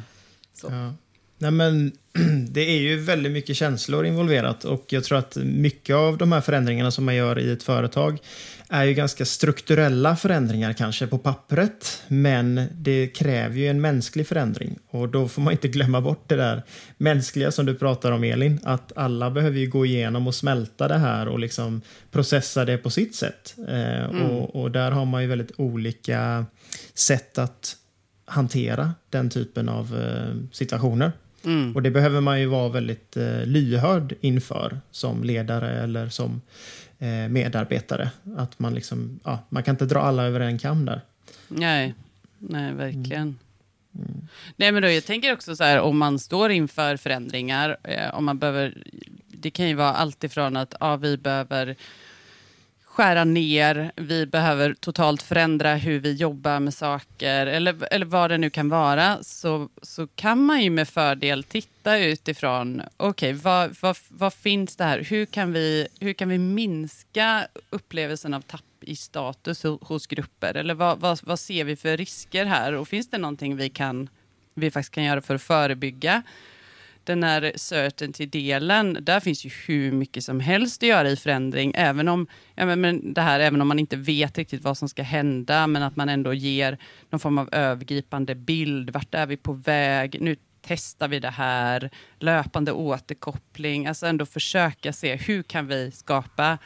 ja. 0.63 0.94
Nej, 1.38 1.52
men, 1.52 1.92
det 2.50 2.62
är 2.62 2.80
ju 2.80 3.00
väldigt 3.00 3.32
mycket 3.32 3.56
känslor 3.56 4.06
involverat 4.06 4.63
och 4.63 4.86
jag 4.89 5.04
tror 5.04 5.18
att 5.18 5.36
mycket 5.36 5.96
av 5.96 6.18
de 6.18 6.32
här 6.32 6.42
förändringarna 6.42 6.92
som 6.92 7.06
man 7.06 7.15
gör 7.15 7.39
i 7.39 7.52
ett 7.52 7.63
företag 7.63 8.20
är 8.69 8.84
ju 8.84 8.93
ganska 8.93 9.25
strukturella 9.25 10.15
förändringar 10.15 10.73
kanske 10.73 11.08
på 11.08 11.17
pappret, 11.17 12.03
men 12.08 12.62
det 12.71 13.08
kräver 13.08 13.58
ju 13.58 13.67
en 13.67 13.82
mänsklig 13.82 14.27
förändring 14.27 14.79
och 14.89 15.10
då 15.10 15.27
får 15.27 15.41
man 15.41 15.51
inte 15.51 15.67
glömma 15.67 16.01
bort 16.01 16.23
det 16.27 16.36
där 16.36 16.63
mänskliga 16.97 17.51
som 17.51 17.65
du 17.65 17.75
pratar 17.75 18.12
om 18.12 18.23
Elin, 18.23 18.60
att 18.63 18.91
alla 18.95 19.32
behöver 19.32 19.60
ju 19.60 19.67
gå 19.67 19.86
igenom 19.86 20.27
och 20.27 20.36
smälta 20.36 20.88
det 20.88 20.97
här 20.97 21.27
och 21.27 21.39
liksom 21.39 21.82
processa 22.12 22.65
det 22.65 22.77
på 22.77 22.89
sitt 22.89 23.15
sätt. 23.15 23.55
Eh, 23.67 24.03
mm. 24.03 24.21
och, 24.21 24.55
och 24.55 24.71
där 24.71 24.91
har 24.91 25.05
man 25.05 25.21
ju 25.21 25.27
väldigt 25.27 25.60
olika 25.60 26.45
sätt 26.93 27.38
att 27.38 27.75
hantera 28.25 28.93
den 29.10 29.29
typen 29.29 29.69
av 29.69 29.99
eh, 29.99 30.36
situationer. 30.51 31.12
Mm. 31.45 31.75
Och 31.75 31.82
det 31.82 31.91
behöver 31.91 32.21
man 32.21 32.39
ju 32.39 32.45
vara 32.45 32.69
väldigt 32.69 33.17
eh, 33.17 33.45
lyhörd 33.45 34.15
inför 34.21 34.79
som 34.91 35.23
ledare 35.23 35.84
eller 35.84 36.10
som 36.10 36.41
medarbetare. 37.30 38.12
Att 38.38 38.60
man 38.60 38.74
liksom, 38.74 39.20
ja, 39.24 39.40
man 39.50 39.64
kan 39.64 39.74
inte 39.74 39.86
dra 39.86 40.00
alla 40.00 40.24
över 40.24 40.40
en 40.40 40.60
kam 40.60 40.86
där. 40.86 41.02
Nej, 41.48 41.94
nej 42.38 42.74
verkligen. 42.74 43.22
Mm. 43.22 43.38
Mm. 43.96 44.28
Nej, 44.56 44.72
men 44.72 44.82
då, 44.82 44.90
jag 44.90 45.06
tänker 45.06 45.34
också 45.34 45.56
så 45.56 45.64
här, 45.64 45.80
om 45.80 45.98
man 45.98 46.20
står 46.20 46.52
inför 46.52 46.98
förändringar, 46.98 47.78
eh, 47.84 48.14
om 48.14 48.26
man 48.26 48.40
behöver, 48.40 48.84
det 49.28 49.52
kan 49.52 49.68
ju 49.68 49.74
vara 49.74 49.94
allt 49.94 50.24
ifrån 50.24 50.58
att 50.58 50.76
ja, 50.80 50.96
vi 50.96 51.18
behöver 51.18 51.76
skära 53.00 53.24
ner, 53.24 53.92
vi 53.96 54.26
behöver 54.26 54.74
totalt 54.74 55.22
förändra 55.22 55.76
hur 55.76 56.00
vi 56.00 56.14
jobbar 56.14 56.60
med 56.60 56.74
saker, 56.74 57.48
eller, 57.48 57.94
eller 57.94 58.06
vad 58.06 58.30
det 58.30 58.38
nu 58.38 58.50
kan 58.50 58.70
vara, 58.70 59.24
så, 59.24 59.70
så 59.82 60.08
kan 60.08 60.46
man 60.46 60.64
ju 60.64 60.70
med 60.70 60.88
fördel 60.88 61.44
titta 61.44 61.98
utifrån, 61.98 62.82
okej, 62.98 63.10
okay, 63.10 63.34
vad, 63.34 63.76
vad, 63.82 63.98
vad 64.08 64.34
finns 64.34 64.76
det 64.76 64.84
här? 64.84 65.00
Hur 65.04 65.26
kan, 65.26 65.54
vi, 65.54 65.88
hur 66.00 66.14
kan 66.14 66.30
vi 66.30 66.38
minska 66.38 67.48
upplevelsen 67.70 68.34
av 68.34 68.42
tapp 68.42 68.64
i 68.82 68.96
status 68.96 69.64
hos 69.82 70.08
grupper? 70.08 70.54
Eller 70.58 70.74
vad, 70.74 71.00
vad, 71.00 71.20
vad 71.24 71.40
ser 71.40 71.64
vi 71.64 71.76
för 71.76 71.98
risker 71.98 72.46
här? 72.46 72.74
Och 72.74 72.88
finns 72.88 73.10
det 73.10 73.18
någonting 73.18 73.56
vi, 73.56 73.70
kan, 73.70 74.10
vi 74.54 74.72
faktiskt 74.72 74.94
kan 74.94 75.04
göra 75.04 75.22
för 75.22 75.36
att 75.36 75.42
förebygga 75.42 76.24
den 77.10 77.24
här 77.24 77.52
certainty-delen, 77.56 78.98
där 79.02 79.19
finns 79.19 79.45
ju 79.45 79.52
hur 79.67 79.91
mycket 79.91 80.24
som 80.24 80.39
helst 80.39 80.84
att 80.84 80.89
göra 80.89 81.10
i 81.10 81.15
förändring, 81.15 81.74
även 81.76 82.08
om, 82.08 82.28
ja, 82.56 82.76
men 82.76 83.13
det 83.13 83.22
här, 83.22 83.39
även 83.39 83.62
om 83.62 83.67
man 83.67 83.80
inte 83.80 83.95
vet 83.95 84.38
riktigt 84.38 84.63
vad 84.63 84.78
som 84.78 84.89
ska 84.89 85.04
hända, 85.04 85.67
men 85.67 85.84
att 85.84 85.95
man 85.95 86.10
ändå 86.10 86.34
ger 86.34 86.78
någon 87.10 87.19
form 87.19 87.38
av 87.38 87.50
övergripande 87.52 88.36
bild. 88.36 88.89
Vart 88.89 89.15
är 89.15 89.26
vi 89.26 89.38
på 89.38 89.54
väg? 89.54 90.22
Nu 90.22 90.36
testar 90.62 91.08
vi 91.08 91.19
det 91.19 91.30
här, 91.30 91.89
löpande 92.19 92.72
återkoppling, 92.72 93.88
alltså 93.88 94.06
ändå 94.06 94.26
försöka 94.26 94.93
se 94.93 95.15
hur 95.15 95.43
kan 95.43 95.67
vi 95.67 95.91
skapa 95.91 96.58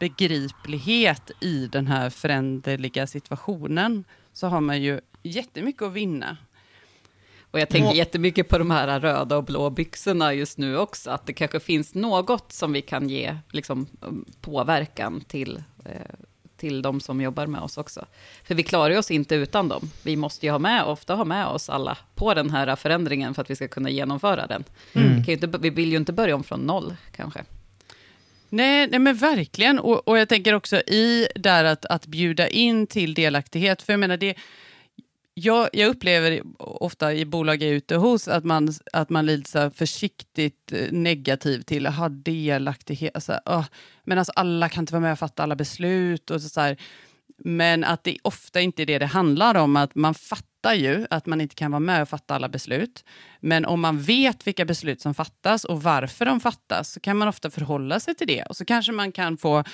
begriplighet 0.00 1.30
i 1.40 1.66
den 1.66 1.86
här 1.86 2.10
föränderliga 2.10 3.06
situationen, 3.06 4.04
så 4.32 4.46
har 4.46 4.60
man 4.60 4.82
ju 4.82 5.00
jättemycket 5.22 5.82
att 5.82 5.92
vinna. 5.92 6.36
Och 7.50 7.60
jag 7.60 7.68
tänker 7.68 7.94
jättemycket 7.94 8.48
på 8.48 8.58
de 8.58 8.70
här 8.70 9.00
röda 9.00 9.36
och 9.36 9.44
blå 9.44 9.70
byxorna 9.70 10.34
just 10.34 10.58
nu 10.58 10.78
också, 10.78 11.10
att 11.10 11.26
det 11.26 11.32
kanske 11.32 11.60
finns 11.60 11.94
något 11.94 12.52
som 12.52 12.72
vi 12.72 12.82
kan 12.82 13.08
ge 13.08 13.36
liksom, 13.50 13.86
påverkan 14.40 15.20
till, 15.20 15.62
eh, 15.84 15.92
till 16.56 16.82
de 16.82 17.00
som 17.00 17.20
jobbar 17.20 17.46
med 17.46 17.60
oss 17.60 17.78
också. 17.78 18.04
För 18.44 18.54
vi 18.54 18.62
klarar 18.62 18.98
oss 18.98 19.10
inte 19.10 19.34
utan 19.34 19.68
dem. 19.68 19.90
Vi 20.02 20.16
måste 20.16 20.46
ju 20.46 20.52
ha 20.52 20.58
med, 20.58 20.84
ofta 20.84 21.14
ha 21.14 21.24
med 21.24 21.46
oss 21.46 21.68
alla 21.68 21.98
på 22.14 22.34
den 22.34 22.50
här 22.50 22.76
förändringen 22.76 23.34
för 23.34 23.42
att 23.42 23.50
vi 23.50 23.56
ska 23.56 23.68
kunna 23.68 23.90
genomföra 23.90 24.46
den. 24.46 24.64
Mm. 24.92 25.22
Vi, 25.22 25.32
inte, 25.32 25.46
vi 25.46 25.70
vill 25.70 25.90
ju 25.90 25.96
inte 25.96 26.12
börja 26.12 26.34
om 26.34 26.44
från 26.44 26.60
noll 26.60 26.96
kanske. 27.12 27.44
Nej, 28.48 28.88
nej 28.90 28.98
men 29.00 29.16
verkligen. 29.16 29.78
Och, 29.78 30.08
och 30.08 30.18
jag 30.18 30.28
tänker 30.28 30.54
också 30.54 30.76
i 30.76 31.28
där 31.34 31.64
att, 31.64 31.84
att 31.84 32.06
bjuda 32.06 32.48
in 32.48 32.86
till 32.86 33.14
delaktighet. 33.14 33.82
För 33.82 33.92
jag 33.92 34.00
menar, 34.00 34.16
det, 34.16 34.34
jag, 35.38 35.68
jag 35.72 35.88
upplever 35.88 36.42
ofta 36.58 37.14
i 37.14 37.24
bolag 37.24 37.62
jag 37.62 37.70
är 37.70 37.74
ute 37.74 37.96
hos 37.96 38.28
att 38.28 38.44
man, 38.44 38.74
att 38.92 39.10
man 39.10 39.28
är 39.28 39.36
lite 39.36 39.50
så 39.50 39.70
försiktigt 39.70 40.72
eh, 40.72 40.92
negativ 40.92 41.62
till 41.62 41.86
att 41.86 41.96
ha 41.96 42.08
delaktighet. 42.08 43.14
Alltså, 43.14 43.40
oh, 43.46 43.64
men 44.04 44.18
alltså 44.18 44.32
alla 44.36 44.68
kan 44.68 44.82
inte 44.82 44.92
vara 44.92 45.00
med 45.00 45.12
och 45.12 45.18
fatta 45.18 45.42
alla 45.42 45.56
beslut. 45.56 46.30
Och 46.30 46.42
så, 46.42 46.48
så 46.48 46.60
här. 46.60 46.76
Men 47.38 47.84
att 47.84 48.04
det 48.04 48.16
ofta 48.22 48.60
inte 48.60 48.82
är 48.82 48.86
det 48.86 48.98
det 48.98 49.06
handlar 49.06 49.54
om. 49.54 49.76
Att 49.76 49.94
man 49.94 50.14
fattar 50.14 50.74
ju 50.74 51.06
att 51.10 51.26
man 51.26 51.40
inte 51.40 51.54
kan 51.54 51.70
vara 51.70 51.80
med 51.80 52.02
och 52.02 52.08
fatta 52.08 52.34
alla 52.34 52.48
beslut. 52.48 53.04
Men 53.40 53.64
om 53.64 53.80
man 53.80 54.02
vet 54.02 54.46
vilka 54.46 54.64
beslut 54.64 55.00
som 55.00 55.14
fattas 55.14 55.64
och 55.64 55.82
varför 55.82 56.24
de 56.24 56.40
fattas 56.40 56.92
så 56.92 57.00
kan 57.00 57.16
man 57.16 57.28
ofta 57.28 57.50
förhålla 57.50 58.00
sig 58.00 58.14
till 58.14 58.26
det. 58.26 58.42
Och 58.42 58.56
så 58.56 58.64
kanske 58.64 58.92
man 58.92 59.12
kan 59.12 59.36
få 59.36 59.64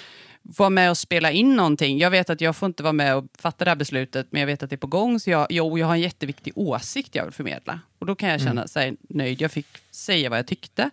vara 0.43 0.71
med 0.71 0.91
och 0.91 0.99
spela 0.99 1.31
in 1.31 1.57
någonting. 1.57 1.99
Jag 1.99 2.11
vet 2.11 2.31
att 2.31 2.41
jag 2.41 2.57
får 2.57 2.67
inte 2.67 2.83
vara 2.83 2.93
med 2.93 3.17
och 3.17 3.25
fatta 3.39 3.65
det 3.65 3.71
här 3.71 3.77
beslutet, 3.77 4.27
men 4.31 4.41
jag 4.41 4.47
vet 4.47 4.63
att 4.63 4.71
det 4.71 4.77
är 4.77 4.79
på 4.79 4.87
gång. 4.87 5.21
Så 5.21 5.31
jag, 5.31 5.47
jo, 5.51 5.79
jag 5.79 5.87
har 5.87 5.95
en 5.95 6.01
jätteviktig 6.01 6.53
åsikt 6.57 7.15
jag 7.15 7.25
vill 7.25 7.33
förmedla. 7.33 7.81
Och 7.99 8.07
då 8.07 8.15
kan 8.15 8.29
jag 8.29 8.41
känna 8.41 8.67
mm. 8.77 8.97
nöjd. 9.09 9.41
Jag 9.41 9.51
fick 9.51 9.67
säga 9.91 10.31
vad 10.31 10.39
jag 10.39 10.47
tyckte. 10.47 10.91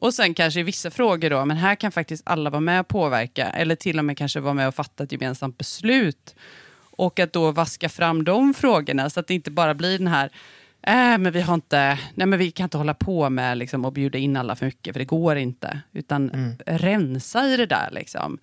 Och 0.00 0.14
sen 0.14 0.34
kanske 0.34 0.60
i 0.60 0.62
vissa 0.62 0.90
frågor 0.90 1.30
då, 1.30 1.44
men 1.44 1.56
här 1.56 1.74
kan 1.74 1.92
faktiskt 1.92 2.22
alla 2.26 2.50
vara 2.50 2.60
med 2.60 2.80
och 2.80 2.88
påverka, 2.88 3.46
eller 3.50 3.74
till 3.74 3.98
och 3.98 4.04
med 4.04 4.18
kanske 4.18 4.40
vara 4.40 4.54
med 4.54 4.68
och 4.68 4.74
fatta 4.74 5.04
ett 5.04 5.12
gemensamt 5.12 5.58
beslut. 5.58 6.34
Och 6.90 7.20
att 7.20 7.32
då 7.32 7.52
vaska 7.52 7.88
fram 7.88 8.24
de 8.24 8.54
frågorna, 8.54 9.10
så 9.10 9.20
att 9.20 9.26
det 9.26 9.34
inte 9.34 9.50
bara 9.50 9.74
blir 9.74 9.98
den 9.98 10.06
här 10.06 10.30
Äh, 10.82 11.18
men 11.18 11.32
vi 11.32 11.40
har 11.40 11.54
inte, 11.54 11.98
nej 12.14 12.26
men 12.26 12.38
vi 12.38 12.50
kan 12.50 12.64
inte 12.64 12.78
hålla 12.78 12.94
på 12.94 13.30
med 13.30 13.58
liksom, 13.58 13.84
att 13.84 13.94
bjuda 13.94 14.18
in 14.18 14.36
alla 14.36 14.56
för 14.56 14.66
mycket, 14.66 14.94
för 14.94 14.98
det 14.98 15.04
går 15.04 15.36
inte. 15.36 15.80
Utan 15.92 16.30
mm. 16.30 16.56
rensa 16.66 17.46
i 17.46 17.56
det 17.56 17.66
där. 17.66 17.88
Liksom. 17.92 18.38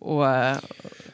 Och, 0.00 0.26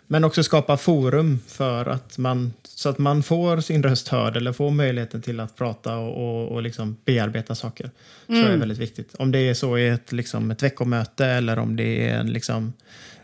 men 0.07 0.25
också 0.25 0.43
skapa 0.43 0.77
forum 0.77 1.41
för 1.47 1.87
att 1.87 2.19
man, 2.19 2.53
så 2.63 2.89
att 2.89 2.99
man 2.99 3.23
får 3.23 3.61
sin 3.61 3.83
röst 3.83 4.09
hörd 4.09 4.37
eller 4.37 4.53
får 4.53 4.71
möjligheten 4.71 5.23
till 5.23 5.41
att 5.41 5.57
prata 5.57 5.97
och, 5.97 6.43
och, 6.43 6.49
och 6.49 6.63
liksom 6.63 6.97
bearbeta 7.05 7.55
saker. 7.55 7.85
Mm. 7.85 8.41
tror 8.41 8.47
jag 8.47 8.55
är 8.55 8.61
väldigt 8.61 8.79
viktigt. 8.79 9.15
Om 9.15 9.33
det 9.33 9.39
är 9.39 9.55
så 9.55 9.79
i 9.79 9.89
ett, 9.89 10.13
liksom, 10.13 10.51
ett 10.51 10.63
veckomöte 10.63 11.27
eller 11.27 11.59
om 11.59 11.77
det 11.77 12.09
är 12.09 12.25
liksom, 12.25 12.73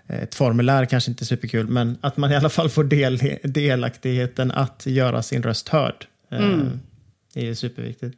ett 0.07 0.35
formulär 0.35 0.85
kanske 0.85 1.11
inte 1.11 1.23
är 1.23 1.27
superkul, 1.27 1.69
men 1.69 1.99
att 2.01 2.17
man 2.17 2.33
i 2.33 2.37
alla 2.37 2.49
fall 2.49 2.69
får 2.69 2.85
del, 2.85 3.21
delaktigheten 3.43 4.51
att 4.51 4.87
göra 4.87 5.23
sin 5.23 5.43
röst 5.43 5.69
hörd. 5.69 6.07
Eh, 6.31 6.39
mm. 6.39 6.81
Det 7.33 7.49
är 7.49 7.55
superviktigt. 7.55 8.17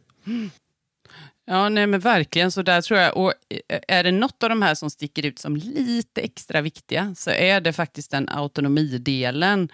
Ja, 1.53 1.69
nej 1.69 1.87
men 1.87 2.01
verkligen. 2.01 2.51
Så 2.51 2.63
där 2.63 2.81
tror 2.81 3.01
jag. 3.01 3.17
Och 3.17 3.33
eh, 3.69 3.81
är 3.89 4.05
det 4.05 4.13
något 4.13 4.43
av 4.43 4.49
de 4.49 4.63
här 4.63 4.75
som 4.75 4.91
sticker 4.91 5.27
ut 5.27 5.39
som 5.39 5.57
lite 5.57 6.21
extra 6.21 6.61
viktiga 6.61 7.15
så 7.17 7.31
är 7.31 7.61
det 7.61 7.73
faktiskt 7.73 8.11
den 8.11 8.29
autonomidelen. 8.29 9.69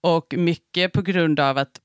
Och 0.00 0.34
mycket 0.36 0.92
på 0.92 1.02
grund 1.02 1.40
av 1.40 1.58
att 1.58 1.80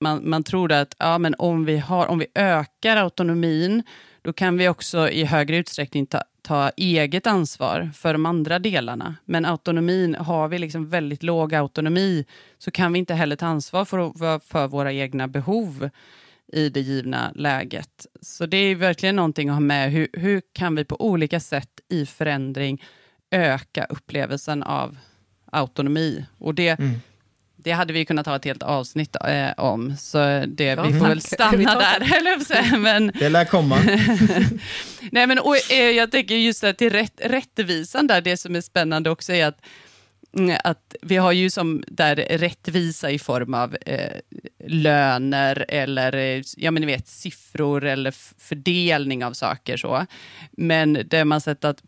man, 0.00 0.30
man 0.30 0.42
tror 0.42 0.72
att 0.72 0.94
ja, 0.98 1.18
men 1.18 1.34
om, 1.38 1.64
vi 1.64 1.78
har, 1.78 2.06
om 2.06 2.18
vi 2.18 2.26
ökar 2.34 2.96
autonomin, 2.96 3.82
då 4.22 4.32
kan 4.32 4.56
vi 4.56 4.68
också 4.68 5.08
i 5.08 5.24
högre 5.24 5.56
utsträckning 5.56 6.06
ta, 6.06 6.22
ta 6.42 6.70
eget 6.76 7.26
ansvar 7.26 7.90
för 7.94 8.12
de 8.12 8.26
andra 8.26 8.58
delarna. 8.58 9.16
Men 9.24 9.44
autonomin, 9.44 10.14
har 10.14 10.48
vi 10.48 10.58
liksom 10.58 10.88
väldigt 10.88 11.22
låg 11.22 11.54
autonomi 11.54 12.24
så 12.58 12.70
kan 12.70 12.92
vi 12.92 12.98
inte 12.98 13.14
heller 13.14 13.36
ta 13.36 13.46
ansvar 13.46 13.84
för, 13.84 14.38
för 14.38 14.68
våra 14.68 14.92
egna 14.92 15.28
behov 15.28 15.90
i 16.52 16.68
det 16.68 16.80
givna 16.80 17.32
läget. 17.34 18.06
Så 18.20 18.46
det 18.46 18.56
är 18.56 18.74
verkligen 18.74 19.16
någonting 19.16 19.48
att 19.48 19.54
ha 19.54 19.60
med. 19.60 19.92
Hur, 19.92 20.08
hur 20.12 20.42
kan 20.52 20.74
vi 20.74 20.84
på 20.84 21.02
olika 21.02 21.40
sätt 21.40 21.70
i 21.88 22.06
förändring 22.06 22.82
öka 23.30 23.84
upplevelsen 23.84 24.62
av 24.62 24.96
autonomi? 25.52 26.24
Och 26.38 26.54
det, 26.54 26.68
mm. 26.68 27.00
det 27.56 27.70
hade 27.70 27.92
vi 27.92 28.04
kunnat 28.04 28.26
ha 28.26 28.36
ett 28.36 28.44
helt 28.44 28.62
avsnitt 28.62 29.16
eh, 29.24 29.50
om, 29.56 29.96
så 29.96 30.44
det, 30.48 30.64
ja, 30.64 30.82
vi 30.82 30.98
får 30.98 31.06
väl 31.06 31.20
stanna 31.20 31.74
där. 31.78 32.16
Eller 32.16 32.78
men, 32.78 33.12
det 33.18 33.28
lär 33.28 33.44
komma. 33.44 33.78
Nej, 35.12 35.26
men, 35.26 35.38
och, 35.38 35.72
eh, 35.72 35.90
jag 35.90 36.10
tänker 36.10 36.34
just 36.34 36.60
det, 36.60 36.74
till 36.74 36.90
rätt, 36.90 37.20
rättvisan 37.24 38.06
där, 38.06 38.20
det 38.20 38.36
som 38.36 38.56
är 38.56 38.60
spännande 38.60 39.10
också 39.10 39.32
är 39.32 39.46
att 39.46 39.60
att 40.64 40.94
vi 41.02 41.16
har 41.16 41.32
ju 41.32 41.50
som 41.50 41.84
där 41.86 42.16
rättvisa 42.16 43.10
i 43.10 43.18
form 43.18 43.54
av 43.54 43.76
eh, 43.86 44.20
löner 44.66 45.64
eller 45.68 46.42
ja, 46.56 46.70
men 46.70 46.80
ni 46.80 46.86
vet, 46.86 47.08
siffror 47.08 47.84
eller 47.84 48.10
fördelning 48.38 49.24
av 49.24 49.32
saker. 49.32 49.76
så. 49.76 50.06
Men 50.52 50.98
det 51.06 51.24
man 51.24 51.40
sett 51.40 51.64
att 51.64 51.82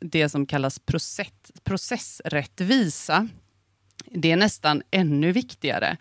det 0.00 0.28
som 0.28 0.46
kallas 0.46 0.78
process, 0.78 1.52
processrättvisa, 1.64 3.28
det 4.10 4.32
är 4.32 4.36
nästan 4.36 4.82
ännu 4.90 5.32
viktigare. 5.32 5.96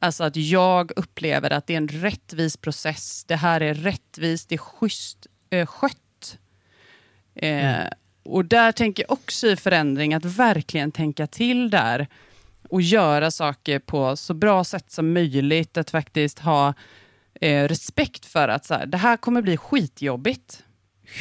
Alltså 0.00 0.24
att 0.24 0.36
jag 0.36 0.92
upplever 0.96 1.50
att 1.50 1.66
det 1.66 1.72
är 1.72 1.76
en 1.76 1.88
rättvis 1.88 2.56
process. 2.56 3.24
Det 3.24 3.36
här 3.36 3.60
är 3.60 3.74
rättvist, 3.74 4.48
det 4.48 4.54
är 4.54 4.58
schysst 4.58 5.26
eh, 5.50 5.66
skött. 5.66 6.38
Eh, 7.34 7.76
mm. 7.76 7.92
Och 8.26 8.44
där 8.44 8.72
tänker 8.72 9.02
jag 9.02 9.12
också 9.12 9.46
i 9.46 9.56
förändring 9.56 10.14
att 10.14 10.24
verkligen 10.24 10.92
tänka 10.92 11.26
till 11.26 11.70
där 11.70 12.08
och 12.68 12.82
göra 12.82 13.30
saker 13.30 13.78
på 13.78 14.16
så 14.16 14.34
bra 14.34 14.64
sätt 14.64 14.90
som 14.90 15.12
möjligt. 15.12 15.76
Att 15.76 15.90
faktiskt 15.90 16.38
ha 16.38 16.74
eh, 17.40 17.68
respekt 17.68 18.24
för 18.24 18.48
att 18.48 18.64
så 18.64 18.74
här, 18.74 18.86
det 18.86 18.96
här 18.96 19.16
kommer 19.16 19.42
bli 19.42 19.56
skitjobbigt. 19.56 20.62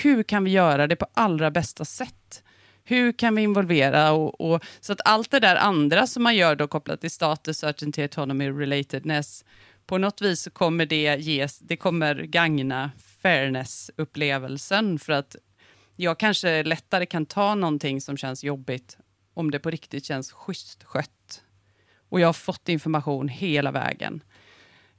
Hur 0.03 0.23
kan 0.23 0.43
vi 0.43 0.51
göra 0.51 0.87
det 0.87 0.95
på 0.95 1.07
allra 1.13 1.51
bästa 1.51 1.85
sätt? 1.85 2.43
Hur 2.83 3.11
kan 3.11 3.35
vi 3.35 3.41
involvera? 3.41 4.11
Och, 4.11 4.41
och, 4.41 4.63
så 4.81 4.93
att 4.93 5.01
allt 5.05 5.31
det 5.31 5.39
där 5.39 5.55
andra 5.55 6.07
som 6.07 6.23
man 6.23 6.35
gör 6.35 6.55
då 6.55 6.67
kopplat 6.67 7.01
till 7.01 7.11
status, 7.11 7.57
certainty, 7.57 8.01
autonomy, 8.01 8.49
relatedness, 8.49 9.45
på 9.85 9.97
något 9.97 10.21
vis 10.21 10.41
så 10.41 10.51
kommer 10.51 10.85
det 10.85 11.15
ges, 11.15 11.59
det 11.59 11.77
kommer 11.77 12.15
gagna 12.15 12.91
fairness-upplevelsen 13.23 14.99
för 14.99 15.13
att 15.13 15.35
jag 15.95 16.19
kanske 16.19 16.63
lättare 16.63 17.05
kan 17.05 17.25
ta 17.25 17.55
någonting 17.55 18.01
som 18.01 18.17
känns 18.17 18.43
jobbigt 18.43 18.97
om 19.33 19.51
det 19.51 19.59
på 19.59 19.69
riktigt 19.69 20.05
känns 20.05 20.31
schysst 20.31 20.83
skött. 20.83 21.43
Och 22.09 22.19
jag 22.19 22.27
har 22.27 22.33
fått 22.33 22.69
information 22.69 23.27
hela 23.27 23.71
vägen. 23.71 24.23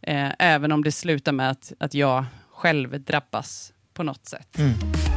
Eh, 0.00 0.32
även 0.38 0.72
om 0.72 0.84
det 0.84 0.92
slutar 0.92 1.32
med 1.32 1.50
att, 1.50 1.72
att 1.78 1.94
jag 1.94 2.24
själv 2.50 3.00
drabbas 3.00 3.72
på 3.92 4.02
något 4.02 4.26
sätt. 4.26 4.58
Mm. 4.58 5.15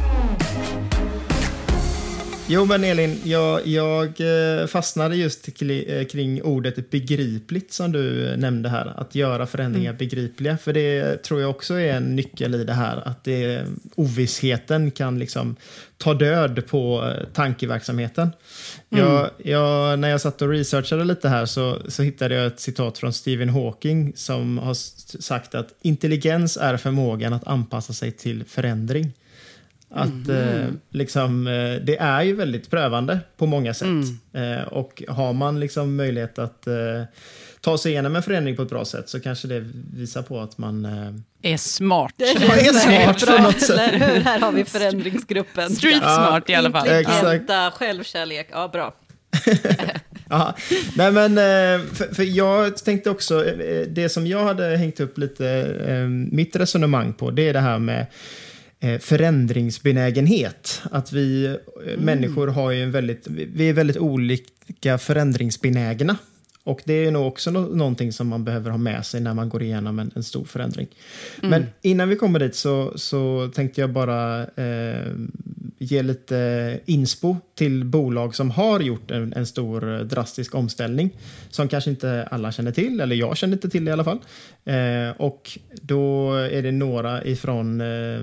Jo, 2.52 2.66
men 2.66 2.84
Elin, 2.84 3.20
jag, 3.24 3.68
jag 3.68 4.22
eh, 4.22 4.68
fastnade 4.68 5.16
just 5.16 5.48
eh, 5.48 6.06
kring 6.06 6.42
ordet 6.44 6.90
begripligt 6.90 7.74
som 7.74 7.92
du 7.92 8.36
nämnde 8.38 8.70
här. 8.70 8.94
Att 8.98 9.16
göra 9.16 9.48
förändringar 9.48 9.90
mm. 9.90 9.98
begripliga. 9.98 10.58
För 10.58 10.74
det 10.74 11.24
tror 11.24 11.42
jag 11.42 11.50
också 11.50 11.74
är 11.74 11.94
en 11.94 12.16
nyckel 12.16 12.56
i 12.56 12.64
det 12.64 12.74
här. 12.74 13.08
Att 13.08 13.24
det, 13.24 13.66
ovissheten 13.96 14.92
kan 14.92 15.20
liksom 15.20 15.56
ta 15.98 16.14
död 16.14 16.68
på 16.68 17.04
eh, 17.08 17.28
tankeverksamheten. 17.34 18.30
Mm. 18.90 19.06
Jag, 19.06 19.30
jag, 19.38 20.00
när 20.00 20.10
jag 20.10 20.22
satt 20.22 20.42
och 20.42 20.50
researchade 20.50 21.04
lite 21.04 21.30
här 21.30 21.46
så, 21.46 21.78
så 21.88 22.04
hittade 22.04 22.36
jag 22.36 22.46
ett 22.48 22.60
citat 22.60 22.98
från 22.98 23.14
Stephen 23.14 23.50
Hawking 23.50 24.14
som 24.16 24.58
har 24.58 24.74
sagt 25.22 25.56
att 25.56 25.74
intelligens 25.82 26.58
är 26.58 26.78
förmågan 26.78 27.34
att 27.34 27.48
anpassa 27.48 27.94
sig 27.94 28.12
till 28.12 28.44
förändring. 28.44 29.14
Att 29.92 30.30
eh, 30.30 30.66
liksom, 30.90 31.48
eh, 31.48 31.76
det 31.86 31.98
är 31.98 32.22
ju 32.24 32.36
väldigt 32.36 32.70
prövande 32.70 33.20
på 33.38 33.46
många 33.46 33.74
sätt. 33.74 33.88
Eh, 34.34 34.68
och 34.68 35.04
har 35.08 35.34
man 35.34 35.60
liksom 35.60 35.96
möjlighet 35.96 36.40
att 36.40 36.68
eh, 36.68 36.74
ta 37.62 37.78
sig 37.78 37.92
igenom 37.92 38.16
en 38.16 38.24
förändring 38.24 38.56
på 38.56 38.62
ett 38.62 38.70
bra 38.70 38.86
sätt 38.86 39.10
så 39.10 39.20
kanske 39.20 39.48
det 39.48 39.66
visar 39.94 40.22
på 40.22 40.40
att 40.40 40.58
man 40.58 40.86
eh, 40.86 41.52
Är 41.54 41.58
smart. 41.58 42.14
man 42.20 42.28
är 42.60 42.74
smart 42.74 43.38
på 43.38 43.44
något 43.44 43.62
sätt. 43.62 43.80
Eller 43.80 44.14
hur? 44.14 44.22
Här 44.22 44.40
har 44.40 44.52
vi 44.52 44.66
förändringsgruppen. 44.66 45.76
Street 45.76 45.98
smart 45.98 46.50
i 46.50 46.56
alla 46.56 46.72
fall. 46.72 46.88
Intelligenta, 46.88 47.72
självkärlek. 47.72 48.48
Ja, 48.52 48.68
bra. 48.68 48.94
Ja, 50.32 50.56
nej 50.96 51.12
men 51.12 51.38
eh, 51.38 51.86
för, 51.94 52.16
för 52.16 52.24
jag 52.24 52.78
tänkte 52.78 53.10
också, 53.10 53.44
det 53.88 54.10
som 54.10 54.28
jag 54.28 54.44
hade 54.44 54.78
hängt 54.78 55.00
upp 55.00 55.18
lite 55.18 55.66
mitt 56.32 56.56
resonemang 56.56 57.14
på, 57.14 57.32
det 57.32 57.50
är 57.50 57.54
det 57.54 57.60
här 57.60 57.80
med 57.80 58.06
förändringsbenägenhet. 59.00 60.82
Att 60.92 61.12
vi 61.12 61.46
eh, 61.46 62.00
människor 62.00 62.48
har 62.48 62.72
ju 62.72 62.84
en 62.84 62.92
väldigt, 62.92 63.28
vi 63.28 63.70
är 63.70 63.74
väldigt 63.74 63.98
olika 63.98 64.98
förändringsbenägna. 64.98 66.18
Och 66.64 66.82
det 66.86 66.94
är 66.94 67.12
nog 67.12 67.28
också 67.28 67.52
no 67.52 67.60
någonting 67.60 68.14
som 68.14 68.28
man 68.28 68.44
behöver 68.44 68.72
ha 68.72 68.78
med 68.78 69.06
sig 69.06 69.22
när 69.22 69.34
man 69.34 69.50
går 69.50 69.64
igenom 69.64 70.00
en, 70.00 70.12
en 70.16 70.24
stor 70.24 70.46
förändring. 70.46 70.88
Men 71.42 71.66
innan 71.82 72.10
vi 72.10 72.16
kommer 72.16 72.40
dit 72.40 72.56
så, 72.56 72.94
så 72.96 73.52
tänkte 73.56 73.82
jag 73.82 73.90
bara 73.90 74.42
eh, 74.42 75.14
ge 75.78 76.04
lite 76.04 76.80
inspo 76.86 77.38
till 77.56 77.86
bolag 77.86 78.36
som 78.36 78.52
har 78.52 78.80
gjort 78.80 79.12
en, 79.12 79.34
en 79.34 79.46
stor 79.46 79.96
eh, 79.96 80.00
drastisk 80.00 80.56
omställning. 80.56 81.10
Som 81.50 81.68
kanske 81.68 81.90
inte 81.90 82.28
alla 82.32 82.52
känner 82.52 82.72
till, 82.72 83.00
eller 83.00 83.16
jag 83.16 83.38
känner 83.38 83.54
inte 83.54 83.70
till 83.70 83.88
i 83.88 83.92
alla 83.92 84.04
fall. 84.04 84.20
Eh, 84.66 85.10
och 85.18 85.60
då 85.82 86.34
är 86.34 86.62
det 86.62 86.72
några 86.72 87.24
ifrån 87.24 87.82
eh, 87.82 88.20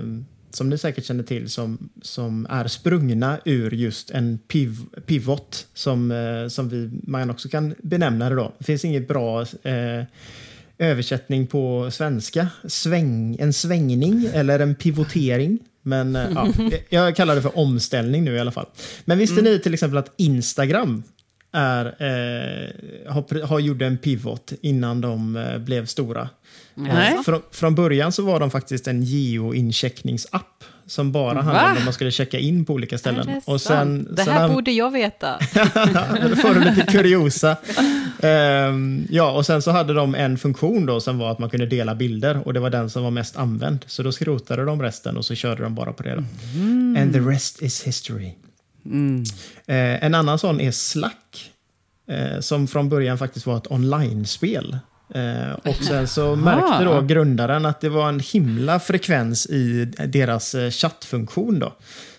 som 0.49 0.69
ni 0.69 0.77
säkert 0.77 1.05
känner 1.05 1.23
till, 1.23 1.49
som, 1.49 1.89
som 2.01 2.47
är 2.49 2.67
sprungna 2.67 3.39
ur 3.45 3.71
just 3.71 4.11
en 4.11 4.37
piv, 4.37 4.77
pivot, 5.05 5.67
som, 5.73 6.11
eh, 6.11 6.47
som 6.47 6.69
vi, 6.69 6.89
man 7.03 7.29
också 7.29 7.49
kan 7.49 7.75
benämna 7.83 8.29
det 8.29 8.35
då. 8.35 8.53
Det 8.57 8.63
finns 8.65 8.85
inget 8.85 9.07
bra 9.07 9.41
eh, 9.41 10.03
översättning 10.77 11.47
på 11.47 11.91
svenska. 11.91 12.47
Sväng, 12.67 13.37
en 13.39 13.53
svängning 13.53 14.29
eller 14.33 14.59
en 14.59 14.75
pivotering. 14.75 15.59
Men 15.81 16.15
eh, 16.15 16.31
ja, 16.35 16.47
jag 16.89 17.15
kallar 17.15 17.35
det 17.35 17.41
för 17.41 17.57
omställning 17.57 18.23
nu 18.23 18.35
i 18.35 18.39
alla 18.39 18.51
fall. 18.51 18.67
Men 19.05 19.17
visste 19.17 19.41
ni 19.41 19.59
till 19.59 19.73
exempel 19.73 19.97
att 19.97 20.13
Instagram 20.17 21.03
är, 21.51 21.85
eh, 21.85 23.13
har, 23.13 23.45
har 23.45 23.59
gjort 23.59 23.81
en 23.81 23.97
pivot 23.97 24.53
innan 24.61 25.01
de 25.01 25.35
eh, 25.35 25.57
blev 25.57 25.85
stora? 25.85 26.29
Nej. 26.77 27.17
Från, 27.25 27.41
från 27.51 27.75
början 27.75 28.11
så 28.11 28.23
var 28.23 28.39
de 28.39 28.51
faktiskt 28.51 28.87
en 28.87 29.03
geoincheckningsapp 29.03 30.63
som 30.85 31.11
bara 31.11 31.41
handlade 31.41 31.59
om 31.67 31.73
Va? 31.73 31.77
att 31.79 31.83
man 31.85 31.93
skulle 31.93 32.11
checka 32.11 32.39
in 32.39 32.65
på 32.65 32.73
olika 32.73 32.97
ställen. 32.97 33.25
det 33.25 33.41
Och 33.45 33.61
sen, 33.61 34.07
det 34.15 34.23
sen 34.23 34.33
här 34.33 34.43
an- 34.43 34.53
borde 34.53 34.71
jag 34.71 34.91
veta. 34.91 35.39
Då 36.29 36.35
får 36.35 36.53
du 36.53 36.59
lite 36.69 36.81
kuriosa. 36.91 37.57
Ehm, 38.21 39.07
ja, 39.09 39.31
och 39.31 39.45
sen 39.45 39.61
så 39.61 39.71
hade 39.71 39.93
de 39.93 40.15
en 40.15 40.37
funktion 40.37 40.85
då 40.85 40.99
som 41.01 41.17
var 41.19 41.31
att 41.31 41.39
man 41.39 41.49
kunde 41.49 41.65
dela 41.65 41.95
bilder 41.95 42.47
och 42.47 42.53
det 42.53 42.59
var 42.59 42.69
den 42.69 42.89
som 42.89 43.03
var 43.03 43.11
mest 43.11 43.37
använd. 43.37 43.79
Så 43.87 44.03
då 44.03 44.11
skrotade 44.11 44.65
de 44.65 44.81
resten 44.81 45.17
och 45.17 45.25
så 45.25 45.35
körde 45.35 45.63
de 45.63 45.75
bara 45.75 45.93
på 45.93 46.03
det. 46.03 46.15
Då. 46.15 46.21
And 47.01 47.13
the 47.13 47.19
rest 47.19 47.61
is 47.61 47.83
history. 47.87 48.33
Eh, 49.67 50.03
en 50.05 50.15
annan 50.15 50.39
sån 50.39 50.61
är 50.61 50.71
Slack. 50.71 51.51
Eh, 52.09 52.39
som 52.39 52.67
från 52.67 52.89
början 52.89 53.17
faktiskt 53.17 53.45
var 53.45 53.57
ett 53.57 53.71
online-spel. 53.71 54.77
Eh, 55.09 55.51
och 55.51 55.75
sen 55.75 56.07
så 56.07 56.35
märkte 56.35 56.83
då 56.83 57.01
grundaren 57.01 57.65
att 57.65 57.81
det 57.81 57.89
var 57.89 58.09
en 58.09 58.19
himla 58.19 58.79
frekvens 58.79 59.45
i 59.45 59.85
deras 60.07 60.55
eh, 60.55 60.71
chattfunktion. 60.71 61.59
Då. 61.59 61.73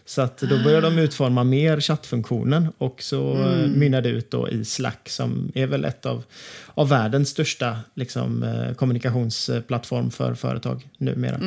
Så 0.05 0.23
att 0.23 0.39
då 0.39 0.63
började 0.65 0.91
de 0.91 0.99
utforma 0.99 1.45
mer 1.45 1.81
chattfunktionen 1.81 2.73
och 2.79 3.03
så 3.03 3.35
mm. 3.35 3.79
mynnade 3.79 4.09
det 4.09 4.15
ut 4.15 4.31
då 4.31 4.49
i 4.49 4.65
Slack 4.65 5.09
som 5.09 5.53
är 5.55 5.67
väl 5.67 5.85
ett 5.85 6.07
av, 6.07 6.25
av 6.75 6.89
världens 6.89 7.29
största 7.29 7.79
liksom, 7.95 8.43
eh, 8.43 8.75
kommunikationsplattform 8.75 10.11
för 10.11 10.35
företag 10.35 10.89
numera. 10.99 11.41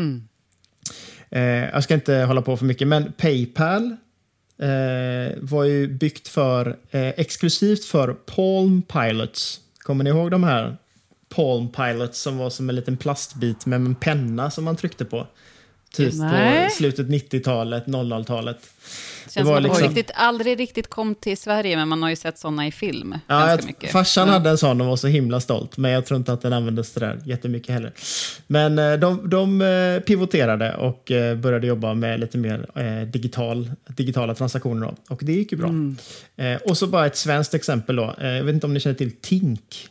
Eh, 1.30 1.41
jag 1.43 1.84
ska 1.84 1.93
inte 1.93 2.15
hålla 2.15 2.41
på 2.41 2.58
för 2.58 2.65
mycket, 2.65 2.88
men 2.88 3.12
Paypal 3.12 3.95
eh, 4.58 5.38
var 5.38 5.63
ju 5.63 5.88
byggt 5.88 6.27
för, 6.27 6.77
eh, 6.91 7.08
exklusivt 7.08 7.86
för 7.86 8.13
Palm 8.13 8.82
Pilots. 8.82 9.60
Kommer 9.80 10.04
ni 10.04 10.10
ihåg 10.10 10.32
de 10.32 10.43
här 10.43 10.77
Palm 11.36 11.70
Pilots 11.70 12.22
som 12.22 12.38
var 12.38 12.50
som 12.50 12.70
en 12.70 12.76
liten 12.76 12.98
plastbit 12.98 13.65
med 13.65 13.76
en 13.78 13.96
penna 13.96 14.52
som 14.52 14.63
man 14.63 14.76
tryckte 14.76 15.06
på? 15.06 15.28
Typ 15.94 16.13
Nej. 16.13 16.65
på 16.70 16.72
slutet 16.76 17.08
90-talet, 17.08 17.86
00-talet. 17.86 18.58
Känns 19.24 19.34
Det 19.34 19.39
som 19.39 19.46
var 19.48 19.58
att 19.58 19.63
de 19.63 19.70
liksom- 19.70 19.88
riktigt, 19.88 20.12
aldrig 20.15 20.60
riktigt 20.60 20.88
kom 20.89 21.15
till 21.15 21.38
Sverige, 21.38 21.76
men 21.76 21.88
man 21.88 22.04
har 22.04 22.10
ju 22.10 22.15
sett 22.15 22.38
sådana 22.39 22.67
i 22.67 22.72
film. 22.72 23.15
Ja, 23.28 23.58
mycket. 23.65 23.91
farsan 23.91 24.28
Ja. 24.28 24.34
hade 24.34 24.50
en 24.50 24.58
sån 24.58 24.82
och 24.82 24.88
var 24.88 24.96
så 24.96 25.08
himla 25.08 25.39
stolt, 25.39 25.78
men 25.78 25.91
jag 25.91 26.06
tror 26.06 26.17
inte 26.17 26.34
att 26.34 26.41
den 26.41 26.54
användes 26.54 26.94
där 26.94 27.20
jättemycket 27.26 27.74
heller. 27.74 27.91
Men 28.48 28.80
eh, 28.80 28.94
de, 28.94 29.30
de 29.30 29.62
eh, 29.62 30.00
pivoterade 30.00 30.76
och 30.76 31.12
eh, 31.12 31.38
började 31.38 31.67
jobba 31.67 31.94
med 31.94 32.20
lite 32.20 32.38
mer 32.38 33.06
digital, 33.06 33.72
digitala 33.88 34.36
transaktioner. 34.36 34.86
Då. 34.88 34.96
Och 35.10 35.20
det 35.24 35.34
gick 35.34 35.52
ju 35.52 35.58
bra. 35.58 35.70
Mm. 35.70 35.98
Och 36.65 36.78
så 36.78 36.88
bara 36.88 37.06
ett 37.06 37.17
svenskt 37.17 37.54
exempel 37.54 37.96
då. 37.96 38.15
Jag 38.20 38.44
vet 38.44 38.54
inte 38.54 38.65
om 38.67 38.74
ni 38.74 38.80
känner 38.80 38.96
till 38.96 39.12
Tink? 39.12 39.88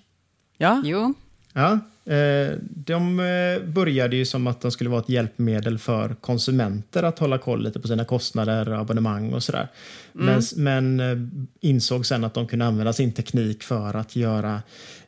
Ja. 0.59 0.83
Jo, 0.85 1.15
Ja, 1.53 1.79
eh, 2.13 2.57
de 2.61 3.21
eh, 3.21 3.69
började 3.69 4.17
ju 4.17 4.27
som 4.27 4.47
att 4.47 4.61
de 4.61 4.71
skulle 4.71 4.91
vara 4.91 5.01
ett 5.01 5.09
hjälpmedel 5.09 5.79
för 5.79 6.15
konsumenter 6.15 7.03
att 7.03 7.19
hålla 7.19 7.39
koll 7.39 7.63
lite 7.63 7.81
på 7.81 7.89
sina 7.89 8.05
kostnader, 8.05 8.71
abonnemang 8.71 9.33
och 9.33 9.43
sådär. 9.43 9.69
Men, 10.13 10.43
men 10.57 11.01
eh, 11.01 11.17
insåg 11.61 12.07
sen 12.07 12.25
att 12.25 12.35
de 12.35 12.47
kunde 12.47 12.65
använda 12.65 12.93
sin 12.93 13.13
teknik 13.13 13.63
för 13.63 13.97
att 13.97 14.17
göra, 14.17 14.63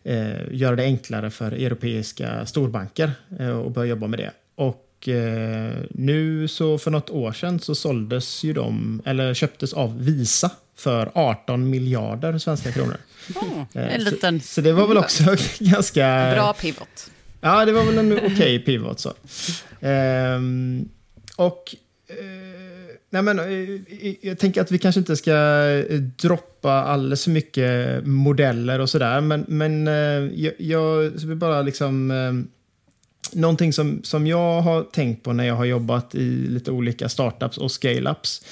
eh, 0.05 0.55
göra 0.55 0.77
det 0.77 0.83
enklare 0.83 1.31
för 1.31 1.53
europeiska 1.53 2.47
storbanker 2.47 3.13
eh, 3.39 3.59
och 3.59 3.71
börja 3.71 3.91
jobba 3.91 4.07
med 4.07 4.19
det. 4.19 4.33
Och 4.55 5.09
eh, 5.09 5.75
nu 5.91 6.49
så 6.49 6.79
för 6.79 6.91
något 6.91 7.11
år 7.11 7.33
sedan 7.33 7.61
så 7.61 7.75
såldes 7.75 8.45
ju 8.45 8.53
de, 8.53 9.03
eller 9.05 9.35
köptes 9.35 9.73
av 9.73 10.05
Visa 10.05 10.51
för 10.77 11.11
18 11.15 11.71
miljarder 11.71 12.39
svenska 12.39 12.73
kronor. 12.73 12.97
Eh, 13.75 13.95
en 13.95 14.05
liten- 14.05 14.41
så, 14.41 14.47
så 14.47 14.61
det 14.61 14.73
var 14.73 14.87
väl 14.87 14.97
också 14.99 15.25
ganska... 15.59 16.33
bra 16.35 16.53
pivot. 16.53 17.11
Ja, 17.41 17.65
det 17.65 17.73
var 17.73 17.85
väl 17.85 17.99
en 17.99 18.19
okej 18.33 18.59
pivot. 18.59 19.01
Så. 19.01 19.13
Ehm, 19.81 20.89
och... 21.37 21.75
eh, 22.09 22.17
nej 23.11 23.23
men, 23.23 23.39
eh, 23.39 24.15
jag 24.21 24.39
tänker 24.39 24.61
att 24.61 24.71
vi 24.71 24.79
kanske 24.79 24.99
inte 24.99 25.17
ska 25.17 25.33
eh, 25.91 25.97
droppa 26.01 26.73
alldeles 26.73 27.25
för 27.25 27.31
mycket 27.31 28.07
modeller 28.07 28.79
och 28.79 28.91
sådär. 28.91 29.21
Men, 29.21 29.45
men 29.49 29.87
jag, 30.35 30.53
jag 30.59 30.99
vill 31.11 31.37
bara 31.37 31.63
liksom... 31.63 32.11
Eh, 32.11 32.33
någonting 33.35 33.73
som, 33.73 34.01
som 34.05 34.27
jag 34.27 34.61
har 34.61 34.83
tänkt 34.83 35.23
på 35.25 35.33
när 35.33 35.45
jag 35.45 35.55
har 35.55 35.65
jobbat 35.65 36.15
i 36.15 36.25
lite 36.49 36.71
olika 36.71 37.09
startups 37.09 37.59
och 37.59 37.69
scale-ups. 37.71 38.45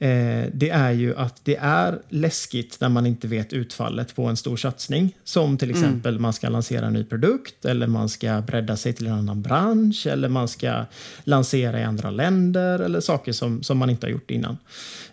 Eh, 0.00 0.44
det 0.52 0.70
är 0.70 0.90
ju 0.90 1.16
att 1.16 1.40
det 1.44 1.56
är 1.56 1.98
läskigt 2.08 2.80
när 2.80 2.88
man 2.88 3.06
inte 3.06 3.28
vet 3.28 3.52
utfallet 3.52 4.16
på 4.16 4.24
en 4.24 4.36
stor 4.36 4.56
satsning. 4.56 5.16
Som 5.24 5.58
till 5.58 5.70
exempel 5.70 6.18
man 6.18 6.32
ska 6.32 6.48
lansera 6.48 6.86
en 6.86 6.92
ny 6.92 7.04
produkt 7.04 7.64
eller 7.64 7.86
man 7.86 8.08
ska 8.08 8.40
bredda 8.40 8.76
sig 8.76 8.92
till 8.92 9.06
en 9.06 9.12
annan 9.12 9.42
bransch 9.42 10.06
eller 10.06 10.28
man 10.28 10.48
ska 10.48 10.84
lansera 11.24 11.80
i 11.80 11.84
andra 11.84 12.10
länder 12.10 12.78
eller 12.78 13.00
saker 13.00 13.32
som, 13.32 13.62
som 13.62 13.78
man 13.78 13.90
inte 13.90 14.06
har 14.06 14.10
gjort 14.10 14.30
innan. 14.30 14.56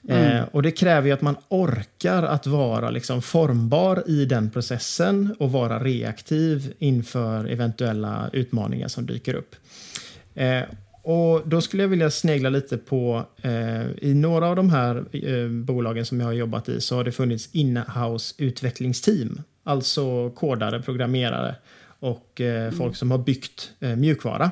Eh, 0.07 0.41
och 0.51 0.63
det 0.63 0.71
kräver 0.71 1.07
ju 1.07 1.13
att 1.13 1.21
man 1.21 1.35
orkar 1.47 2.23
att 2.23 2.47
vara 2.47 2.89
liksom 2.89 3.21
formbar 3.21 4.03
i 4.07 4.25
den 4.25 4.49
processen 4.49 5.35
och 5.39 5.51
vara 5.51 5.83
reaktiv 5.83 6.73
inför 6.79 7.45
eventuella 7.45 8.29
utmaningar 8.33 8.87
som 8.87 9.05
dyker 9.05 9.33
upp. 9.33 9.55
Eh, 10.35 10.61
och 11.05 11.41
då 11.45 11.61
skulle 11.61 11.83
jag 11.83 11.87
vilja 11.87 12.11
snegla 12.11 12.49
lite 12.49 12.77
på, 12.77 13.25
eh, 13.41 13.85
i 14.01 14.13
några 14.13 14.47
av 14.47 14.55
de 14.55 14.69
här 14.69 15.05
eh, 15.11 15.47
bolagen 15.49 16.05
som 16.05 16.19
jag 16.19 16.27
har 16.27 16.33
jobbat 16.33 16.69
i 16.69 16.81
så 16.81 16.95
har 16.95 17.03
det 17.03 17.11
funnits 17.11 17.49
in-house 17.51 18.35
utvecklingsteam. 18.37 19.41
Alltså 19.63 20.29
kodare, 20.29 20.81
programmerare 20.81 21.55
och 21.99 22.41
eh, 22.41 22.71
folk 22.71 22.95
som 22.95 23.11
har 23.11 23.17
byggt 23.17 23.71
eh, 23.79 23.95
mjukvara. 23.95 24.51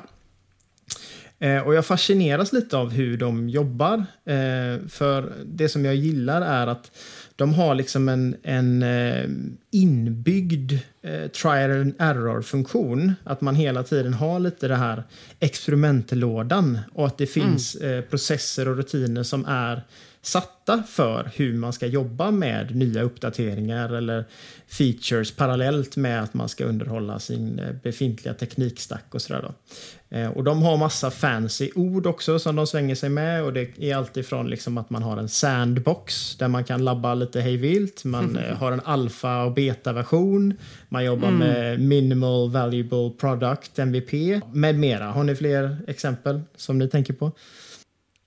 Eh, 1.38 1.58
och 1.58 1.74
jag 1.74 1.86
fascineras 1.86 2.52
lite 2.52 2.76
av 2.76 2.90
hur 2.90 3.16
de 3.16 3.48
jobbar. 3.48 4.04
Eh, 4.24 4.86
för 4.88 5.32
det 5.46 5.68
som 5.68 5.84
jag 5.84 5.94
gillar 5.94 6.42
är 6.42 6.66
att 6.66 6.90
de 7.36 7.54
har 7.54 7.74
liksom 7.74 8.08
en, 8.08 8.36
en 8.42 8.82
eh, 8.82 9.24
inbyggd 9.70 10.72
eh, 11.02 11.26
trial 11.26 11.70
and 11.70 11.94
error-funktion. 11.98 13.12
Att 13.24 13.40
man 13.40 13.54
hela 13.54 13.82
tiden 13.82 14.14
har 14.14 14.40
lite 14.40 14.68
det 14.68 14.76
här 14.76 15.02
experimentlådan 15.40 16.78
och 16.92 17.06
att 17.06 17.18
det 17.18 17.26
finns 17.26 17.74
eh, 17.74 18.00
processer 18.00 18.68
och 18.68 18.76
rutiner 18.76 19.22
som 19.22 19.44
är 19.46 19.82
satta 20.26 20.82
för 20.82 21.30
hur 21.34 21.54
man 21.54 21.72
ska 21.72 21.86
jobba 21.86 22.30
med 22.30 22.76
nya 22.76 23.02
uppdateringar 23.02 23.92
eller 23.92 24.24
features 24.68 25.36
parallellt 25.36 25.96
med 25.96 26.22
att 26.22 26.34
man 26.34 26.48
ska 26.48 26.64
underhålla 26.64 27.18
sin 27.18 27.58
eh, 27.58 27.72
befintliga 27.82 28.34
teknikstack 28.34 29.04
och 29.10 29.22
sådär. 29.22 29.52
Eh, 30.10 30.30
och 30.30 30.44
de 30.44 30.62
har 30.62 30.76
massa 30.76 31.10
fancy 31.10 31.70
ord 31.74 32.06
också 32.06 32.38
som 32.38 32.56
de 32.56 32.66
svänger 32.66 32.94
sig 32.94 33.08
med 33.08 33.44
och 33.44 33.52
det 33.52 33.78
är 33.78 33.96
alltifrån 33.96 34.50
liksom 34.50 34.78
att 34.78 34.90
man 34.90 35.02
har 35.02 35.16
en 35.16 35.28
sandbox 35.28 36.36
där 36.36 36.48
man 36.48 36.64
kan 36.64 36.84
labba 36.84 37.14
lite 37.14 37.40
hejvilt. 37.40 38.04
Man 38.04 38.36
eh, 38.48 38.56
har 38.56 38.72
en 38.72 38.80
alfa 38.84 39.44
och 39.44 39.52
beta-version. 39.54 40.54
Man 40.88 41.04
jobbar 41.04 41.28
mm. 41.28 41.38
med 41.38 41.80
minimal 41.80 42.50
valuable 42.50 43.10
product, 43.18 43.78
MVP, 43.78 44.42
med 44.52 44.74
mera. 44.74 45.04
Har 45.04 45.24
ni 45.24 45.36
fler 45.36 45.78
exempel 45.86 46.40
som 46.56 46.78
ni 46.78 46.88
tänker 46.88 47.12
på? 47.12 47.32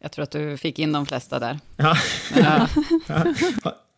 Jag 0.08 0.12
tror 0.12 0.24
att 0.24 0.32
du 0.32 0.58
fick 0.58 0.80
in 0.80 0.91
de 0.91 1.06
flesta 1.06 1.39
där. 1.39 1.60
Ja. 1.78 1.98
ja. 2.36 2.67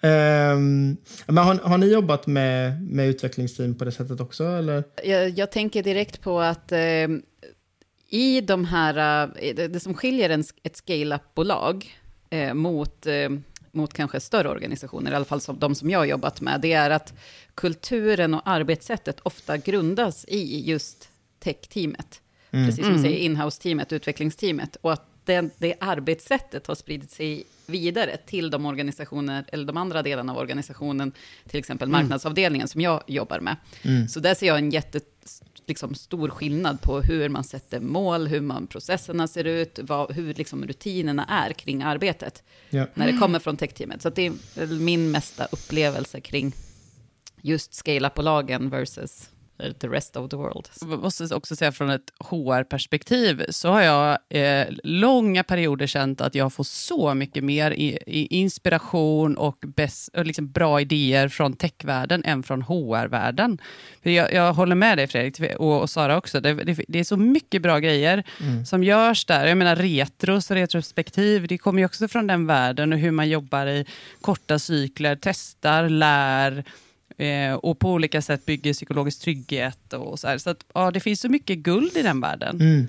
Um, 0.02 0.98
men 1.28 1.38
har, 1.38 1.56
har, 1.56 1.78
ni 1.78 1.86
jobbat 1.86 2.28
med, 2.28 2.82
med 2.82 3.08
utvecklingsteam 3.08 3.76
på 3.76 3.86
det 3.86 3.92
sättet 3.92 4.22
också? 4.22 4.44
Eller? 4.44 4.84
Jag, 5.04 5.30
jag 5.30 5.52
tänker 5.52 5.84
direkt 5.84 6.22
på 6.22 6.40
att 6.40 6.72
eh, 6.72 7.08
i 8.10 8.42
de 8.42 8.66
här, 8.66 9.28
eh, 9.38 9.56
det, 9.56 9.68
det 9.68 9.80
som 9.80 9.94
skiljer 9.94 10.30
en, 10.30 10.44
ett 10.64 10.76
scale-up-bolag 10.76 12.00
eh, 12.30 12.54
mot, 12.54 13.06
eh, 13.06 13.30
mot 13.72 13.94
kanske 13.94 14.20
större 14.20 14.50
organisationer, 14.50 15.12
i 15.12 15.16
alla 15.16 15.26
fall 15.26 15.42
som 15.42 15.60
de 15.60 15.76
som 15.76 15.90
jag 15.90 16.00
har 16.00 16.06
jobbat 16.06 16.42
med, 16.42 16.62
det 16.62 16.74
är 16.74 16.90
att 16.90 17.14
kulturen 17.56 18.34
och 18.34 18.42
arbetssättet 18.46 19.20
ofta 19.20 19.58
grundas 19.58 20.26
i 20.28 20.70
just 20.70 21.10
tech-teamet. 21.40 22.22
Mm. 22.52 22.66
Precis 22.66 22.86
som 22.86 22.94
du 22.94 23.02
säger, 23.02 23.26
mm. 23.26 23.32
inhouse-teamet, 23.32 23.94
utvecklingsteamet. 23.94 24.76
Och 24.82 24.94
att 24.94 25.09
det, 25.30 25.50
det 25.58 25.76
arbetssättet 25.80 26.68
har 26.68 26.76
spridit 26.76 27.12
sig 27.12 27.44
vidare 27.66 28.18
till 28.18 28.50
de 28.50 28.66
organisationer, 28.66 29.46
eller 29.48 29.66
de 29.66 29.78
andra 29.78 30.04
delarna 30.04 30.34
av 30.34 30.38
organisationen, 30.38 31.12
till 31.48 31.60
exempel 31.60 31.88
mm. 31.88 32.02
marknadsavdelningen 32.02 32.68
som 32.68 32.82
jag 32.82 33.04
jobbar 33.08 33.40
med. 33.40 33.56
Mm. 33.82 34.08
Så 34.08 34.20
där 34.20 34.36
ser 34.36 34.48
jag 34.48 34.58
en 34.58 34.70
jätte 34.70 35.00
liksom, 35.66 35.96
stor 35.96 36.30
skillnad 36.30 36.82
på 36.82 37.02
hur 37.02 37.30
man 37.30 37.44
sätter 37.44 37.80
mål, 37.80 38.28
hur 38.28 38.42
man 38.42 38.68
processerna 38.68 39.28
ser 39.28 39.44
ut, 39.44 39.80
vad, 39.82 40.12
hur 40.12 40.34
liksom, 40.34 40.66
rutinerna 40.66 41.26
är 41.26 41.54
kring 41.54 41.82
arbetet. 41.84 42.44
Ja. 42.70 42.88
När 42.94 43.12
det 43.12 43.18
kommer 43.18 43.40
från 43.40 43.58
techteamet. 43.58 44.02
Så 44.02 44.10
det 44.10 44.26
är 44.26 44.80
min 44.80 45.12
mesta 45.12 45.46
upplevelse 45.46 46.22
kring 46.22 46.54
just 47.42 47.74
scale-up-bolagen 47.74 48.70
versus 48.70 49.30
the 49.80 49.88
rest 49.88 50.16
of 50.16 50.30
the 50.30 50.36
world. 50.36 50.70
Jag 50.82 51.00
måste 51.00 51.36
också 51.36 51.56
säga 51.56 51.72
från 51.72 51.90
ett 51.90 52.12
HR-perspektiv 52.20 53.46
så 53.50 53.70
har 53.70 53.82
jag 53.82 54.18
eh, 54.30 54.68
långa 54.84 55.44
perioder 55.44 55.88
känt 55.88 56.22
att 56.22 56.36
jag 56.36 56.54
får 56.54 56.64
så 56.64 57.14
mycket 57.14 57.44
mer 57.44 57.72
i, 57.72 58.00
i 58.08 58.38
inspiration 58.38 59.38
och, 59.38 59.58
bäst, 59.76 60.10
och 60.16 60.26
liksom 60.26 60.52
bra 60.52 60.82
idéer 60.82 61.28
från 61.28 61.54
techvärlden 61.54 62.24
än 62.26 62.44
från 62.44 62.62
HR-världen. 62.62 63.62
För 64.04 64.10
jag, 64.10 64.34
jag, 64.34 64.54
håller 64.54 64.76
med 64.76 64.98
dig 64.98 65.08
Fredrik 65.08 65.56
och, 65.60 65.82
och 65.82 65.90
Sara 65.90 66.18
också. 66.18 66.42
Det, 66.42 66.54
det, 66.54 66.84
det, 66.88 67.00
är 67.00 67.04
så 67.04 67.18
mycket 67.18 67.62
bra 67.62 67.80
grejer 67.80 68.24
mm. 68.42 68.66
som 68.66 68.84
görs 68.84 69.26
där. 69.26 69.48
Jag 69.48 69.58
menar 69.58 69.76
retros 69.76 70.52
och 70.52 70.58
retrospektiv, 70.58 71.48
det 71.48 71.58
kommer 71.58 71.80
ju 71.80 71.86
också 71.86 72.08
från 72.08 72.28
den 72.28 72.48
världen 72.48 72.94
och 72.94 73.00
hur 73.00 73.12
man 73.12 73.30
jobbar 73.30 73.68
i 73.68 73.86
korta 74.22 74.60
cykler, 74.60 75.18
testar, 75.22 75.90
lär 75.90 76.64
eh, 77.20 77.54
och 77.54 77.80
på 77.80 77.92
olika 77.92 78.22
sätt 78.22 78.46
bygger 78.46 78.74
psykologisk 78.74 79.22
trygghet. 79.22 79.94
och 79.94 80.20
Så, 80.20 80.28
här. 80.28 80.38
så 80.38 80.50
att, 80.50 80.66
ja, 80.74 80.92
det 80.92 81.00
finns 81.00 81.22
så 81.22 81.30
mycket 81.30 81.58
guld 81.58 81.98
i 81.98 82.02
den 82.02 82.22
världen. 82.22 82.62
Mm. 82.62 82.88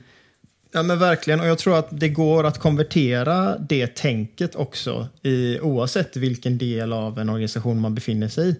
Ja 0.73 0.83
men 0.83 0.99
verkligen, 0.99 1.41
och 1.41 1.47
jag 1.47 1.59
tror 1.59 1.79
att 1.79 1.89
det 1.91 2.09
går 2.09 2.45
att 2.45 2.59
konvertera 2.59 3.59
det 3.59 3.87
tänket 3.95 4.55
också 4.55 5.09
i, 5.23 5.61
oavsett 5.61 6.17
vilken 6.17 6.59
del 6.59 6.93
av 6.93 7.19
en 7.19 7.29
organisation 7.29 7.81
man 7.81 7.95
befinner 7.95 8.29
sig 8.29 8.49
i. 8.49 8.57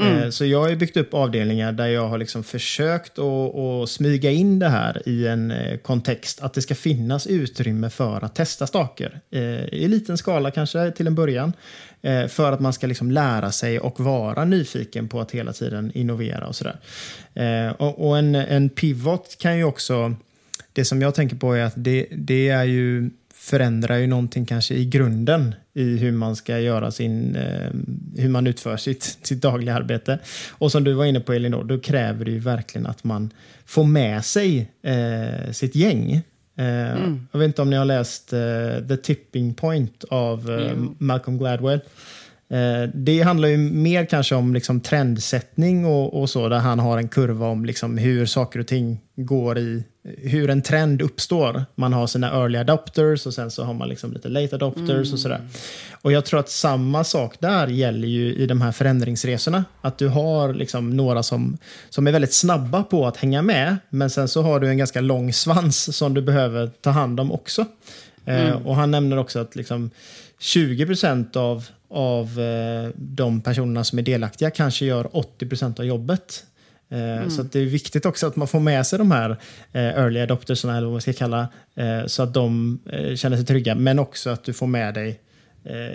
Mm. 0.00 0.22
Eh, 0.22 0.30
så 0.30 0.44
jag 0.44 0.60
har 0.62 0.74
byggt 0.74 0.96
upp 0.96 1.14
avdelningar 1.14 1.72
där 1.72 1.86
jag 1.86 2.08
har 2.08 2.18
liksom 2.18 2.44
försökt 2.44 3.18
att 3.18 3.90
smyga 3.90 4.30
in 4.30 4.58
det 4.58 4.68
här 4.68 5.02
i 5.08 5.26
en 5.26 5.50
eh, 5.50 5.76
kontext. 5.76 6.42
Att 6.42 6.54
det 6.54 6.62
ska 6.62 6.74
finnas 6.74 7.26
utrymme 7.26 7.90
för 7.90 8.24
att 8.24 8.34
testa 8.34 8.66
saker. 8.66 9.20
Eh, 9.30 9.64
I 9.64 9.88
liten 9.88 10.18
skala 10.18 10.50
kanske 10.50 10.90
till 10.90 11.06
en 11.06 11.14
början. 11.14 11.52
Eh, 12.06 12.26
för 12.26 12.52
att 12.52 12.60
man 12.60 12.72
ska 12.72 12.86
liksom 12.86 13.10
lära 13.10 13.52
sig 13.52 13.78
och 13.78 14.00
vara 14.00 14.44
nyfiken 14.44 15.08
på 15.08 15.20
att 15.20 15.30
hela 15.30 15.52
tiden 15.52 15.92
innovera 15.94 16.46
och 16.46 16.56
sådär. 16.56 16.76
Eh, 17.34 17.72
och 17.72 18.18
en, 18.18 18.34
en 18.34 18.68
pivot 18.68 19.36
kan 19.38 19.58
ju 19.58 19.64
också... 19.64 20.14
Det 20.72 20.84
som 20.84 21.02
jag 21.02 21.14
tänker 21.14 21.36
på 21.36 21.54
är 21.54 21.64
att 21.64 21.72
det, 21.76 22.06
det 22.10 22.48
är 22.48 22.64
ju 22.64 23.10
förändrar 23.34 23.96
ju 23.96 24.06
någonting 24.06 24.46
kanske 24.46 24.74
i 24.74 24.84
grunden 24.84 25.54
i 25.74 25.96
hur 25.96 26.12
man 26.12 26.36
ska 26.36 26.58
göra 26.58 26.90
sin, 26.90 27.36
eh, 27.36 27.70
hur 28.16 28.28
man 28.28 28.46
utför 28.46 28.76
sitt, 28.76 29.02
sitt 29.22 29.42
dagliga 29.42 29.74
arbete. 29.74 30.18
Och 30.50 30.72
som 30.72 30.84
du 30.84 30.92
var 30.92 31.04
inne 31.04 31.20
på 31.20 31.32
Elinor, 31.32 31.64
då 31.64 31.78
kräver 31.78 32.24
det 32.24 32.30
ju 32.30 32.38
verkligen 32.38 32.86
att 32.86 33.04
man 33.04 33.30
får 33.66 33.84
med 33.84 34.24
sig 34.24 34.70
eh, 34.82 35.52
sitt 35.52 35.74
gäng. 35.74 36.22
Eh, 36.56 36.96
mm. 36.96 37.28
Jag 37.32 37.38
vet 37.38 37.46
inte 37.46 37.62
om 37.62 37.70
ni 37.70 37.76
har 37.76 37.84
läst 37.84 38.32
eh, 38.32 38.38
The 38.88 38.96
Tipping 38.96 39.54
Point 39.54 40.04
av 40.10 40.50
mm. 40.50 40.94
Malcolm 40.98 41.38
Gladwell. 41.38 41.80
Eh, 42.48 42.88
det 42.94 43.22
handlar 43.22 43.48
ju 43.48 43.56
mer 43.56 44.04
kanske 44.04 44.34
om 44.34 44.54
liksom 44.54 44.80
trendsättning 44.80 45.86
och, 45.86 46.20
och, 46.20 46.30
så, 46.30 46.48
där 46.48 46.58
han 46.58 46.78
har 46.78 46.98
en 46.98 47.08
kurva 47.08 47.46
om 47.46 47.64
liksom 47.64 47.98
hur 47.98 48.26
saker 48.26 48.58
och 48.58 48.66
ting 48.66 49.00
går 49.16 49.58
i, 49.58 49.84
hur 50.18 50.50
en 50.50 50.62
trend 50.62 51.02
uppstår. 51.02 51.64
Man 51.74 51.92
har 51.92 52.06
sina 52.06 52.30
early 52.30 52.58
adopters 52.58 53.26
och 53.26 53.34
sen 53.34 53.50
så 53.50 53.64
har 53.64 53.74
man 53.74 53.88
liksom 53.88 54.12
lite 54.12 54.28
late 54.28 54.54
adopters 54.54 54.90
mm. 54.90 55.12
och 55.12 55.18
sådär. 55.18 55.40
Och 56.02 56.12
jag 56.12 56.24
tror 56.24 56.40
att 56.40 56.48
samma 56.48 57.04
sak 57.04 57.34
där 57.38 57.66
gäller 57.66 58.08
ju 58.08 58.34
i 58.34 58.46
de 58.46 58.60
här 58.60 58.72
förändringsresorna. 58.72 59.64
Att 59.80 59.98
du 59.98 60.08
har 60.08 60.54
liksom 60.54 60.90
några 60.90 61.22
som, 61.22 61.58
som 61.90 62.06
är 62.06 62.12
väldigt 62.12 62.34
snabba 62.34 62.82
på 62.82 63.06
att 63.06 63.16
hänga 63.16 63.42
med, 63.42 63.76
men 63.90 64.10
sen 64.10 64.28
så 64.28 64.42
har 64.42 64.60
du 64.60 64.68
en 64.68 64.78
ganska 64.78 65.00
lång 65.00 65.32
svans 65.32 65.96
som 65.96 66.14
du 66.14 66.22
behöver 66.22 66.70
ta 66.80 66.90
hand 66.90 67.20
om 67.20 67.32
också. 67.32 67.64
Eh, 68.24 68.50
mm. 68.50 68.66
och 68.66 68.76
han 68.76 68.90
nämner 68.90 69.16
också 69.16 69.38
att 69.38 69.56
liksom 69.56 69.90
20 70.38 70.86
av 71.34 71.64
av 71.88 72.40
eh, 72.40 72.90
de 72.94 73.40
personerna 73.40 73.84
som 73.84 73.98
är 73.98 74.02
delaktiga 74.02 74.50
kanske 74.50 74.84
gör 74.84 75.04
80% 75.04 75.80
av 75.80 75.86
jobbet. 75.86 76.44
Eh, 76.88 76.98
mm. 76.98 77.30
Så 77.30 77.42
det 77.42 77.60
är 77.60 77.64
viktigt 77.64 78.06
också 78.06 78.26
att 78.26 78.36
man 78.36 78.48
får 78.48 78.60
med 78.60 78.86
sig 78.86 78.98
de 78.98 79.10
här 79.10 79.30
eh, 79.72 79.82
early 79.82 80.20
adoptersna, 80.20 80.76
eller 80.76 80.86
vad 80.86 80.92
man 80.92 81.00
ska 81.00 81.12
kalla, 81.12 81.48
så 82.06 82.22
att 82.22 82.34
de 82.34 82.78
känner 83.16 83.36
sig 83.36 83.46
trygga. 83.46 83.74
Men 83.74 83.98
också 83.98 84.30
att 84.30 84.44
du 84.44 84.52
får 84.52 84.66
med 84.66 84.94
dig 84.94 85.20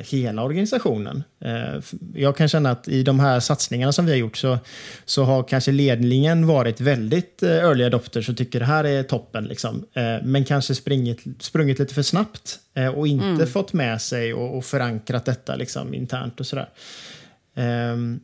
hela 0.09 0.43
organisationen. 0.43 1.23
Eh, 1.45 1.83
jag 2.15 2.37
kan 2.37 2.47
känna 2.47 2.71
att 2.71 2.87
i 2.87 3.03
de 3.03 3.19
här 3.19 3.39
satsningarna 3.39 3.91
som 3.91 4.05
vi 4.05 4.11
har 4.11 4.17
gjort 4.17 4.37
så, 4.37 4.57
så 5.05 5.23
har 5.23 5.43
kanske 5.43 5.71
ledningen 5.71 6.47
varit 6.47 6.81
väldigt 6.81 7.43
eh, 7.43 7.49
early 7.49 7.83
adopters 7.83 8.29
och 8.29 8.37
tycker 8.37 8.59
det 8.59 8.65
här 8.65 8.83
är 8.83 9.03
toppen. 9.03 9.43
Liksom. 9.43 9.85
Eh, 9.93 10.15
men 10.23 10.45
kanske 10.45 10.75
springit, 10.75 11.19
sprungit 11.39 11.79
lite 11.79 11.93
för 11.93 12.01
snabbt 12.01 12.59
eh, 12.73 12.87
och 12.87 13.07
inte 13.07 13.25
mm. 13.25 13.47
fått 13.47 13.73
med 13.73 14.01
sig 14.01 14.33
och, 14.33 14.57
och, 14.57 14.65
förankrat 14.65 15.25
detta 15.25 15.55
liksom, 15.55 15.93
internt 15.93 16.39
och 16.39 16.45
sådär. 16.45 16.69
Ehm, 17.55 18.19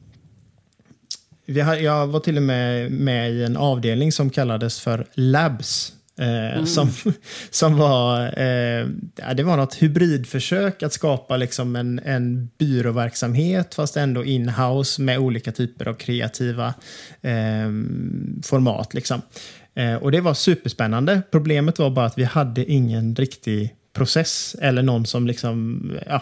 har, 1.63 1.75
jag 1.75 2.07
var 2.07 2.19
till 2.19 2.37
och 2.37 2.43
med 2.43 2.91
med 2.91 3.31
i 3.31 3.43
en 3.43 3.57
avdelning 3.57 4.11
som 4.11 4.29
kallades 4.29 4.79
för 4.79 5.05
Labs 5.13 5.93
Eh, 6.19 6.53
mm. 6.53 6.65
som, 6.65 6.89
som 7.49 7.77
var, 7.77 8.25
eh, 8.25 8.87
det 9.35 9.43
var 9.43 9.57
något 9.57 9.75
hybridförsök 9.75 10.83
att 10.83 10.93
skapa 10.93 11.37
liksom 11.37 11.75
en, 11.75 11.99
en 11.99 12.49
byråverksamhet 12.57 13.75
fast 13.75 13.97
ändå 13.97 14.25
inhouse 14.25 15.01
med 15.01 15.19
olika 15.19 15.51
typer 15.51 15.87
av 15.87 15.93
kreativa 15.93 16.67
eh, 17.21 17.69
format. 18.43 18.93
Liksom. 18.93 19.21
Eh, 19.75 19.95
och 19.95 20.11
det 20.11 20.21
var 20.21 20.33
superspännande. 20.33 21.21
Problemet 21.31 21.79
var 21.79 21.89
bara 21.89 22.05
att 22.05 22.17
vi 22.17 22.23
hade 22.23 22.71
ingen 22.71 23.15
riktig 23.15 23.76
process 23.97 24.55
eller 24.61 24.81
någon 24.81 25.05
som 25.05 25.27
liksom, 25.27 25.81
ja, 26.07 26.21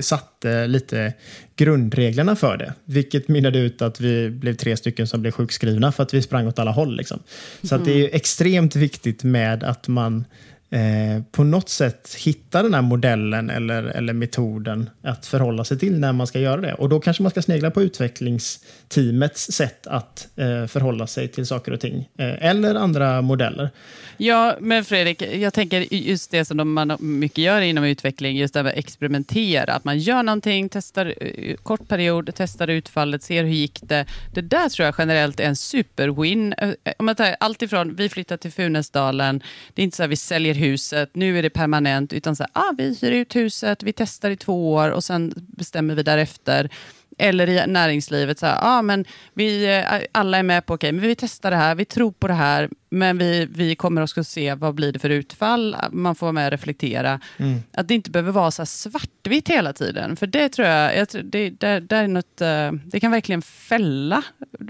satte 0.00 0.66
lite 0.66 1.12
grundreglerna 1.56 2.36
för 2.36 2.56
det. 2.56 2.74
Vilket 2.84 3.28
mynnade 3.28 3.58
ut 3.58 3.82
att 3.82 4.00
vi 4.00 4.30
blev 4.30 4.54
tre 4.54 4.76
stycken 4.76 5.06
som 5.06 5.20
blev 5.20 5.30
sjukskrivna 5.30 5.92
för 5.92 6.02
att 6.02 6.14
vi 6.14 6.22
sprang 6.22 6.46
åt 6.46 6.58
alla 6.58 6.70
håll. 6.70 6.96
Liksom. 6.96 7.22
Så 7.62 7.74
mm. 7.74 7.82
att 7.82 7.88
det 7.88 8.04
är 8.04 8.14
extremt 8.14 8.76
viktigt 8.76 9.24
med 9.24 9.64
att 9.64 9.88
man 9.88 10.24
eh, 10.70 11.22
på 11.30 11.44
något 11.44 11.68
sätt 11.68 12.14
hitta 12.18 12.62
den 12.62 12.74
här 12.74 12.82
modellen 12.82 13.50
eller, 13.50 13.82
eller 13.82 14.12
metoden 14.12 14.90
att 15.02 15.26
förhålla 15.26 15.64
sig 15.64 15.78
till 15.78 15.98
när 15.98 16.12
man 16.12 16.26
ska 16.26 16.38
göra 16.38 16.60
det. 16.60 16.74
Och 16.74 16.88
då 16.88 17.00
kanske 17.00 17.22
man 17.22 17.30
ska 17.30 17.42
snegla 17.42 17.70
på 17.70 17.82
utvecklingsteamets 17.82 19.52
sätt 19.52 19.86
att 19.86 20.28
eh, 20.36 20.66
förhålla 20.66 21.06
sig 21.06 21.28
till 21.28 21.46
saker 21.46 21.72
och 21.72 21.80
ting. 21.80 22.08
Eh, 22.18 22.48
eller 22.48 22.74
andra 22.74 23.22
modeller. 23.22 23.70
Ja, 24.16 24.56
men 24.60 24.84
Fredrik, 24.84 25.22
jag 25.22 25.54
tänker 25.54 25.94
just 25.94 26.30
det 26.30 26.44
som 26.44 26.72
man 26.72 26.96
mycket 27.00 27.38
gör 27.38 27.60
inom 27.60 27.84
utveckling, 27.84 28.36
just 28.36 28.54
det 28.54 28.60
här 28.60 28.68
att 28.68 28.76
experimentera. 28.76 29.72
Att 29.72 29.84
man 29.84 29.98
gör 29.98 30.22
någonting, 30.22 30.68
testar 30.68 31.14
eh, 31.20 31.56
kort 31.56 31.88
period, 31.88 32.30
testar 32.34 32.68
utfallet, 32.68 33.22
ser 33.22 33.44
hur 33.44 33.50
gick 33.50 33.80
det. 33.82 34.06
Det 34.34 34.40
där 34.40 34.68
tror 34.68 34.86
jag 34.86 34.94
generellt 34.98 35.40
är 35.40 35.44
en 35.44 35.56
superwin. 35.56 36.52
Eh, 36.58 36.68
eh, 36.68 36.92
om 36.98 37.06
man 37.06 37.16
tar 37.16 37.36
allt 37.40 37.62
ifrån, 37.62 37.94
vi 37.94 38.08
flyttar 38.08 38.36
till 38.36 38.52
Funäsdalen, 38.52 39.42
det 39.74 39.82
är 39.82 39.84
inte 39.84 39.96
så 39.96 40.02
att 40.02 40.10
vi 40.10 40.16
säljer 40.16 40.54
huset, 40.56 41.10
nu 41.12 41.38
är 41.38 41.42
det 41.42 41.50
permanent, 41.50 42.12
utan 42.12 42.36
så 42.36 42.42
här, 42.42 42.50
ah, 42.52 42.74
vi 42.78 42.98
hyr 43.02 43.12
ut 43.12 43.36
huset, 43.36 43.82
vi 43.82 43.92
testar 43.92 44.30
i 44.30 44.36
två 44.36 44.72
år 44.72 44.90
och 44.90 45.04
sen 45.04 45.32
bestämmer 45.36 45.94
vi 45.94 46.02
därefter. 46.02 46.70
Eller 47.18 47.48
i 47.48 47.66
näringslivet, 47.66 48.38
så 48.38 48.46
här, 48.46 48.58
ah, 48.62 48.82
men 48.82 49.04
vi, 49.34 49.76
eh, 49.76 50.00
alla 50.12 50.38
är 50.38 50.42
med 50.42 50.66
på, 50.66 50.74
okej, 50.74 50.88
okay, 50.88 51.00
men 51.00 51.08
vi 51.08 51.14
testar 51.14 51.50
det 51.50 51.56
här, 51.56 51.74
vi 51.74 51.84
tror 51.84 52.12
på 52.12 52.28
det 52.28 52.34
här, 52.34 52.68
men 52.90 53.18
vi, 53.18 53.46
vi 53.50 53.76
kommer 53.76 54.02
också 54.02 54.24
se 54.24 54.54
vad 54.54 54.74
blir 54.74 54.92
det 54.92 54.98
för 54.98 55.10
utfall, 55.10 55.76
man 55.92 56.14
får 56.14 56.26
vara 56.26 56.32
med 56.32 56.46
och 56.46 56.50
reflektera. 56.50 57.20
Mm. 57.36 57.62
Att 57.72 57.88
det 57.88 57.94
inte 57.94 58.10
behöver 58.10 58.32
vara 58.32 58.50
så 58.50 58.66
svartvitt 58.66 59.48
hela 59.48 59.72
tiden, 59.72 60.16
för 60.16 60.26
det 60.26 60.48
tror 60.48 60.68
jag, 60.68 60.96
jag 60.96 61.08
det, 61.24 61.50
det, 61.50 61.80
det, 61.80 61.96
är 61.96 62.08
något, 62.08 62.40
eh, 62.40 62.72
det 62.84 63.00
kan 63.00 63.10
verkligen 63.10 63.42
fälla 63.42 64.22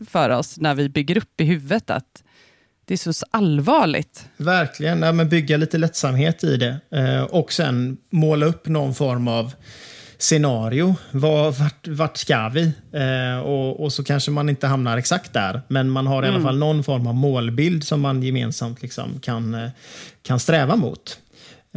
för 0.08 0.30
oss 0.30 0.60
när 0.60 0.74
vi 0.74 0.88
bygger 0.88 1.16
upp 1.16 1.40
i 1.40 1.44
huvudet 1.44 1.90
att 1.90 2.22
det 2.86 2.94
är 2.94 3.12
så 3.12 3.26
allvarligt. 3.30 4.28
Verkligen, 4.36 5.02
ja, 5.02 5.12
men 5.12 5.28
bygga 5.28 5.56
lite 5.56 5.78
lättsamhet 5.78 6.44
i 6.44 6.56
det 6.56 6.76
eh, 6.90 7.22
och 7.22 7.52
sen 7.52 7.96
måla 8.10 8.46
upp 8.46 8.68
någon 8.68 8.94
form 8.94 9.28
av 9.28 9.52
scenario. 10.18 10.94
Var, 11.10 11.52
vart, 11.52 11.88
vart 11.88 12.16
ska 12.16 12.48
vi? 12.48 12.72
Eh, 12.92 13.38
och, 13.38 13.80
och, 13.84 13.92
så 13.92 14.04
kanske 14.04 14.30
man 14.30 14.48
inte 14.48 14.66
hamnar 14.66 14.96
exakt 14.98 15.32
där, 15.32 15.62
men 15.68 15.90
man 15.90 16.06
har 16.06 16.22
i 16.22 16.26
mm. 16.26 16.34
alla 16.34 16.44
fall 16.44 16.58
någon 16.58 16.84
form 16.84 17.06
av 17.06 17.14
målbild 17.14 17.84
som 17.84 18.00
man 18.00 18.22
gemensamt 18.22 18.82
liksom 18.82 19.20
kan, 19.20 19.54
eh, 19.54 19.70
kan 20.22 20.40
sträva 20.40 20.76
mot. 20.76 21.18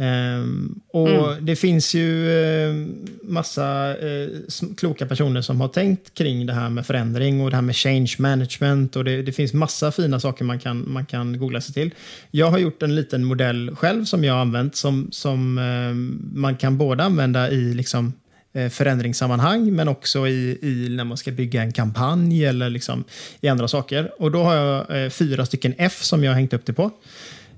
Um, 0.00 0.80
och 0.88 1.08
mm. 1.08 1.46
Det 1.46 1.56
finns 1.56 1.94
ju 1.94 2.28
uh, 2.28 2.86
massa 3.22 3.96
uh, 3.96 4.28
kloka 4.76 5.06
personer 5.06 5.40
som 5.40 5.60
har 5.60 5.68
tänkt 5.68 6.14
kring 6.14 6.46
det 6.46 6.52
här 6.52 6.70
med 6.70 6.86
förändring 6.86 7.40
och 7.40 7.50
det 7.50 7.56
här 7.56 7.62
med 7.62 7.76
change 7.76 8.14
management. 8.18 8.96
och 8.96 9.04
Det, 9.04 9.22
det 9.22 9.32
finns 9.32 9.52
massa 9.52 9.92
fina 9.92 10.20
saker 10.20 10.44
man 10.44 10.58
kan, 10.58 10.92
man 10.92 11.06
kan 11.06 11.38
googla 11.38 11.60
sig 11.60 11.74
till. 11.74 11.90
Jag 12.30 12.50
har 12.50 12.58
gjort 12.58 12.82
en 12.82 12.94
liten 12.94 13.24
modell 13.24 13.76
själv 13.76 14.04
som 14.04 14.24
jag 14.24 14.34
har 14.34 14.40
använt 14.40 14.76
som, 14.76 15.08
som 15.12 15.58
uh, 15.58 15.94
man 16.38 16.56
kan 16.56 16.78
både 16.78 17.04
använda 17.04 17.50
i 17.50 17.74
liksom, 17.74 18.12
förändringssammanhang 18.70 19.72
men 19.74 19.88
också 19.88 20.28
i, 20.28 20.58
i, 20.62 20.88
när 20.88 21.04
man 21.04 21.16
ska 21.16 21.30
bygga 21.30 21.62
en 21.62 21.72
kampanj 21.72 22.44
eller 22.44 22.70
liksom 22.70 23.04
i 23.40 23.48
andra 23.48 23.68
saker. 23.68 24.10
Och 24.18 24.30
Då 24.30 24.42
har 24.42 24.54
jag 24.54 25.12
fyra 25.12 25.46
stycken 25.46 25.74
F 25.78 26.02
som 26.02 26.24
jag 26.24 26.30
har 26.30 26.36
hängt 26.36 26.52
upp 26.52 26.66
det 26.66 26.72
på. 26.72 26.90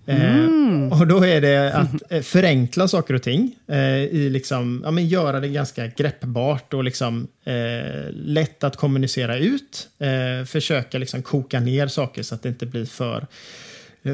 Eh, 0.06 0.34
mm. 0.34 0.92
och 0.92 1.06
då 1.06 1.24
är 1.24 1.40
det 1.40 1.72
att 1.72 2.12
eh, 2.12 2.22
förenkla 2.22 2.88
saker 2.88 3.14
och 3.14 3.22
ting. 3.22 3.54
Eh, 3.68 4.02
i 4.02 4.30
liksom, 4.30 4.80
ja, 4.84 4.90
men 4.90 5.06
göra 5.06 5.40
det 5.40 5.48
ganska 5.48 5.86
greppbart 5.86 6.74
och 6.74 6.84
liksom, 6.84 7.28
eh, 7.44 8.10
lätt 8.12 8.64
att 8.64 8.76
kommunicera 8.76 9.36
ut. 9.36 9.88
Eh, 9.98 10.44
försöka 10.46 10.98
liksom 10.98 11.22
koka 11.22 11.60
ner 11.60 11.86
saker 11.86 12.22
så 12.22 12.34
att 12.34 12.42
det 12.42 12.48
inte 12.48 12.66
blir 12.66 12.84
för 12.84 13.26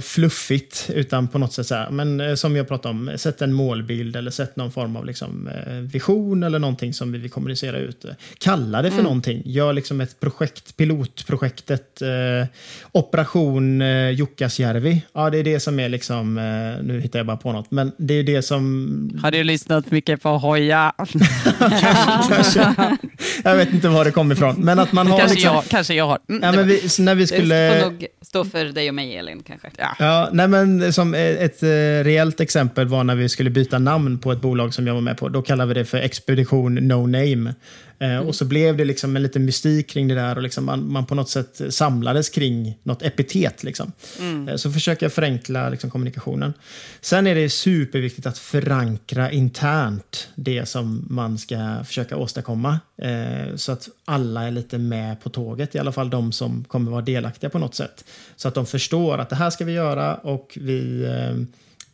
fluffigt, 0.03 0.91
utan 0.95 1.29
på 1.29 1.39
något 1.39 1.53
sätt 1.53 1.67
så 1.67 1.75
här, 1.75 1.91
men 1.91 2.21
eh, 2.21 2.35
som 2.35 2.57
jag 2.57 2.69
pratade 2.69 2.95
om, 2.95 3.13
sätt 3.17 3.43
en 3.43 3.53
målbild 3.53 4.17
eller 4.17 4.31
sätt 4.31 4.57
någon 4.57 4.73
form 4.73 4.97
av 4.97 5.07
liksom, 5.07 5.49
eh, 5.49 5.73
vision 5.73 6.43
eller 6.43 6.59
någonting 6.59 6.95
som 6.95 7.13
vi 7.13 7.19
vill 7.19 7.31
kommunicera 7.31 7.79
ut. 7.79 8.05
Kalla 8.39 8.83
det 8.83 8.91
för 8.91 8.95
mm. 8.95 9.05
någonting. 9.05 9.43
Gör 9.45 9.73
liksom 9.73 10.01
ett 10.01 10.21
projekt, 10.21 10.77
pilotprojektet, 10.77 12.03
eh, 12.03 12.49
Operation 12.93 13.83
eh, 13.83 14.11
Jukkasjärvi. 14.11 15.03
Ja, 15.13 15.31
det 15.31 15.39
är 15.39 15.45
det 15.45 15.61
som 15.61 15.81
är 15.81 15.89
liksom, 15.89 16.39
eh, 16.39 16.85
nu 16.85 17.01
hittar 17.01 17.19
jag 17.19 17.27
bara 17.27 17.37
på 17.37 17.53
något, 17.53 17.71
men 17.71 17.93
det 17.97 18.15
är 18.15 18.23
det 18.23 18.43
som... 18.43 19.19
Har 19.23 19.31
du 19.31 19.45
lyssnat 19.45 19.91
mycket 19.91 20.23
på 20.23 20.29
Hoja? 20.29 20.93
kanske, 21.59 22.35
kanske. 22.35 22.75
Jag 23.45 23.57
vet 23.57 23.73
inte 23.73 23.89
var 23.89 24.05
det 24.05 24.11
kommer 24.11 24.35
ifrån, 24.35 24.57
men 24.59 24.79
att 24.79 24.93
man 24.93 25.07
har... 25.07 25.19
Kanske, 25.19 25.35
liksom... 25.35 25.55
jag, 25.55 25.65
kanske 25.65 25.95
jag 25.95 26.07
har. 26.07 26.19
Mm, 26.29 26.55
ja, 26.55 26.63
vi, 26.63 26.89
när 26.99 27.15
vi 27.15 27.27
skulle... 27.27 27.55
Det 27.55 27.81
får 27.81 27.91
nog 27.91 28.07
stå 28.23 28.45
för 28.45 28.65
dig 28.65 28.89
och 28.89 28.95
mig, 28.95 29.17
Elin, 29.17 29.43
kanske. 29.43 29.71
Ja. 29.81 29.97
ja, 29.99 30.29
nej 30.33 30.49
men 30.49 30.93
som 30.93 31.15
eh, 31.15 31.21
ett 31.21 31.63
eh, 31.63 31.69
reellt 32.05 32.41
exempel 32.41 32.89
var 32.89 33.05
när 33.05 33.15
vi 33.15 33.29
skulle 33.29 33.51
byta 33.51 33.79
namn 33.79 34.19
på 34.19 34.33
ett 34.33 34.41
bolag 34.41 34.75
som 34.75 34.87
jag 34.87 34.95
var 34.95 35.01
med 35.01 35.19
på. 35.19 35.29
Då 35.29 35.43
kallade 35.43 35.69
vi 35.69 35.81
det 35.81 35.85
för 35.85 35.99
Expedition 35.99 36.75
No 36.75 37.07
Name. 37.07 37.55
Mm. 37.99 38.27
Och 38.27 38.35
så 38.35 38.45
blev 38.45 38.77
det 38.77 38.85
liksom 38.85 39.17
en 39.17 39.23
liten 39.23 39.45
mystik 39.45 39.91
kring 39.91 40.09
det 40.09 40.15
där 40.15 40.37
och 40.37 40.43
liksom 40.43 40.65
man, 40.65 40.93
man 40.93 41.07
på 41.07 41.15
något 41.15 41.29
sätt 41.29 41.61
samlades 41.71 42.29
kring 42.29 42.79
något 42.83 43.03
epitet. 43.03 43.65
Liksom. 43.65 43.93
Mm. 44.21 44.49
Eh, 44.49 44.57
så 44.57 44.73
försöker 44.73 45.07
jag 45.07 45.13
förenkla 45.13 45.69
liksom, 45.69 45.91
kommunikationen. 45.91 46.55
Sen 47.01 47.27
är 47.27 47.35
det 47.35 47.51
superviktigt 47.51 48.27
att 48.27 48.39
förankra 48.39 49.31
internt 49.31 50.29
det 50.35 50.67
som 50.67 51.07
man 51.11 51.39
ska 51.39 51.85
försöka 51.87 52.17
åstadkomma. 52.17 52.81
Eh, 53.03 53.57
så 53.57 53.73
att 53.73 53.89
alla 54.05 54.43
är 54.43 54.51
lite 54.51 54.79
med 54.79 55.21
på 55.21 55.31
tåget, 55.31 55.75
i 55.75 55.79
alla 55.79 55.93
fall 55.93 56.11
de 56.11 56.33
som 56.33 56.65
kommer 56.65 56.91
vara 56.91 57.03
delaktiga 57.03 57.51
på 57.51 57.59
något 57.59 57.75
sätt. 57.75 58.05
Så 58.37 58.49
att 58.49 58.55
de 58.55 58.67
förstår 58.67 59.19
att 59.19 59.31
det 59.31 59.37
här 59.37 59.51
ska 59.51 59.65
vi 59.65 59.73
göra 59.73 60.15
och 60.15 60.59
vi 60.61 61.05
eh, 61.05 61.45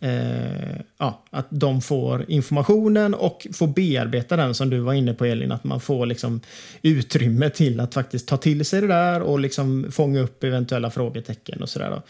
eh, 0.04 0.80
ja, 0.98 1.22
att 1.30 1.46
de 1.50 1.80
får 1.80 2.24
informationen 2.30 3.14
och 3.14 3.46
får 3.52 3.66
bearbeta 3.66 4.36
den 4.36 4.54
som 4.54 4.70
du 4.70 4.78
var 4.78 4.92
inne 4.92 5.14
på 5.14 5.24
Elin, 5.24 5.52
att 5.52 5.64
man 5.64 5.80
får 5.80 6.06
liksom 6.06 6.40
utrymme 6.82 7.50
till 7.50 7.80
att 7.80 7.94
faktiskt 7.94 8.28
ta 8.28 8.36
till 8.36 8.64
sig 8.64 8.80
det 8.80 8.86
där 8.86 9.20
och 9.20 9.40
liksom 9.40 9.92
fånga 9.92 10.20
upp 10.20 10.44
eventuella 10.44 10.90
frågetecken 10.90 11.62
och 11.62 11.68
sådär. 11.68 12.02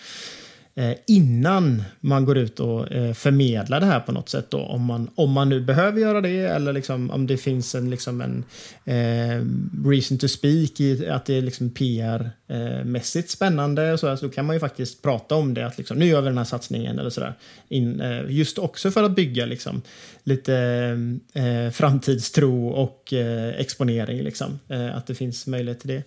Eh, 0.77 0.95
innan 1.07 1.83
man 2.01 2.25
går 2.25 2.39
ut 2.39 2.61
och 2.61 2.93
eh, 2.93 3.13
förmedlar 3.13 3.81
det 3.81 3.87
här 3.87 4.01
på 4.01 4.13
något 4.13 4.29
sätt. 4.29 4.51
Då, 4.51 4.59
om, 4.59 4.85
man, 4.85 5.11
om 5.15 5.33
man 5.33 5.49
nu 5.49 5.61
behöver 5.61 6.01
göra 6.01 6.21
det 6.21 6.39
eller 6.39 6.73
liksom, 6.73 7.11
om 7.11 7.27
det 7.27 7.37
finns 7.37 7.75
en, 7.75 7.91
liksom 7.91 8.21
en 8.21 8.45
eh, 8.85 9.45
reason 9.89 10.19
to 10.19 10.29
speak 10.29 10.81
i 10.81 11.09
att 11.09 11.27
det 11.27 11.35
är 11.35 11.43
liksom 11.43 11.71
PR-mässigt 11.71 13.29
eh, 13.29 13.31
spännande. 13.31 13.93
Och 13.93 14.01
så, 14.01 14.09
här, 14.09 14.17
så 14.17 14.29
kan 14.29 14.47
man 14.47 14.57
ju 14.57 14.61
faktiskt 14.61 15.03
prata 15.03 15.35
om 15.35 15.55
det. 15.55 15.67
Att 15.67 15.79
liksom, 15.79 15.99
nu 15.99 16.07
gör 16.07 16.21
vi 16.21 16.29
den 16.29 16.39
här 16.39 16.45
satsningen 16.45 16.99
eller 16.99 17.11
sådär. 17.11 17.35
In, 17.69 18.01
eh, 18.01 18.23
just 18.29 18.59
också 18.59 18.91
för 18.91 19.03
att 19.03 19.17
bygga 19.17 19.47
liksom, 19.47 19.83
lite 20.25 20.57
eh, 21.35 21.71
framtidstro 21.71 22.69
och 22.69 23.13
eh, 23.13 23.61
exponering. 23.61 24.23
Liksom, 24.23 24.59
att 24.95 25.07
det 25.07 25.15
finns 25.15 25.47
möjlighet 25.47 25.81
till 25.81 25.89
det. 25.89 26.03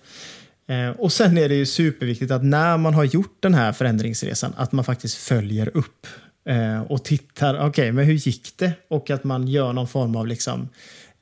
Eh, 0.67 0.89
och 0.89 1.11
sen 1.11 1.37
är 1.37 1.49
det 1.49 1.55
ju 1.55 1.65
superviktigt 1.65 2.31
att 2.31 2.43
när 2.43 2.77
man 2.77 2.93
har 2.93 3.03
gjort 3.03 3.37
den 3.39 3.53
här 3.53 3.73
förändringsresan, 3.73 4.53
att 4.57 4.71
man 4.71 4.85
faktiskt 4.85 5.17
följer 5.17 5.77
upp 5.77 6.07
eh, 6.49 6.81
och 6.81 7.03
tittar, 7.03 7.55
okej, 7.55 7.67
okay, 7.67 7.91
men 7.91 8.05
hur 8.05 8.13
gick 8.13 8.57
det? 8.57 8.71
Och 8.87 9.09
att 9.09 9.23
man 9.23 9.47
gör 9.47 9.73
någon 9.73 9.87
form 9.87 10.15
av 10.15 10.27
liksom, 10.27 10.69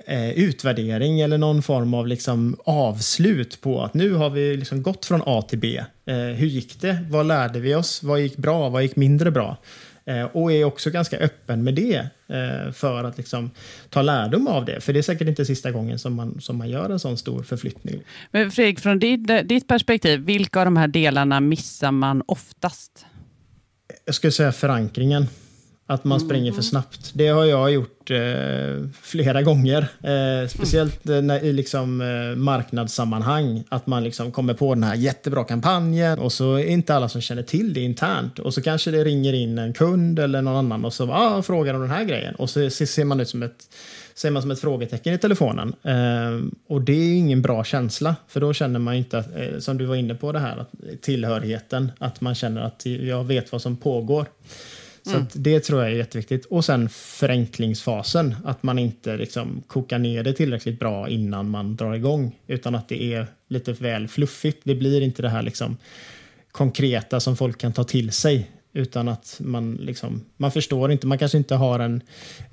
eh, 0.07 0.29
utvärdering 0.29 1.19
eller 1.19 1.37
någon 1.37 1.61
form 1.61 1.93
av 1.93 2.07
liksom 2.07 2.55
avslut 2.65 3.61
på 3.61 3.83
att 3.83 3.93
nu 3.93 4.13
har 4.13 4.29
vi 4.29 4.57
liksom 4.57 4.83
gått 4.83 5.05
från 5.05 5.21
A 5.25 5.41
till 5.41 5.59
B. 5.59 5.83
Eh, 6.05 6.15
hur 6.15 6.47
gick 6.47 6.81
det? 6.81 7.05
Vad 7.09 7.25
lärde 7.25 7.59
vi 7.59 7.75
oss? 7.75 8.03
Vad 8.03 8.19
gick 8.19 8.37
bra? 8.37 8.69
Vad 8.69 8.83
gick 8.83 8.95
mindre 8.95 9.31
bra? 9.31 9.57
Eh, 10.07 10.23
och 10.23 10.51
är 10.51 10.63
också 10.63 10.89
ganska 10.89 11.17
öppen 11.17 11.63
med 11.63 11.73
det 11.73 12.07
eh, 12.27 12.71
för 12.71 13.03
att 13.03 13.17
liksom 13.17 13.51
ta 13.89 14.01
lärdom 14.01 14.47
av 14.47 14.65
det. 14.65 14.81
För 14.81 14.93
det 14.93 14.99
är 14.99 15.03
säkert 15.03 15.27
inte 15.27 15.45
sista 15.45 15.71
gången 15.71 15.99
som 15.99 16.13
man, 16.13 16.41
som 16.41 16.57
man 16.57 16.69
gör 16.69 16.89
en 16.89 16.99
sån 16.99 17.17
stor 17.17 17.43
förflyttning. 17.43 18.01
Men 18.31 18.51
Fredrik, 18.51 18.79
från 18.79 18.99
ditt, 18.99 19.47
ditt 19.49 19.67
perspektiv, 19.67 20.19
vilka 20.19 20.59
av 20.59 20.65
de 20.65 20.77
här 20.77 20.87
delarna 20.87 21.39
missar 21.39 21.91
man 21.91 22.23
oftast? 22.25 23.05
Jag 24.05 24.15
skulle 24.15 24.31
säga 24.31 24.51
förankringen. 24.51 25.27
Att 25.87 26.03
man 26.03 26.17
mm. 26.17 26.27
springer 26.27 26.51
för 26.51 26.61
snabbt. 26.61 27.11
Det 27.13 27.27
har 27.27 27.45
jag 27.45 27.71
gjort 27.71 28.11
eh, 28.11 28.17
flera 29.01 29.41
gånger. 29.41 29.87
Eh, 30.03 30.47
speciellt 30.47 31.05
mm. 31.05 31.27
när, 31.27 31.43
i 31.43 31.53
liksom, 31.53 32.01
eh, 32.01 32.37
marknadssammanhang. 32.37 33.63
Att 33.69 33.87
man 33.87 34.03
liksom 34.03 34.31
kommer 34.31 34.53
på 34.53 34.73
den 34.73 34.83
här 34.83 34.95
jättebra 34.95 35.43
kampanjen 35.43 36.19
och 36.19 36.31
så 36.31 36.53
är 36.53 36.65
inte 36.65 36.95
alla 36.95 37.09
som 37.09 37.21
känner 37.21 37.43
till 37.43 37.73
det 37.73 37.79
internt. 37.79 38.39
Och 38.39 38.53
så 38.53 38.61
kanske 38.61 38.91
det 38.91 39.03
ringer 39.03 39.33
in 39.33 39.57
en 39.57 39.73
kund 39.73 40.19
eller 40.19 40.41
någon 40.41 40.55
annan 40.55 40.85
och 40.85 40.93
så 40.93 41.11
ah, 41.11 41.41
frågar 41.41 41.73
om 41.73 41.81
den 41.81 41.89
här 41.89 42.03
grejen. 42.03 42.35
Och 42.35 42.49
så 42.49 42.69
ser 42.69 43.05
man 43.05 43.19
ut 43.19 43.29
som 43.29 43.43
ett, 43.43 43.69
ser 44.15 44.31
man 44.31 44.41
som 44.41 44.51
ett 44.51 44.59
frågetecken 44.59 45.13
i 45.13 45.17
telefonen. 45.17 45.73
Eh, 45.83 46.49
och 46.67 46.81
det 46.81 46.93
är 46.93 47.17
ingen 47.17 47.41
bra 47.41 47.63
känsla. 47.63 48.15
För 48.27 48.41
då 48.41 48.53
känner 48.53 48.79
man 48.79 48.93
inte, 48.93 49.17
att, 49.17 49.35
eh, 49.35 49.59
som 49.59 49.77
du 49.77 49.85
var 49.85 49.95
inne 49.95 50.15
på 50.15 50.31
det 50.31 50.39
här, 50.39 50.57
att, 50.57 51.01
tillhörigheten. 51.01 51.91
Att 51.97 52.21
man 52.21 52.35
känner 52.35 52.61
att 52.61 52.85
jag 52.85 53.23
vet 53.23 53.51
vad 53.51 53.61
som 53.61 53.77
pågår. 53.77 54.25
Så 55.05 55.15
mm. 55.15 55.27
det 55.33 55.59
tror 55.59 55.81
jag 55.81 55.91
är 55.91 55.95
jätteviktigt. 55.95 56.45
Och 56.45 56.65
sen 56.65 56.89
förenklingsfasen, 56.89 58.35
att 58.45 58.63
man 58.63 58.79
inte 58.79 59.17
liksom 59.17 59.63
kokar 59.67 59.99
ner 59.99 60.23
det 60.23 60.33
tillräckligt 60.33 60.79
bra 60.79 61.09
innan 61.09 61.49
man 61.49 61.75
drar 61.75 61.93
igång, 61.93 62.35
utan 62.47 62.75
att 62.75 62.89
det 62.89 63.03
är 63.13 63.27
lite 63.47 63.73
väl 63.73 64.07
fluffigt. 64.07 64.61
Det 64.63 64.75
blir 64.75 65.01
inte 65.01 65.21
det 65.21 65.29
här 65.29 65.41
liksom 65.41 65.77
konkreta 66.51 67.19
som 67.19 67.37
folk 67.37 67.57
kan 67.57 67.73
ta 67.73 67.83
till 67.83 68.11
sig, 68.11 68.51
utan 68.73 69.07
att 69.07 69.37
man 69.39 69.75
liksom, 69.75 70.21
man 70.37 70.51
förstår 70.51 70.91
inte, 70.91 71.07
man 71.07 71.17
kanske 71.17 71.37
inte 71.37 71.55
har 71.55 71.79
en... 71.79 72.01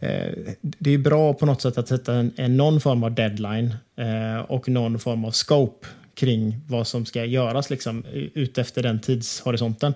Eh, 0.00 0.32
det 0.60 0.90
är 0.90 0.98
bra 0.98 1.34
på 1.34 1.46
något 1.46 1.62
sätt 1.62 1.78
att 1.78 1.88
sätta 1.88 2.14
en, 2.14 2.32
en 2.36 2.56
någon 2.56 2.80
form 2.80 3.04
av 3.04 3.14
deadline 3.14 3.74
eh, 3.96 4.40
och 4.40 4.68
någon 4.68 4.98
form 4.98 5.24
av 5.24 5.30
scope 5.30 5.86
kring 6.14 6.60
vad 6.66 6.86
som 6.86 7.06
ska 7.06 7.24
göras 7.24 7.70
liksom, 7.70 8.04
utefter 8.34 8.82
den 8.82 9.00
tidshorisonten. 9.00 9.94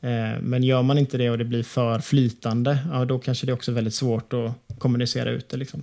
Eh, 0.00 0.40
men 0.40 0.62
gör 0.62 0.82
man 0.82 0.98
inte 0.98 1.18
det 1.18 1.30
och 1.30 1.38
det 1.38 1.44
blir 1.44 1.62
för 1.62 1.98
flytande, 1.98 2.78
ja, 2.92 3.04
då 3.04 3.18
kanske 3.18 3.46
det 3.46 3.52
är 3.52 3.54
också 3.54 3.72
väldigt 3.72 3.94
svårt 3.94 4.32
att 4.32 4.78
kommunicera 4.78 5.30
ut 5.30 5.48
det. 5.48 5.56
Liksom. 5.56 5.82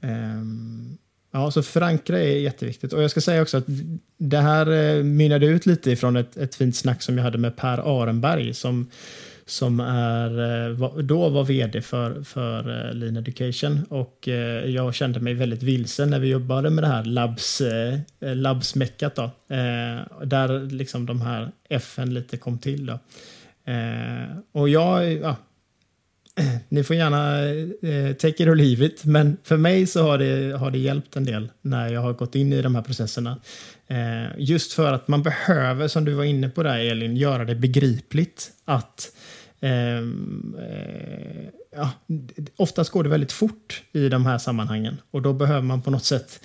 Mm. 0.00 0.98
Ja, 1.32 1.50
så 1.50 1.62
förankra 1.62 2.18
är 2.18 2.38
jätteviktigt. 2.38 2.92
Och 2.92 3.02
jag 3.02 3.10
ska 3.10 3.20
säga 3.20 3.42
också 3.42 3.56
att 3.56 3.64
det 4.16 4.38
här 4.38 4.70
eh, 4.70 5.04
mynnade 5.04 5.46
ut 5.46 5.66
lite 5.66 5.90
ifrån 5.90 6.16
ett, 6.16 6.36
ett 6.36 6.54
fint 6.54 6.76
snack 6.76 7.02
som 7.02 7.16
jag 7.16 7.24
hade 7.24 7.38
med 7.38 7.56
Per 7.56 8.02
Arenberg 8.02 8.54
som, 8.54 8.90
som 9.50 9.80
är, 9.80 10.68
eh, 10.68 10.98
då 11.02 11.28
var 11.28 11.44
vd 11.44 11.82
för, 11.82 12.22
för 12.22 12.88
eh, 12.88 12.94
Lean 12.94 13.16
Education 13.16 13.84
och 13.88 14.28
eh, 14.28 14.70
jag 14.70 14.94
kände 14.94 15.20
mig 15.20 15.34
väldigt 15.34 15.62
vilsen 15.62 16.10
när 16.10 16.18
vi 16.18 16.28
jobbade 16.28 16.70
med 16.70 16.84
det 16.84 16.88
här 16.88 17.04
labs, 17.04 17.62
labsmeckat 18.20 19.14
då. 19.14 19.30
Där 20.24 20.70
liksom 20.70 21.06
de 21.06 21.20
här 21.20 21.50
FN 21.68 22.14
lite 22.14 22.36
kom 22.36 22.58
till 22.58 22.86
då. 22.86 22.98
Och 24.52 24.68
jag, 24.68 25.12
ja, 25.12 25.36
ni 26.68 26.84
får 26.84 26.96
gärna 26.96 27.48
eh, 27.88 28.14
take 28.14 28.42
it 28.42 28.48
or 28.48 28.54
leave 28.54 28.86
it, 28.86 29.04
men 29.04 29.36
för 29.44 29.56
mig 29.56 29.86
så 29.86 30.02
har 30.02 30.18
det, 30.18 30.58
har 30.58 30.70
det 30.70 30.78
hjälpt 30.78 31.16
en 31.16 31.24
del 31.24 31.50
när 31.62 31.92
jag 31.92 32.00
har 32.00 32.12
gått 32.12 32.34
in 32.34 32.52
i 32.52 32.62
de 32.62 32.74
här 32.74 32.82
processerna. 32.82 33.40
Eh, 33.86 34.26
just 34.38 34.72
för 34.72 34.92
att 34.92 35.08
man 35.08 35.22
behöver, 35.22 35.88
som 35.88 36.04
du 36.04 36.12
var 36.12 36.24
inne 36.24 36.48
på 36.48 36.62
där 36.62 36.78
Elin, 36.78 37.16
göra 37.16 37.44
det 37.44 37.54
begripligt 37.54 38.50
att 38.64 39.12
eh, 39.14 39.19
Ehm, 39.60 40.56
eh, 40.58 41.44
ja, 41.76 41.90
oftast 42.56 42.90
går 42.90 43.02
det 43.02 43.10
väldigt 43.10 43.32
fort 43.32 43.82
i 43.92 44.08
de 44.08 44.26
här 44.26 44.38
sammanhangen 44.38 44.96
och 45.10 45.22
då 45.22 45.32
behöver 45.32 45.62
man 45.62 45.82
på 45.82 45.90
något 45.90 46.04
sätt 46.04 46.40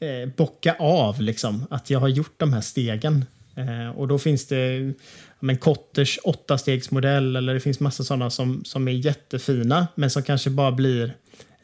eh, 0.00 0.28
bocka 0.36 0.76
av 0.78 1.20
liksom, 1.20 1.66
att 1.70 1.90
jag 1.90 2.00
har 2.00 2.08
gjort 2.08 2.34
de 2.36 2.52
här 2.52 2.60
stegen. 2.60 3.24
Eh, 3.56 3.98
och 3.98 4.08
då 4.08 4.18
finns 4.18 4.46
det 4.46 4.92
men 5.40 5.56
Kotters 5.56 6.18
åttastegsmodell 6.24 7.36
eller 7.36 7.54
det 7.54 7.60
finns 7.60 7.80
massa 7.80 8.04
sådana 8.04 8.30
som, 8.30 8.64
som 8.64 8.88
är 8.88 8.92
jättefina 8.92 9.86
men 9.94 10.10
som 10.10 10.22
kanske 10.22 10.50
bara 10.50 10.72
blir 10.72 11.14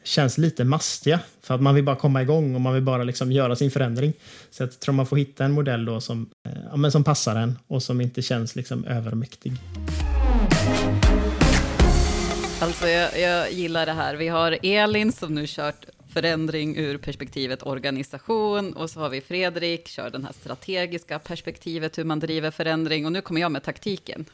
känns 0.03 0.37
lite 0.37 0.63
mastiga 0.63 1.19
för 1.41 1.55
att 1.55 1.61
man 1.61 1.75
vill 1.75 1.83
bara 1.83 1.95
komma 1.95 2.21
igång 2.21 2.55
och 2.55 2.61
man 2.61 2.73
vill 2.73 2.83
bara 2.83 3.03
liksom 3.03 3.31
göra 3.31 3.55
sin 3.55 3.71
förändring. 3.71 4.13
Så 4.51 4.63
jag 4.63 4.79
tror 4.79 4.93
man 4.93 5.05
får 5.05 5.17
hitta 5.17 5.45
en 5.45 5.51
modell 5.51 5.85
då 5.85 6.01
som, 6.01 6.29
eh, 6.45 6.51
ja, 6.71 6.77
men 6.77 6.91
som 6.91 7.03
passar 7.03 7.35
en 7.35 7.57
och 7.67 7.83
som 7.83 8.01
inte 8.01 8.21
känns 8.21 8.55
liksom 8.55 8.85
övermäktig. 8.85 9.53
Alltså 12.61 12.87
jag, 12.87 13.19
jag 13.19 13.51
gillar 13.51 13.85
det 13.85 13.91
här. 13.91 14.15
Vi 14.15 14.27
har 14.27 14.57
Elin 14.63 15.11
som 15.11 15.35
nu 15.35 15.43
kört 15.47 15.85
förändring 16.13 16.77
ur 16.77 16.97
perspektivet 16.97 17.63
organisation 17.63 18.73
och 18.73 18.89
så 18.89 18.99
har 18.99 19.09
vi 19.09 19.21
Fredrik, 19.21 19.87
kör 19.87 20.09
den 20.09 20.25
här 20.25 20.33
strategiska 20.33 21.19
perspektivet, 21.19 21.97
hur 21.97 22.03
man 22.03 22.19
driver 22.19 22.51
förändring 22.51 23.05
och 23.05 23.11
nu 23.11 23.21
kommer 23.21 23.41
jag 23.41 23.51
med 23.51 23.63
taktiken. 23.63 24.25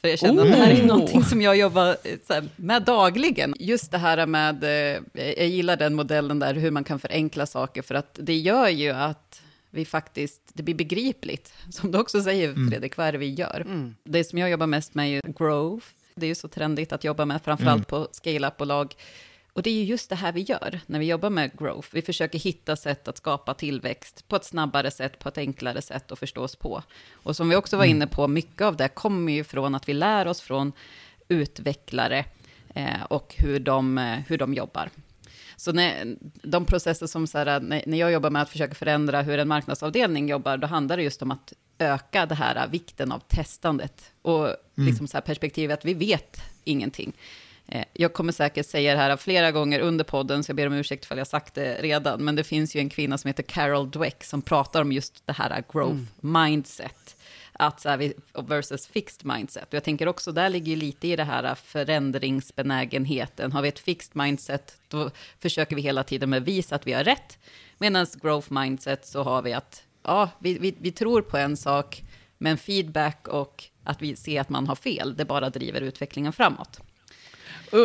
För 0.00 0.08
jag 0.08 0.18
känner 0.18 0.42
oh. 0.42 0.46
att 0.46 0.52
det 0.52 0.58
här 0.58 0.70
är 0.72 0.86
någonting 0.86 1.24
som 1.24 1.42
jag 1.42 1.56
jobbar 1.56 1.96
här, 2.28 2.48
med 2.56 2.82
dagligen. 2.82 3.54
Just 3.58 3.90
det 3.90 3.98
här 3.98 4.26
med, 4.26 4.64
eh, 4.64 5.02
jag 5.14 5.48
gillar 5.48 5.76
den 5.76 5.94
modellen 5.94 6.38
där, 6.38 6.54
hur 6.54 6.70
man 6.70 6.84
kan 6.84 6.98
förenkla 6.98 7.46
saker, 7.46 7.82
för 7.82 7.94
att 7.94 8.18
det 8.20 8.36
gör 8.36 8.68
ju 8.68 8.90
att 8.90 9.42
vi 9.70 9.84
faktiskt, 9.84 10.42
det 10.52 10.62
blir 10.62 10.74
begripligt. 10.74 11.52
Som 11.70 11.92
du 11.92 11.98
också 11.98 12.22
säger, 12.22 12.48
mm. 12.48 12.70
Fredrik, 12.70 12.96
vad 12.96 13.06
är 13.06 13.12
det 13.12 13.18
vi 13.18 13.34
gör? 13.34 13.60
Mm. 13.66 13.94
Det 14.04 14.24
som 14.24 14.38
jag 14.38 14.50
jobbar 14.50 14.66
mest 14.66 14.94
med 14.94 15.06
är 15.06 15.10
ju 15.10 15.20
growth. 15.38 15.86
Det 16.14 16.26
är 16.26 16.28
ju 16.28 16.34
så 16.34 16.48
trendigt 16.48 16.92
att 16.92 17.04
jobba 17.04 17.24
med, 17.24 17.42
framförallt 17.42 17.92
mm. 17.92 18.06
på 18.06 18.08
scale-up-bolag. 18.12 18.94
Och 19.52 19.62
det 19.62 19.70
är 19.70 19.74
ju 19.74 19.84
just 19.84 20.08
det 20.08 20.16
här 20.16 20.32
vi 20.32 20.40
gör 20.40 20.80
när 20.86 20.98
vi 20.98 21.06
jobbar 21.06 21.30
med 21.30 21.58
growth. 21.58 21.88
Vi 21.92 22.02
försöker 22.02 22.38
hitta 22.38 22.76
sätt 22.76 23.08
att 23.08 23.16
skapa 23.16 23.54
tillväxt 23.54 24.28
på 24.28 24.36
ett 24.36 24.44
snabbare 24.44 24.90
sätt, 24.90 25.18
på 25.18 25.28
ett 25.28 25.38
enklare 25.38 25.82
sätt 25.82 26.12
att 26.12 26.18
förstås 26.18 26.56
på. 26.56 26.82
Och 27.12 27.36
som 27.36 27.48
vi 27.48 27.56
också 27.56 27.76
var 27.76 27.84
mm. 27.84 27.96
inne 27.96 28.06
på, 28.06 28.28
mycket 28.28 28.62
av 28.62 28.76
det 28.76 28.88
kommer 28.88 29.32
ju 29.32 29.44
från 29.44 29.74
att 29.74 29.88
vi 29.88 29.94
lär 29.94 30.26
oss 30.26 30.40
från 30.40 30.72
utvecklare 31.28 32.24
eh, 32.74 33.02
och 33.08 33.34
hur 33.38 33.60
de, 33.60 33.98
eh, 33.98 34.18
hur 34.28 34.38
de 34.38 34.54
jobbar. 34.54 34.90
Så 35.62 35.72
när, 35.72 36.16
de 36.42 36.64
processer 36.64 37.06
som, 37.06 37.26
så 37.26 37.38
här, 37.38 37.60
när 37.60 37.98
jag 37.98 38.12
jobbar 38.12 38.30
med 38.30 38.42
att 38.42 38.50
försöka 38.50 38.74
förändra 38.74 39.22
hur 39.22 39.38
en 39.38 39.48
marknadsavdelning 39.48 40.28
jobbar, 40.28 40.56
då 40.56 40.66
handlar 40.66 40.96
det 40.96 41.02
just 41.02 41.22
om 41.22 41.30
att 41.30 41.52
öka 41.78 42.26
det 42.26 42.34
här 42.34 42.68
vikten 42.68 43.12
av 43.12 43.18
testandet 43.18 44.12
och 44.22 44.44
mm. 44.46 44.56
liksom 44.74 45.06
så 45.06 45.16
här 45.16 45.22
perspektivet 45.22 45.78
att 45.78 45.84
vi 45.84 45.94
vet 45.94 46.36
ingenting. 46.64 47.12
Eh, 47.66 47.84
jag 47.92 48.12
kommer 48.12 48.32
säkert 48.32 48.66
säga 48.66 48.92
det 48.92 48.98
här 48.98 49.16
flera 49.16 49.52
gånger 49.52 49.80
under 49.80 50.04
podden, 50.04 50.44
så 50.44 50.50
jag 50.50 50.56
ber 50.56 50.66
om 50.66 50.72
ursäkt 50.72 51.04
för 51.04 51.16
jag 51.16 51.26
sagt 51.26 51.54
det 51.54 51.82
redan, 51.82 52.24
men 52.24 52.36
det 52.36 52.44
finns 52.44 52.76
ju 52.76 52.80
en 52.80 52.88
kvinna 52.88 53.18
som 53.18 53.28
heter 53.28 53.42
Carol 53.42 53.90
Dweck 53.90 54.24
som 54.24 54.42
pratar 54.42 54.82
om 54.82 54.92
just 54.92 55.26
det 55.26 55.32
här 55.32 55.64
growth 55.72 56.02
mm. 56.22 56.42
mindset, 56.42 57.16
att 57.52 57.80
så 57.80 57.88
här, 57.88 58.12
versus 58.42 58.86
fixed 58.86 59.26
mindset. 59.26 59.68
Och 59.68 59.74
jag 59.74 59.84
tänker 59.84 60.08
också, 60.08 60.32
där 60.32 60.48
ligger 60.48 60.72
ju 60.72 60.76
lite 60.76 61.08
i 61.08 61.16
det 61.16 61.24
här 61.24 61.44
äh, 61.44 61.54
förändringsbenägenheten. 61.54 63.52
Har 63.52 63.62
vi 63.62 63.68
ett 63.68 63.78
fixed 63.78 64.16
mindset, 64.16 64.76
då 64.88 65.10
försöker 65.38 65.76
vi 65.76 65.82
hela 65.82 66.04
tiden 66.04 66.30
bevisa 66.30 66.74
att 66.74 66.86
vi 66.86 66.92
har 66.92 67.04
rätt, 67.04 67.38
medan 67.78 68.06
growth 68.22 68.52
mindset 68.52 69.06
så 69.06 69.22
har 69.22 69.42
vi 69.42 69.52
att, 69.52 69.82
ja, 70.02 70.30
vi, 70.38 70.58
vi, 70.58 70.74
vi 70.78 70.92
tror 70.92 71.22
på 71.22 71.36
en 71.36 71.56
sak, 71.56 72.02
men 72.38 72.58
feedback 72.58 73.28
och 73.28 73.64
att 73.84 74.02
vi 74.02 74.16
ser 74.16 74.40
att 74.40 74.48
man 74.48 74.66
har 74.66 74.76
fel, 74.76 75.16
det 75.16 75.24
bara 75.24 75.50
driver 75.50 75.80
utvecklingen 75.80 76.32
framåt. 76.32 76.80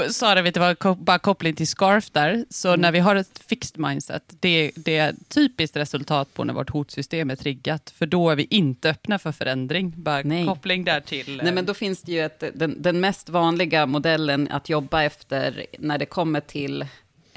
Sara, 0.09 0.41
vet 0.41 0.53
du 0.53 0.59
vad, 0.59 0.97
bara 0.97 1.19
koppling 1.19 1.55
till 1.55 1.67
SCARF 1.67 2.09
där. 2.11 2.45
Så 2.49 2.67
mm. 2.67 2.81
när 2.81 2.91
vi 2.91 2.99
har 2.99 3.15
ett 3.15 3.39
fixed 3.47 3.79
mindset, 3.79 4.23
det, 4.39 4.71
det 4.75 4.97
är 4.97 5.15
typiskt 5.27 5.77
resultat 5.77 6.33
på 6.33 6.43
när 6.43 6.53
vårt 6.53 6.69
hotsystem 6.69 7.29
är 7.29 7.35
triggat. 7.35 7.93
För 7.97 8.05
då 8.05 8.29
är 8.29 8.35
vi 8.35 8.47
inte 8.49 8.89
öppna 8.89 9.19
för 9.19 9.31
förändring. 9.31 9.93
Bara 9.97 10.21
Nej. 10.21 10.45
koppling 10.45 10.83
där 10.83 10.99
till... 10.99 11.41
Nej, 11.43 11.53
men 11.53 11.65
då 11.65 11.73
finns 11.73 12.01
det 12.01 12.11
ju 12.11 12.25
ett, 12.25 12.43
den, 12.53 12.81
den 12.81 12.99
mest 12.99 13.29
vanliga 13.29 13.85
modellen 13.85 14.47
att 14.51 14.69
jobba 14.69 15.03
efter 15.03 15.65
när 15.79 15.97
det 15.97 16.05
kommer 16.05 16.39
till 16.39 16.85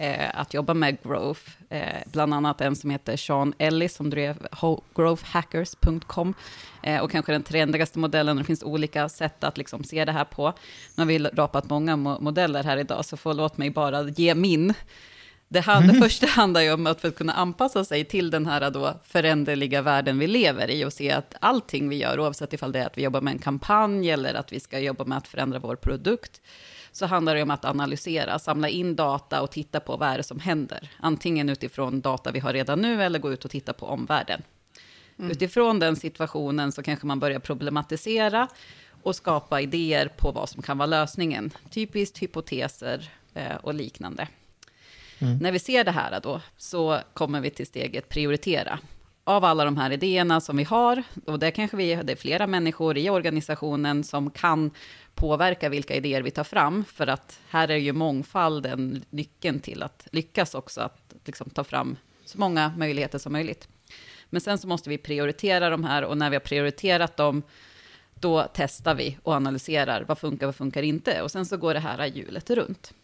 eh, 0.01 0.41
att 0.41 0.55
jobba 0.55 0.75
med 0.75 1.03
growth. 1.03 1.41
Eh, 1.69 2.03
bland 2.13 2.35
annat 2.35 2.61
en 2.61 2.77
som 2.77 2.91
heter 2.91 3.17
Sean 3.17 3.55
Ellis 3.59 3.95
som 3.95 4.11
drev 4.11 4.47
growthhackers.com. 4.95 6.35
Eh, 6.83 7.01
och 7.01 7.11
kanske 7.11 7.33
den 7.33 7.43
trendigaste 7.43 7.99
modellen, 7.99 8.37
det 8.37 8.45
finns 8.45 8.63
olika 8.63 9.09
sätt 9.09 9.45
att 9.45 9.59
liksom 9.59 9.85
se 9.85 10.05
det 10.05 10.13
här 10.13 10.25
på. 10.25 10.53
Nu 10.95 11.01
har 11.03 11.07
vi 11.07 11.19
rapat 11.19 11.71
många 11.71 11.97
mo 11.97 12.21
modeller 12.21 12.65
här 12.65 12.77
idag, 12.77 13.05
så 13.05 13.17
förlåt 13.17 13.59
mig 13.59 13.71
bara 13.71 14.03
ge 14.03 14.35
min. 14.35 14.75
Det, 15.49 15.61
hand, 15.61 15.85
mm. 15.85 15.95
det 15.95 16.03
första 16.03 16.27
handlar 16.41 16.61
ju 16.61 16.73
om 16.73 16.87
att 16.87 17.01
för 17.01 17.09
att 17.09 17.17
kunna 17.17 17.33
anpassa 17.33 17.85
sig 17.85 18.05
till 18.05 18.31
den 18.31 18.47
här 18.47 18.71
då 18.71 19.01
föränderliga 19.05 19.83
världen 19.83 20.19
vi 20.19 20.27
lever 20.27 20.71
i 20.71 20.85
och 20.85 20.93
se 20.93 21.11
att 21.11 21.35
allting 21.41 21.89
vi 21.89 21.97
gör, 21.97 22.21
oavsett 22.21 22.53
ifall 22.53 22.73
det 22.73 22.79
är 22.79 22.87
att 22.87 22.99
vi 22.99 23.03
jobbar 23.03 23.21
med 23.21 23.33
en 23.33 23.39
kampanj 23.39 24.11
eller 24.11 24.35
att 24.35 24.53
vi 24.53 24.61
ska 24.61 24.79
jobba 24.79 25.05
med 25.05 25.19
att 25.19 25.29
förändra 25.29 25.59
vår 25.59 25.77
produkt, 25.77 26.41
så 27.01 27.07
handlar 27.07 27.35
det 27.35 27.43
om 27.43 27.51
att 27.51 27.65
analysera, 27.65 28.39
samla 28.39 28.69
in 28.69 28.97
data 28.97 29.43
och 29.43 29.51
titta 29.51 29.81
på 29.81 29.97
vad 29.97 30.09
är 30.09 30.17
det 30.17 30.23
som 30.23 30.41
händer. 30.41 30.91
Antingen 30.99 31.49
utifrån 31.49 32.01
data 32.01 32.33
vi 32.33 32.39
har 32.39 32.53
redan 32.53 32.81
nu 32.81 33.03
eller 33.03 33.19
gå 33.19 33.33
ut 33.33 33.45
och 33.45 33.51
titta 33.51 33.73
på 33.73 33.87
omvärlden. 33.87 34.43
Mm. 35.19 35.31
Utifrån 35.31 35.79
den 35.79 35.97
situationen 35.97 36.73
så 36.73 36.83
kanske 36.83 37.07
man 37.07 37.21
börjar 37.21 37.39
problematisera 37.39 38.49
och 39.03 39.17
skapa 39.17 39.61
idéer 39.61 40.09
på 40.09 40.33
vad 40.33 40.49
som 40.49 40.63
kan 40.63 40.79
vara 40.79 40.87
lösningen. 40.87 41.51
Typiskt 41.71 42.23
hypoteser 42.23 43.11
eh, 43.35 43.57
och 43.57 43.75
liknande. 43.75 44.29
Mm. 45.19 45.39
När 45.39 45.53
vi 45.53 45.59
ser 45.59 45.85
det 45.85 45.91
här 45.91 46.21
då, 46.21 46.41
så 46.57 46.99
kommer 47.15 47.41
vi 47.41 47.51
till 47.51 47.67
steget 47.67 48.09
prioritera. 48.09 48.79
Av 49.31 49.45
alla 49.45 49.65
de 49.65 49.77
här 49.77 49.91
idéerna 49.91 50.41
som 50.41 50.57
vi 50.57 50.65
har, 50.65 51.03
och 51.27 51.39
det 51.39 51.51
kanske 51.51 51.77
vi, 51.77 51.95
det 51.95 52.13
är 52.13 52.17
flera 52.17 52.47
människor 52.47 52.99
i 52.99 53.11
organisationen 53.11 54.05
som 54.05 54.31
kan 54.31 54.71
påverka 55.15 55.69
vilka 55.69 55.95
idéer 55.95 56.23
vi 56.23 56.31
tar 56.31 56.45
fram, 56.45 56.85
för 56.85 57.07
att 57.07 57.41
här 57.49 57.69
är 57.69 57.77
ju 57.77 57.93
mångfalden 57.93 59.05
nyckeln 59.11 59.61
till 59.61 59.83
att 59.83 60.09
lyckas 60.13 60.55
också, 60.55 60.81
att 60.81 61.15
liksom 61.25 61.51
ta 61.51 61.65
fram 61.65 61.97
så 62.25 62.39
många 62.39 62.73
möjligheter 62.77 63.19
som 63.19 63.33
möjligt. 63.33 63.69
Men 64.31 64.41
sen 64.41 64.59
så 64.59 64.69
måste 64.69 64.91
vi 64.91 64.99
prioritera 64.99 65.71
de 65.71 65.85
här 65.85 66.05
och 66.05 66.19
när 66.19 66.31
vi 66.31 66.37
har 66.37 66.41
prioriterat 66.41 67.17
dem, 67.17 67.43
då 68.15 68.47
testar 68.55 68.95
vi 68.95 69.19
och 69.23 69.35
analyserar 69.35 70.05
vad 70.09 70.19
funkar, 70.19 70.47
vad 70.47 70.57
funkar 70.57 70.83
inte. 70.83 71.23
Och 71.23 71.31
sen 71.31 71.47
så 71.47 71.57
går 71.57 71.75
det 71.75 71.81
här 71.81 72.07
hjulet 72.07 72.51
runt. 72.51 72.95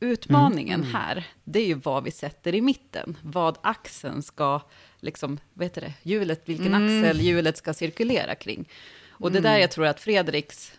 Utmaningen 0.00 0.80
mm. 0.80 0.94
här, 0.94 1.26
det 1.44 1.60
är 1.60 1.66
ju 1.66 1.74
vad 1.74 2.04
vi 2.04 2.10
sätter 2.10 2.54
i 2.54 2.60
mitten. 2.60 3.16
Vad 3.22 3.58
axeln 3.62 4.22
ska, 4.22 4.60
liksom, 5.00 5.38
vad 5.54 5.64
heter 5.64 5.80
det, 5.80 5.92
hjulet, 6.02 6.42
vilken 6.44 6.74
mm. 6.74 6.84
axel 6.84 7.20
hjulet 7.20 7.56
ska 7.56 7.74
cirkulera 7.74 8.34
kring. 8.34 8.68
Och 9.10 9.32
det 9.32 9.38
mm. 9.38 9.52
där 9.52 9.58
jag 9.58 9.70
tror 9.70 9.86
att 9.86 10.00
Fredriks 10.00 10.72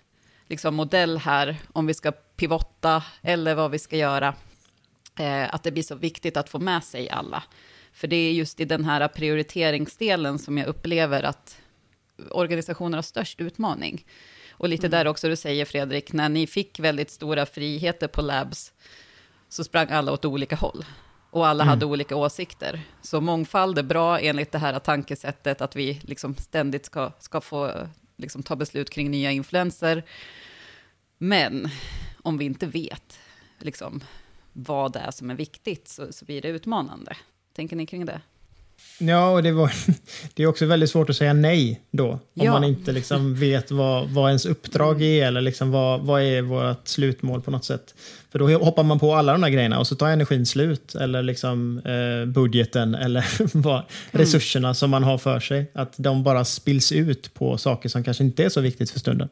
liksom, 0.47 0.76
modell 0.76 1.18
här, 1.18 1.57
om 1.74 1.88
vi 1.88 1.93
ska 1.93 2.11
pivotta 2.11 3.03
eller 3.22 3.55
vad 3.55 3.72
vi 3.72 3.80
ska 3.80 3.97
göra, 3.97 4.36
eh, 5.20 5.53
att 5.53 5.63
det 5.63 5.72
blir 5.72 5.84
så 5.84 5.95
viktigt 5.95 6.38
att 6.38 6.49
få 6.49 6.59
med 6.59 6.84
sig 6.84 7.09
alla. 7.09 7.43
För 7.93 8.07
det 8.07 8.15
är 8.15 8.32
just 8.32 8.59
i 8.59 8.65
den 8.65 8.86
här 8.86 9.07
prioriteringsdelen 9.07 10.39
som 10.39 10.57
jag 10.57 10.68
upplever 10.68 11.24
att 11.24 11.61
organisationer 12.32 12.97
har 12.97 13.03
störst 13.03 13.41
utmaning. 13.41 14.05
Och 14.51 14.70
lite 14.70 14.88
mm. 14.88 14.91
där 14.91 15.07
också 15.07 15.30
du 15.30 15.36
säger 15.36 15.65
Fredrik, 15.65 16.13
när 16.13 16.30
ni 16.30 16.47
fick 16.47 16.80
väldigt 16.80 17.11
stora 17.11 17.45
friheter 17.45 18.07
på 18.07 18.22
labs, 18.22 18.74
så 19.50 19.64
sprang 19.64 19.88
alla 19.89 20.12
åt 20.12 20.26
olika 20.26 20.56
håll. 20.56 20.86
Och 21.30 21.48
alla 21.48 21.64
mm. 21.64 21.70
hade 21.70 21.86
olika 21.86 22.16
åsikter. 22.16 22.82
Så 23.02 23.22
mångfald 23.22 23.80
är 23.80 23.84
bra 23.84 24.20
enligt 24.20 24.52
det 24.52 24.58
här 24.58 24.80
tankesättet, 24.80 25.62
att 25.62 25.76
vi 25.76 26.02
liksom 26.04 26.36
ständigt 26.36 26.86
ska, 26.86 27.12
ska 27.20 27.41
få 27.41 27.88
liksom, 28.18 28.43
ta 28.43 28.56
beslut 28.56 28.89
kring 28.89 29.12
nya 29.12 29.32
influenser. 29.32 30.04
Men 31.18 31.70
om 32.22 32.38
vi 32.38 32.45
inte 32.45 32.68
vet 32.68 33.20
liksom, 33.60 34.04
vad 34.54 34.93
det 34.93 35.00
är 35.00 35.12
som 35.12 35.30
är 35.30 35.36
viktigt, 35.36 35.88
så, 35.88 36.14
så 36.14 36.26
blir 36.26 36.41
det 36.41 36.48
utmanande. 36.48 37.18
Tänker 37.54 37.76
ni 37.76 37.86
kring 37.86 38.06
det? 38.06 38.22
Ja, 38.99 39.30
och 39.30 39.43
det, 39.43 39.51
var, 39.51 39.71
det 40.34 40.43
är 40.43 40.47
också 40.47 40.65
väldigt 40.65 40.89
svårt 40.89 41.09
att 41.09 41.15
säga 41.15 41.34
nej 41.34 41.82
då. 41.91 42.09
Om 42.11 42.19
Ja. 42.34 42.51
man 42.51 42.63
inte 42.63 42.91
liksom 42.91 43.36
vet 43.36 43.71
vad, 43.71 44.09
vad 44.09 44.30
ens 44.30 44.45
uppdrag 44.45 45.01
är 45.01 45.28
eller 45.28 45.41
liksom 45.41 45.71
vad, 45.71 46.01
vad 46.01 46.21
är 46.21 46.41
vårt 46.41 46.88
slutmål 46.88 47.41
på 47.41 47.51
något 47.51 47.65
sätt. 47.65 47.95
För 48.32 48.39
då 48.39 48.47
hoppar 48.57 48.84
man 48.84 48.99
på 48.99 49.15
alla 49.15 49.32
de 49.32 49.43
här 49.43 49.49
grejerna 49.49 49.80
och 49.80 49.88
så 49.88 49.95
tar 49.95 50.09
energin 50.09 50.45
slut. 50.45 50.95
Eller 50.95 51.23
liksom 51.23 51.82
eh, 51.86 52.25
budgeten 52.25 52.95
eller 52.95 53.25
vad, 53.57 53.84
resurserna 54.11 54.73
som 54.73 54.89
man 54.89 55.03
har 55.03 55.17
för 55.17 55.39
sig. 55.39 55.71
Att 55.73 55.93
de 55.97 56.23
bara 56.23 56.45
spills 56.45 56.91
ut 56.91 57.34
på 57.34 57.57
saker 57.57 57.89
som 57.89 58.03
kanske 58.03 58.23
inte 58.23 58.43
är 58.45 58.49
så 58.49 58.61
viktigt 58.61 58.91
för 58.91 58.99
stunden. 58.99 59.30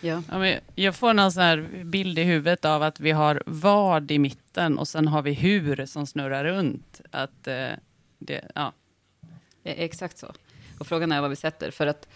Ja. 0.00 0.22
Ja, 0.30 0.38
men 0.38 0.58
jag 0.74 0.94
får 0.94 1.14
någon 1.14 1.32
sån 1.32 1.42
här 1.42 1.84
bild 1.84 2.18
i 2.18 2.22
huvudet 2.22 2.64
av 2.64 2.82
att 2.82 3.00
vi 3.00 3.10
har 3.10 3.42
vad 3.46 4.10
i 4.10 4.18
mitten 4.18 4.78
och 4.78 4.88
sen 4.88 5.08
har 5.08 5.22
vi 5.22 5.32
hur 5.32 5.86
som 5.86 6.06
snurrar 6.06 6.44
runt. 6.44 7.00
Att, 7.10 7.46
eh, 7.46 7.54
det, 8.18 8.44
ja. 8.54 8.72
Eh, 9.64 9.80
exakt 9.80 10.18
så. 10.18 10.32
Och 10.78 10.86
frågan 10.86 11.12
är 11.12 11.20
vad 11.20 11.30
vi 11.30 11.36
sätter. 11.36 11.70
För 11.70 11.86
att 11.86 12.08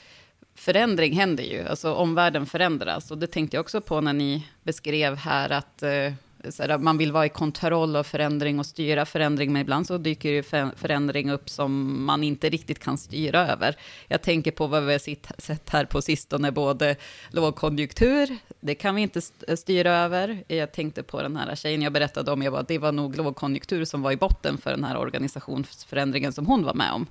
förändring 0.54 1.12
händer 1.12 1.44
ju. 1.44 1.68
Alltså 1.68 1.94
omvärlden 1.94 2.46
förändras. 2.46 3.10
Och 3.10 3.18
det 3.18 3.26
tänkte 3.26 3.56
jag 3.56 3.60
också 3.62 3.80
på 3.80 4.00
när 4.00 4.12
ni 4.12 4.46
beskrev 4.62 5.16
här 5.16 5.50
att 5.50 5.82
eh, 5.82 6.12
här, 6.58 6.78
man 6.78 6.98
vill 6.98 7.12
vara 7.12 7.26
i 7.26 7.28
kontroll 7.28 7.96
av 7.96 8.02
förändring 8.04 8.58
och 8.58 8.66
styra 8.66 9.06
förändring. 9.06 9.52
Men 9.52 9.62
ibland 9.62 9.86
så 9.86 9.98
dyker 9.98 10.28
ju 10.28 10.42
för- 10.42 10.70
förändring 10.76 11.30
upp 11.30 11.50
som 11.50 12.04
man 12.04 12.24
inte 12.24 12.50
riktigt 12.50 12.78
kan 12.78 12.98
styra 12.98 13.48
över. 13.52 13.76
Jag 14.08 14.22
tänker 14.22 14.50
på 14.50 14.66
vad 14.66 14.82
vi 14.84 14.92
har 14.92 15.40
sett 15.40 15.70
här 15.70 15.84
på 15.84 16.02
sistone. 16.02 16.52
Både 16.52 16.96
lågkonjunktur, 17.30 18.36
det 18.60 18.74
kan 18.74 18.94
vi 18.94 19.02
inte 19.02 19.18
st- 19.18 19.56
styra 19.56 19.92
över. 19.96 20.44
Jag 20.48 20.72
tänkte 20.72 21.02
på 21.02 21.22
den 21.22 21.36
här 21.36 21.54
tjejen 21.54 21.82
jag 21.82 21.92
berättade 21.92 22.32
om. 22.32 22.42
Jag 22.42 22.52
bara, 22.52 22.62
det 22.62 22.78
var 22.78 22.92
nog 22.92 23.16
lågkonjunktur 23.16 23.84
som 23.84 24.02
var 24.02 24.12
i 24.12 24.16
botten 24.16 24.58
för 24.58 24.70
den 24.70 24.84
här 24.84 24.96
organisationsförändringen 24.98 26.32
som 26.32 26.46
hon 26.46 26.64
var 26.64 26.74
med 26.74 26.92
om. 26.92 27.06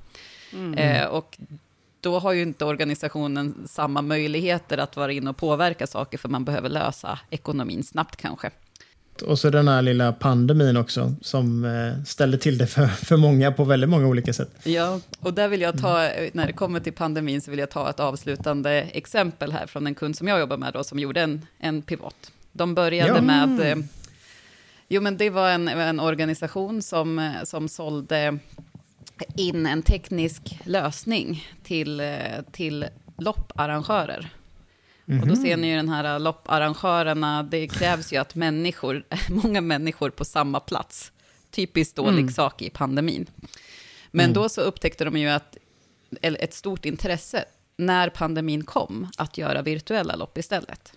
Eh, 0.78 1.06
och 1.06 1.38
då 2.02 2.20
har 2.20 2.32
ju 2.34 2.42
inte 2.42 2.66
organisationen 2.66 3.64
samma 3.68 4.02
möjligheter 4.02 4.78
att 4.78 4.96
vara 4.96 5.12
in 5.12 5.28
och 5.28 5.38
påverka 5.38 5.88
saker, 5.88 6.18
för 6.18 6.30
man 6.30 6.46
behöver 6.46 6.70
lösa 6.70 7.20
ekonomin 7.30 7.84
snabbt 7.84 8.16
kanske. 8.16 8.50
Och 9.22 9.40
så 9.40 9.50
den 9.50 9.68
här 9.68 9.82
lilla 9.82 10.14
pandemin 10.14 10.78
också 10.78 11.16
som 11.22 11.66
eh, 11.66 12.04
ställde 12.04 12.38
till 12.38 12.58
det 12.58 12.68
för, 12.68 12.88
för 12.88 13.18
många 13.18 13.52
på 13.52 13.64
väldigt 13.64 13.90
många 13.90 14.08
olika 14.08 14.34
sätt. 14.34 14.50
Ja, 14.64 15.00
och 15.20 15.34
där 15.34 15.48
vill 15.48 15.62
jag 15.62 15.78
ta, 15.82 15.98
när 16.34 16.48
det 16.48 16.54
kommer 16.54 16.80
till 16.80 16.94
pandemin, 16.94 17.42
så 17.42 17.52
vill 17.52 17.60
jag 17.60 17.70
ta 17.70 17.90
ett 17.90 18.00
avslutande 18.00 18.72
exempel 18.82 19.52
här 19.52 19.68
från 19.68 19.88
en 19.88 19.96
kund 19.96 20.18
som 20.18 20.28
jag 20.28 20.40
jobbar 20.40 20.58
med 20.58 20.74
då, 20.74 20.84
som 20.84 21.00
gjorde 21.00 21.22
en, 21.22 21.46
en 21.60 21.82
pivot. 21.82 22.32
De 22.52 22.76
började 22.76 23.10
Ja. 23.16 23.22
med, 23.22 23.72
eh, 23.72 23.78
jo 24.88 25.02
men 25.02 25.18
det 25.18 25.30
var 25.30 25.50
en, 25.50 25.68
en 25.68 26.00
organisation 26.00 26.82
som, 26.82 27.20
eh, 27.20 27.32
som 27.44 27.68
sålde 27.70 28.38
in 29.36 29.66
en 29.66 29.82
teknisk 29.82 30.60
lösning 30.64 31.48
till, 31.64 32.02
till 32.52 32.86
lopparrangörer. 33.18 34.30
Och 35.06 35.28
då 35.28 35.36
ser 35.36 35.58
ni 35.58 35.68
ju 35.68 35.76
den 35.76 35.90
här 35.90 36.20
lopparrangörerna, 36.20 37.44
det 37.44 37.68
krävs 37.68 38.14
ju 38.14 38.18
att 38.18 38.36
människor, 38.36 39.04
många 39.30 39.62
människor 39.62 40.10
på 40.10 40.26
samma 40.26 40.60
plats. 40.60 41.12
Typiskt 41.52 41.96
dålig 41.96 42.32
sak 42.32 42.62
i 42.62 42.70
pandemin. 42.70 43.30
Men 44.12 44.34
då 44.34 44.50
så 44.50 44.62
upptäckte 44.62 45.06
de 45.06 45.18
ju 45.18 45.30
att, 45.30 45.58
eller 46.22 46.44
ett 46.44 46.54
stort 46.54 46.86
intresse, 46.86 47.46
när 47.78 48.10
pandemin 48.10 48.64
kom, 48.64 49.08
att 49.18 49.38
göra 49.38 49.62
virtuella 49.62 50.16
lopp 50.16 50.38
istället. 50.38 50.94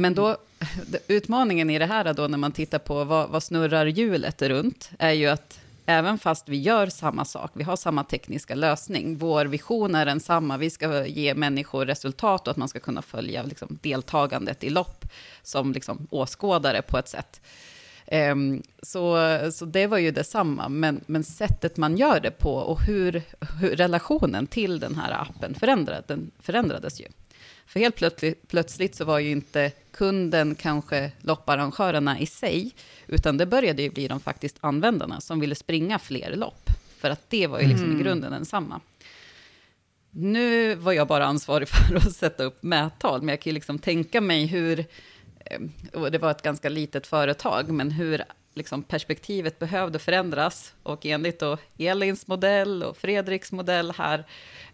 Men 0.00 0.14
då, 0.14 0.36
utmaningen 1.08 1.70
i 1.70 1.78
det 1.78 1.86
här 1.86 2.14
då, 2.14 2.28
när 2.28 2.38
man 2.38 2.52
tittar 2.52 2.78
på 2.78 3.04
vad, 3.04 3.28
vad 3.28 3.42
snurrar 3.42 3.86
hjulet 3.86 4.42
runt, 4.42 4.90
är 4.98 5.12
ju 5.12 5.26
att 5.26 5.60
även 5.86 6.18
fast 6.18 6.48
vi 6.48 6.60
gör 6.60 6.86
samma 6.86 7.24
sak, 7.24 7.50
vi 7.54 7.64
har 7.64 7.76
samma 7.76 8.04
tekniska 8.04 8.54
lösning, 8.54 9.18
vår 9.18 9.44
vision 9.44 9.94
är 9.94 10.06
densamma, 10.06 10.56
vi 10.56 10.70
ska 10.70 11.06
ge 11.06 11.34
människor 11.34 11.86
resultat 11.86 12.46
och 12.46 12.50
att 12.50 12.56
man 12.56 12.68
ska 12.68 12.80
kunna 12.80 13.02
följa 13.02 13.42
liksom, 13.42 13.78
deltagandet 13.82 14.64
i 14.64 14.70
lopp 14.70 15.04
som 15.42 15.72
liksom, 15.72 16.06
åskådare 16.10 16.82
på 16.82 16.98
ett 16.98 17.08
sätt. 17.08 17.40
Um, 18.12 18.62
så, 18.82 19.16
så 19.52 19.64
det 19.64 19.86
var 19.86 19.98
ju 19.98 20.10
detsamma, 20.10 20.68
men, 20.68 21.00
men 21.06 21.24
sättet 21.24 21.76
man 21.76 21.96
gör 21.96 22.20
det 22.20 22.30
på 22.30 22.54
och 22.54 22.82
hur, 22.82 23.22
hur 23.60 23.76
relationen 23.76 24.46
till 24.46 24.80
den 24.80 24.94
här 24.94 25.12
appen 25.12 25.54
förändrad, 25.54 26.04
den 26.06 26.30
förändrades 26.40 27.00
ju. 27.00 27.06
För 27.72 27.80
helt 27.80 27.96
plötsligt, 27.96 28.48
plötsligt 28.48 28.94
så 28.94 29.04
var 29.04 29.18
ju 29.18 29.30
inte 29.30 29.72
kunden 29.90 30.54
kanske 30.54 31.12
lopparrangörerna 31.20 32.20
i 32.20 32.26
sig, 32.26 32.74
utan 33.06 33.36
det 33.36 33.46
började 33.46 33.82
ju 33.82 33.90
bli 33.90 34.08
de 34.08 34.20
faktiskt 34.20 34.56
användarna 34.60 35.20
som 35.20 35.40
ville 35.40 35.54
springa 35.54 35.98
fler 35.98 36.36
lopp. 36.36 36.70
För 36.98 37.10
att 37.10 37.30
det 37.30 37.46
var 37.46 37.60
ju 37.60 37.68
liksom 37.68 38.00
i 38.00 38.02
grunden 38.02 38.32
densamma. 38.32 38.80
Nu 40.10 40.74
var 40.74 40.92
jag 40.92 41.08
bara 41.08 41.26
ansvarig 41.26 41.68
för 41.88 41.96
att 41.96 42.12
sätta 42.12 42.44
upp 42.44 42.62
mättal, 42.62 43.20
men 43.22 43.28
jag 43.28 43.40
kan 43.40 43.50
ju 43.50 43.54
liksom 43.54 43.78
tänka 43.78 44.20
mig 44.20 44.46
hur, 44.46 44.78
eh, 45.44 45.60
och 45.92 46.10
det 46.10 46.18
var 46.18 46.30
ett 46.30 46.42
ganska 46.42 46.68
litet 46.68 47.06
företag, 47.06 47.70
men 47.70 47.90
hur 47.90 48.24
liksom 48.54 48.82
perspektivet 48.82 49.58
behövde 49.58 49.98
förändras. 49.98 50.74
Och 50.82 51.06
enligt 51.06 51.38
då 51.38 51.58
Elins 51.78 52.26
modell 52.26 52.82
och 52.82 52.96
Fredriks 52.96 53.52
modell 53.52 53.92
här, 53.96 54.24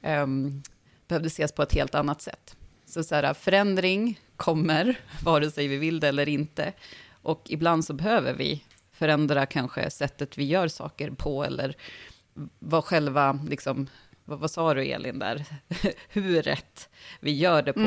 um, 0.03 0.62
behövde 1.09 1.26
ses 1.26 1.53
på 1.53 1.62
ett 1.62 1.72
helt 1.72 1.94
annat 1.94 2.22
sätt. 2.22 2.55
Så, 2.89 3.03
så 3.05 3.14
här, 3.14 3.34
förändring 3.34 4.20
kommer, 4.36 5.01
vare 5.22 5.51
sig 5.51 5.68
vi 5.68 5.76
vill 5.76 6.01
det 6.01 6.09
eller 6.09 6.28
inte. 6.28 6.72
Och 7.22 7.43
ibland 7.49 7.84
så 7.84 7.93
behöver 7.93 8.34
vi 8.34 8.64
förändra 8.93 9.47
kanske 9.47 9.91
sättet 9.91 10.39
vi 10.39 10.45
gör 10.45 10.68
saker 10.68 11.11
på, 11.11 11.45
eller 11.45 11.74
vad 12.59 12.84
själva, 12.84 13.41
liksom, 13.49 13.86
vad, 14.24 14.39
vad 14.39 14.51
sa 14.51 14.74
du 14.74 14.84
Elin 14.86 15.18
där, 15.18 15.45
hur 16.09 16.43
rätt 16.43 16.89
vi 17.20 17.36
gör 17.36 17.62
det 17.62 17.72
på. 17.72 17.80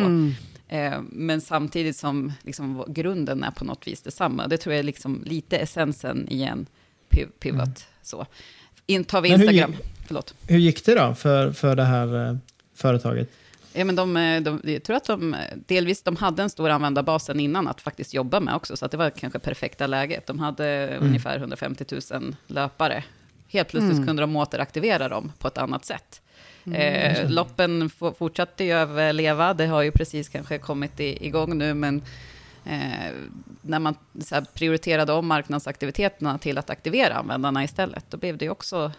Eh, 0.68 1.02
men 1.02 1.42
samtidigt 1.42 1.98
som 1.98 2.34
liksom, 2.44 2.86
grunden 2.88 3.44
är 3.44 3.52
på 3.52 3.66
något 3.66 3.88
vis 3.88 4.02
detsamma. 4.02 4.48
Det 4.48 4.58
tror 4.58 4.74
jag 4.74 4.80
är 4.80 4.84
liksom 4.84 5.24
lite 5.26 5.58
essensen 5.58 6.28
i 6.30 6.44
en 6.44 6.66
piv- 7.10 7.32
pivot. 7.40 7.86
Så. 8.02 8.26
In, 8.86 9.04
tar 9.04 9.22
vi 9.22 9.30
Men 9.30 9.40
hur 9.40 9.48
Instagram, 9.50 9.72
gick- 9.72 9.86
förlåt. 10.08 10.34
Hur 10.48 10.58
gick 10.60 10.86
det 10.86 10.96
då 10.96 11.16
för, 11.16 11.52
för 11.52 11.76
det 11.76 11.84
här 11.84 12.28
eh, 12.30 12.38
företaget? 12.76 13.32
Ja, 13.74 13.86
men 13.86 13.96
de, 13.96 14.18
eh, 14.18 14.42
de, 14.42 14.62
jag 14.64 14.84
tror 14.84 14.96
att 14.96 15.06
de 15.06 15.36
delvis 15.68 16.04
de 16.04 16.16
hade 16.16 16.44
en 16.44 16.50
stor 16.50 16.70
användarbas 16.70 17.30
innan 17.30 17.68
att 17.68 17.82
faktiskt 17.82 18.14
jobba 18.14 18.40
med 18.40 18.56
också, 18.56 18.78
så 18.78 18.86
att 18.86 18.92
det 18.92 18.98
var 18.98 19.10
kanske 19.10 19.40
perfekta 19.40 19.88
läget. 19.88 20.28
De 20.28 20.40
hade 20.40 20.98
ungefär 21.02 21.38
150 21.38 21.86
000 22.12 22.36
löpare. 22.48 23.04
Helt 23.48 23.68
plötsligt 23.68 24.08
kunde 24.08 24.22
de 24.22 24.36
återaktivera 24.36 25.10
dem 25.10 25.32
på 25.40 25.48
ett 25.48 25.58
annat 25.58 25.86
sätt. 25.86 26.22
Eh, 26.66 27.30
loppen 27.30 27.90
fortsatte 28.18 28.64
ju 28.64 28.72
överleva, 28.72 29.54
det 29.54 29.66
har 29.66 29.82
ju 29.82 29.92
precis 29.92 30.30
kanske 30.30 30.58
kommit 30.58 31.00
i, 31.00 31.26
igång 31.26 31.58
nu, 31.58 31.74
men 31.74 32.02
eh, 32.66 33.12
när 33.62 33.80
man 33.80 33.96
prioriterade 34.54 35.14
om 35.14 35.28
marknadsaktiviteterna 35.28 36.38
till 36.38 36.58
att 36.58 36.70
aktivera 36.70 37.14
användarna 37.14 37.64
istället, 37.64 38.06
då 38.10 38.18
blev 38.18 38.38
det 38.38 38.46
ju 38.46 38.52
också 38.52 38.92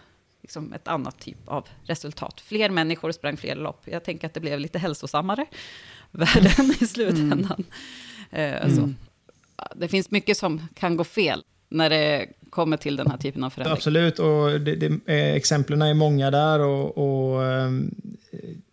liksom 0.43 0.73
ett 0.73 0.87
annat 0.87 1.19
typ 1.19 1.37
av 1.47 1.67
resultat. 1.83 2.41
Fler 2.41 2.69
människor 2.69 3.11
sprang 3.11 3.37
fler 3.37 3.55
lopp. 3.55 3.81
Jag 3.85 4.03
tänker 4.03 4.27
att 4.27 4.33
det 4.33 4.39
blev 4.39 4.59
lite 4.59 4.79
hälsosammare 4.79 5.45
världen 6.11 6.73
i 6.81 6.87
slutändan. 6.87 7.63
Eh, 8.31 8.75
så. 8.75 8.93
Det 9.75 9.87
finns 9.87 10.11
mycket 10.11 10.37
som 10.37 10.67
kan 10.73 10.97
gå 10.97 11.03
fel 11.03 11.43
när 11.69 11.89
det 11.89 12.27
kommer 12.49 12.77
till 12.77 12.95
den 12.95 13.11
här 13.11 13.17
typen 13.17 13.43
av 13.43 13.49
förändring. 13.49 13.73
Absolut, 13.73 14.19
och 14.19 14.61
det, 14.61 14.75
det, 14.75 14.85
eh, 15.05 15.35
exemplen 15.35 15.81
är 15.81 15.93
många 15.93 16.31
där. 16.31 16.59
Och, 16.59 16.97
och 16.97 17.45
ehm, 17.45 17.95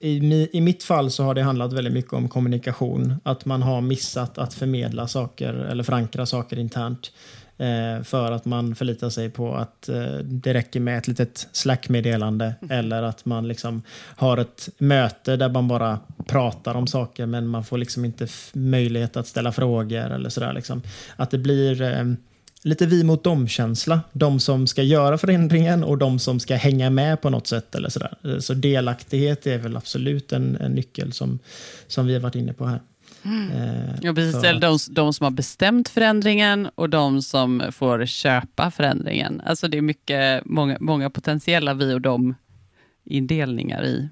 i, 0.00 0.48
I 0.52 0.60
mitt 0.60 0.82
fall 0.82 1.10
så 1.10 1.24
har 1.24 1.34
det 1.34 1.42
handlat 1.42 1.72
väldigt 1.72 1.92
mycket 1.92 2.12
om 2.12 2.28
kommunikation. 2.28 3.14
Att 3.22 3.44
man 3.44 3.62
har 3.62 3.80
missat 3.80 4.38
att 4.38 4.54
förmedla 4.54 5.08
saker 5.08 5.54
eller 5.54 5.84
förankra 5.84 6.26
saker 6.26 6.58
internt. 6.58 7.12
Eh, 7.60 8.02
för 8.02 8.32
att 8.32 8.44
man 8.44 8.74
förlitar 8.74 9.10
sig 9.10 9.30
på 9.30 9.54
att 9.54 9.88
eh, 9.88 10.14
det 10.14 10.54
räcker 10.54 10.80
med 10.80 10.98
ett 10.98 11.08
litet 11.08 11.48
Slack-meddelande. 11.52 12.54
Eller 12.70 13.02
att 13.02 13.24
man 13.24 13.48
liksom 13.48 13.82
har 14.16 14.38
ett 14.38 14.68
möte 14.78 15.36
där 15.36 15.48
man 15.48 15.68
bara 15.68 15.98
pratar 16.26 16.74
om 16.74 16.86
saker 16.86 17.26
men 17.26 17.46
man 17.46 17.64
får 17.64 17.78
liksom 17.78 18.04
inte 18.04 18.26
möjlighet 18.52 19.16
att 19.16 19.26
ställa 19.26 19.52
frågor 19.52 20.10
eller 20.10 20.30
sådär. 20.30 20.52
Liksom. 20.52 20.82
Att 21.16 21.30
det 21.30 21.38
blir... 21.38 21.82
ehm, 21.82 22.16
lite 22.62 22.86
vi 22.86 23.04
mot 23.04 23.24
dem-känsla. 23.24 24.00
De 24.12 24.40
som 24.40 24.66
ska 24.66 24.82
göra 24.82 25.18
förändringen 25.18 25.84
och 25.84 25.98
de 25.98 26.18
som 26.18 26.40
ska 26.40 26.54
hänga 26.54 26.90
med 26.90 27.20
på 27.20 27.30
något 27.30 27.46
sätt. 27.46 27.74
eller 27.74 27.88
sådär. 27.88 28.40
Så 28.40 28.54
delaktighet 28.54 29.46
är 29.46 29.58
väl 29.58 29.76
absolut 29.76 30.32
en, 30.32 30.56
en 30.56 30.72
nyckel 30.72 31.12
som, 31.12 31.38
som 31.86 32.06
vi 32.06 32.12
har 32.12 32.20
varit 32.20 32.34
inne 32.34 32.52
på 32.52 32.66
här. 32.66 32.80
Eh, 33.24 33.94
Ja, 34.02 34.14
precis. 34.14 34.44
Eller 34.44 34.60
de, 34.60 34.78
de 34.90 35.12
som 35.12 35.24
har 35.24 35.30
bestämt 35.30 35.88
förändringen 35.88 36.70
och 36.74 36.90
de 36.90 37.22
som 37.22 37.62
får 37.72 38.06
köpa 38.06 38.70
förändringen. 38.70 39.42
Alltså 39.44 39.68
det 39.68 39.78
är 39.78 39.82
mycket, 39.82 40.44
många, 40.44 40.76
många 40.80 41.10
potentiella 41.10 41.74
vi 41.74 41.94
och 41.94 42.00
dem 42.00 42.34
indelningar 43.04 43.84
i. 43.84 44.08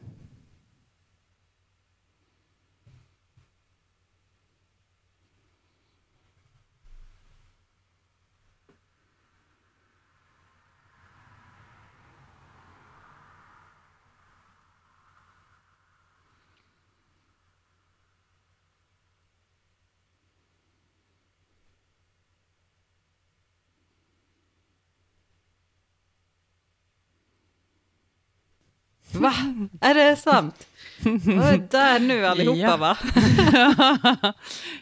Va? 29.13 29.35
Är 29.81 29.95
det 29.95 30.17
sant? 30.17 30.67
Vi 30.99 31.33
är 31.35 31.69
där 31.71 31.99
nu 31.99 32.27
allihopa 32.27 32.59
Ja. 32.59 32.77
va? 32.77 32.97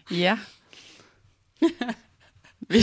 Ja. 0.08 0.36
Vi, 2.68 2.82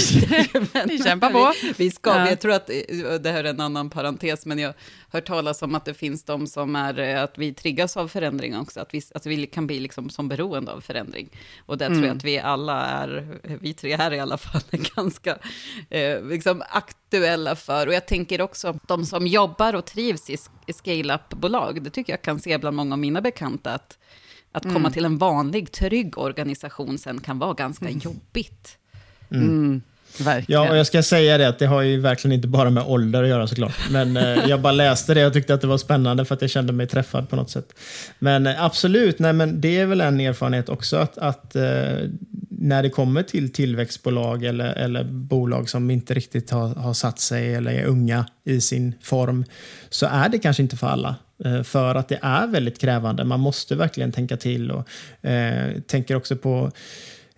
vi 0.87 0.99
kämpar 1.03 1.29
på. 1.31 1.53
Vi, 1.61 1.73
vi 1.77 1.91
ska, 1.91 2.09
Ja. 2.09 2.29
jag 2.29 2.39
tror 2.39 2.51
att, 2.53 2.69
eh, 2.69 2.75
det 3.21 3.31
här 3.31 3.43
är 3.43 3.49
en 3.49 3.59
annan 3.59 3.89
parentes, 3.89 4.45
men 4.45 4.59
jag 4.59 4.67
har 4.67 4.75
hört 5.09 5.25
talas 5.27 5.61
om 5.61 5.75
att 5.75 5.85
det 5.85 5.93
finns 5.93 6.23
de 6.23 6.47
som 6.47 6.75
är, 6.75 6.99
eh, 6.99 7.23
att 7.23 7.37
vi 7.37 7.53
triggas 7.53 7.97
av 7.97 8.07
förändring 8.07 8.57
också, 8.57 8.79
att 8.79 8.93
vi, 8.93 9.01
att 9.15 9.25
vi 9.25 9.45
kan 9.47 9.67
bli 9.67 9.79
liksom 9.79 10.09
som 10.09 10.27
beroende 10.27 10.71
av 10.71 10.81
förändring. 10.81 11.29
Och 11.65 11.77
det 11.77 11.85
tror 11.85 11.97
jag 11.97 12.03
Mm. 12.05 12.17
att 12.17 12.23
vi 12.23 12.39
alla 12.39 12.85
är, 12.85 13.39
vi 13.61 13.73
tre 13.73 13.97
här 13.97 14.13
i 14.13 14.19
alla 14.19 14.37
fall, 14.37 14.61
är 14.71 14.77
ganska 14.95 15.37
eh, 15.89 16.23
liksom 16.25 16.63
aktuella 16.69 17.55
för. 17.55 17.87
Och 17.87 17.93
jag 17.93 18.05
tänker 18.07 18.41
också, 18.41 18.79
de 18.87 19.05
som 19.05 19.27
jobbar 19.27 19.73
och 19.73 19.85
trivs 19.85 20.29
i, 20.29 20.37
i 20.67 20.73
scale-up-bolag, 20.73 21.83
det 21.83 21.89
tycker 21.89 22.13
jag 22.13 22.21
kan 22.21 22.39
se 22.39 22.57
bland 22.57 22.75
många 22.75 22.95
av 22.95 22.99
mina 22.99 23.21
bekanta, 23.21 23.73
att, 23.73 23.97
att 24.51 24.63
komma 24.63 24.91
till 24.91 25.05
en 25.05 25.17
vanlig, 25.17 25.71
trygg 25.71 26.17
organisation 26.17 26.97
sen 26.97 27.21
kan 27.21 27.39
vara 27.39 27.53
ganska 27.53 27.89
jobbigt. 27.89 28.77
Mm, 29.41 29.81
verkligen. 30.19 30.61
Ja, 30.61 30.69
och 30.69 30.77
jag 30.77 30.87
ska 30.87 31.03
säga 31.03 31.37
det 31.37 31.47
att 31.47 31.59
det 31.59 31.65
har 31.65 31.81
ju 31.81 31.99
verkligen 31.99 32.35
inte 32.35 32.47
bara 32.47 32.69
med 32.69 32.83
ålder 32.83 33.23
att 33.23 33.29
göra 33.29 33.47
såklart. 33.47 33.75
Men 33.91 34.17
eh, 34.17 34.45
jag 34.47 34.61
bara 34.61 34.73
läste 34.73 35.13
det 35.13 35.25
och 35.25 35.33
tyckte 35.33 35.53
att 35.53 35.61
det 35.61 35.67
var 35.67 35.77
spännande 35.77 36.25
för 36.25 36.35
att 36.35 36.41
jag 36.41 36.51
kände 36.51 36.73
mig 36.73 36.87
träffad 36.87 37.29
på 37.29 37.35
något 37.35 37.49
sätt. 37.49 37.73
Men 38.19 38.47
eh, 38.47 38.63
absolut, 38.63 39.19
nej, 39.19 39.33
men 39.33 39.61
det 39.61 39.79
är 39.79 39.85
väl 39.85 40.01
en 40.01 40.19
erfarenhet 40.19 40.69
också 40.69 40.97
att, 40.97 41.17
att 41.17 41.55
eh, 41.55 41.63
när 42.49 42.83
det 42.83 42.89
kommer 42.89 43.23
till 43.23 43.53
tillväxtbolag 43.53 44.43
eller, 44.43 44.73
eller 44.73 45.03
bolag 45.03 45.69
som 45.69 45.91
inte 45.91 46.13
riktigt 46.13 46.49
har, 46.49 46.75
har 46.75 46.93
satt 46.93 47.19
sig 47.19 47.55
eller 47.55 47.71
är 47.71 47.85
unga 47.85 48.25
i 48.43 48.61
sin 48.61 48.95
form 49.01 49.45
så 49.89 50.05
är 50.05 50.29
det 50.29 50.39
kanske 50.39 50.63
inte 50.63 50.77
för 50.77 50.87
alla. 50.87 51.15
Eh, 51.45 51.63
För 51.63 51.95
att 51.95 52.07
det 52.07 52.19
är 52.21 52.47
väldigt 52.47 52.81
krävande. 52.81 53.23
Man 53.23 53.39
måste 53.39 53.75
verkligen 53.75 54.11
tänka 54.11 54.37
till 54.37 54.71
och 54.71 54.87
eh, 55.29 55.81
tänker 55.87 56.15
också 56.15 56.35
på 56.35 56.71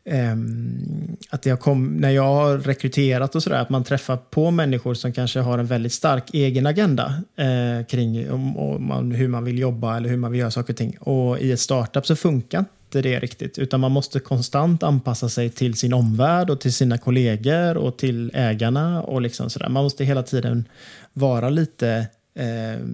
Ehm, 0.08 1.18
att 1.30 1.46
jag 1.46 1.60
kom, 1.60 1.98
när 1.98 2.10
jag 2.10 2.24
har 2.24 2.58
rekryterat 2.58 3.36
och 3.36 3.44
sådär, 3.44 3.58
att 3.58 3.70
man 3.70 3.84
träffar 3.84 4.18
på 4.18 4.52
människor 4.52 4.94
som 4.94 5.14
kanske 5.14 5.40
har 5.40 5.58
en 5.58 5.66
väldigt 5.66 5.94
stark 5.94 6.34
egen 6.34 6.66
agenda 6.66 7.24
eh, 7.36 7.86
kring 7.86 8.32
om, 8.32 8.58
om 8.58 8.88
man, 8.88 9.12
hur 9.12 9.28
man 9.28 9.44
vill 9.44 9.60
jobba 9.60 9.98
eller 9.98 10.10
hur 10.10 10.18
man 10.18 10.32
vill 10.32 10.40
göra 10.40 10.52
saker 10.52 10.74
och 10.74 10.78
ting. 10.78 10.98
Och 10.98 11.40
i 11.40 11.52
ett 11.52 11.60
startup 11.60 12.08
så 12.08 12.16
funkar 12.16 12.60
inte 12.60 13.02
det 13.02 13.20
riktigt, 13.20 13.60
utan 13.60 13.80
man 13.80 13.92
måste 13.92 14.20
konstant 14.20 14.84
anpassa 14.84 15.30
sig 15.30 15.50
till 15.50 15.74
sin 15.74 15.94
omvärld 15.94 16.50
och 16.50 16.62
till 16.62 16.74
sina 16.74 16.98
kollegor 16.98 17.78
och 17.78 17.98
till 17.98 18.32
ägarna 18.34 19.02
och 19.02 19.22
liksom 19.22 19.50
sådär. 19.50 19.70
Man 19.70 19.84
måste 19.84 20.06
hela 20.06 20.24
tiden 20.24 20.66
vara 21.14 21.50
lite 21.50 22.08
eh, 22.36 22.86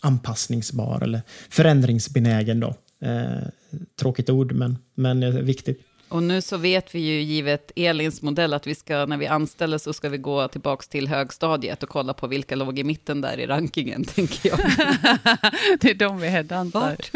anpassningsbar 0.00 1.02
eller 1.02 1.20
förändringsbenägen 1.50 2.60
då. 2.60 2.74
Eh, 3.02 3.48
tråkigt 4.00 4.30
ord, 4.30 4.52
men, 4.52 4.78
men 4.94 5.44
viktigt. 5.44 5.86
Och 6.10 6.22
nu 6.22 6.42
så 6.42 6.56
vet 6.56 6.94
vi 6.94 6.98
ju, 6.98 7.20
givet 7.20 7.72
Elins 7.76 8.22
modell, 8.22 8.54
att 8.54 8.66
vi 8.66 8.74
ska, 8.74 9.06
när 9.06 9.16
vi 9.16 9.26
anställer 9.26 9.78
så 9.78 9.92
ska 9.92 10.08
vi 10.08 10.18
gå 10.18 10.48
tillbaka 10.48 10.84
till 10.88 11.08
högstadiet 11.08 11.82
och 11.82 11.88
kolla 11.88 12.14
på 12.14 12.26
vilka 12.26 12.56
låg 12.56 12.78
i 12.78 12.84
mitten 12.84 13.20
där 13.20 13.40
i 13.40 13.46
rankingen, 13.46 14.04
tänker 14.14 14.48
jag. 14.48 14.58
det 15.80 15.90
är 15.90 15.94
de 15.94 16.20
vi 16.20 16.28
headhuntar. 16.28 16.80
Vart? 16.80 17.10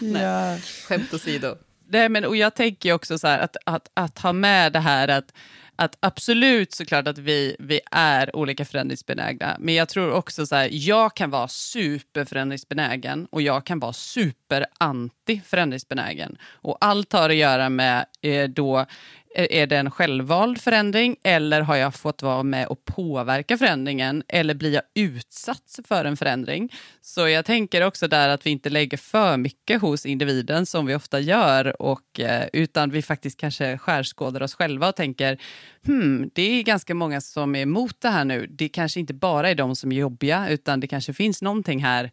Ja. 0.00 0.58
Skämt 0.88 1.14
åsido. 1.14 1.56
Nej, 1.88 2.08
men, 2.08 2.24
och 2.24 2.36
jag 2.36 2.54
tänker 2.54 2.92
också 2.92 3.18
så 3.18 3.26
här 3.26 3.38
att, 3.38 3.56
att, 3.66 3.90
att 3.94 4.18
ha 4.18 4.32
med 4.32 4.72
det 4.72 4.80
här 4.80 5.08
att, 5.08 5.32
att 5.78 5.96
absolut 6.00 6.72
såklart 6.72 7.08
att 7.08 7.18
vi, 7.18 7.56
vi 7.58 7.80
är 7.90 8.36
olika 8.36 8.64
förändringsbenägna, 8.64 9.56
men 9.60 9.74
jag 9.74 9.88
tror 9.88 10.12
också 10.12 10.46
så 10.46 10.56
här, 10.56 10.68
jag 10.72 11.16
kan 11.16 11.30
vara 11.30 11.48
superförändringsbenägen 11.48 13.26
och 13.30 13.42
jag 13.42 13.64
kan 13.64 13.80
vara 13.80 13.92
superanti 13.92 15.40
förändringsbenägen. 15.46 16.38
Och 16.44 16.78
allt 16.80 17.12
har 17.12 17.30
att 17.30 17.36
göra 17.36 17.68
med 17.68 18.06
eh, 18.22 18.48
då 18.48 18.86
Eh, 19.34 19.46
är 19.50 19.66
det 19.66 19.76
en 19.76 19.90
självvald 19.90 20.60
förändring 20.60 21.16
eller 21.22 21.60
har 21.60 21.76
jag 21.76 21.94
fått 21.94 22.22
vara 22.22 22.42
med 22.42 22.66
och 22.66 22.84
påverka 22.84 23.58
förändringen 23.58 24.22
eller 24.28 24.54
blir 24.54 24.74
jag 24.74 24.82
utsatt 24.94 25.78
för 25.88 26.04
en 26.04 26.16
förändring? 26.16 26.72
Så 27.00 27.28
jag 27.28 27.44
tänker 27.44 27.86
också 27.86 28.08
där 28.08 28.28
att 28.28 28.46
vi 28.46 28.50
inte 28.50 28.70
lägger 28.70 28.96
för 28.96 29.36
mycket 29.36 29.80
hos 29.80 30.06
individen 30.06 30.66
som 30.66 30.86
vi 30.86 30.94
ofta 30.94 31.20
gör 31.20 31.82
och, 31.82 32.20
eh, 32.20 32.46
utan 32.52 32.90
vi 32.90 33.02
faktiskt 33.02 33.40
kanske 33.40 33.78
skärskådar 33.78 34.42
oss 34.42 34.54
själva 34.54 34.88
och 34.88 34.96
tänker 34.96 35.38
hmm, 35.86 36.30
det 36.34 36.42
är 36.42 36.62
ganska 36.62 36.94
många 36.94 37.20
som 37.20 37.54
är 37.54 37.62
emot 37.62 38.00
det 38.00 38.08
här 38.08 38.24
nu. 38.24 38.46
Det 38.46 38.68
kanske 38.68 39.00
inte 39.00 39.14
bara 39.14 39.50
är 39.50 39.54
de 39.54 39.76
som 39.76 39.92
är 39.92 39.96
jobbiga 39.96 40.48
utan 40.48 40.80
det 40.80 40.86
kanske 40.86 41.12
finns 41.12 41.42
någonting 41.42 41.84
här 41.84 42.10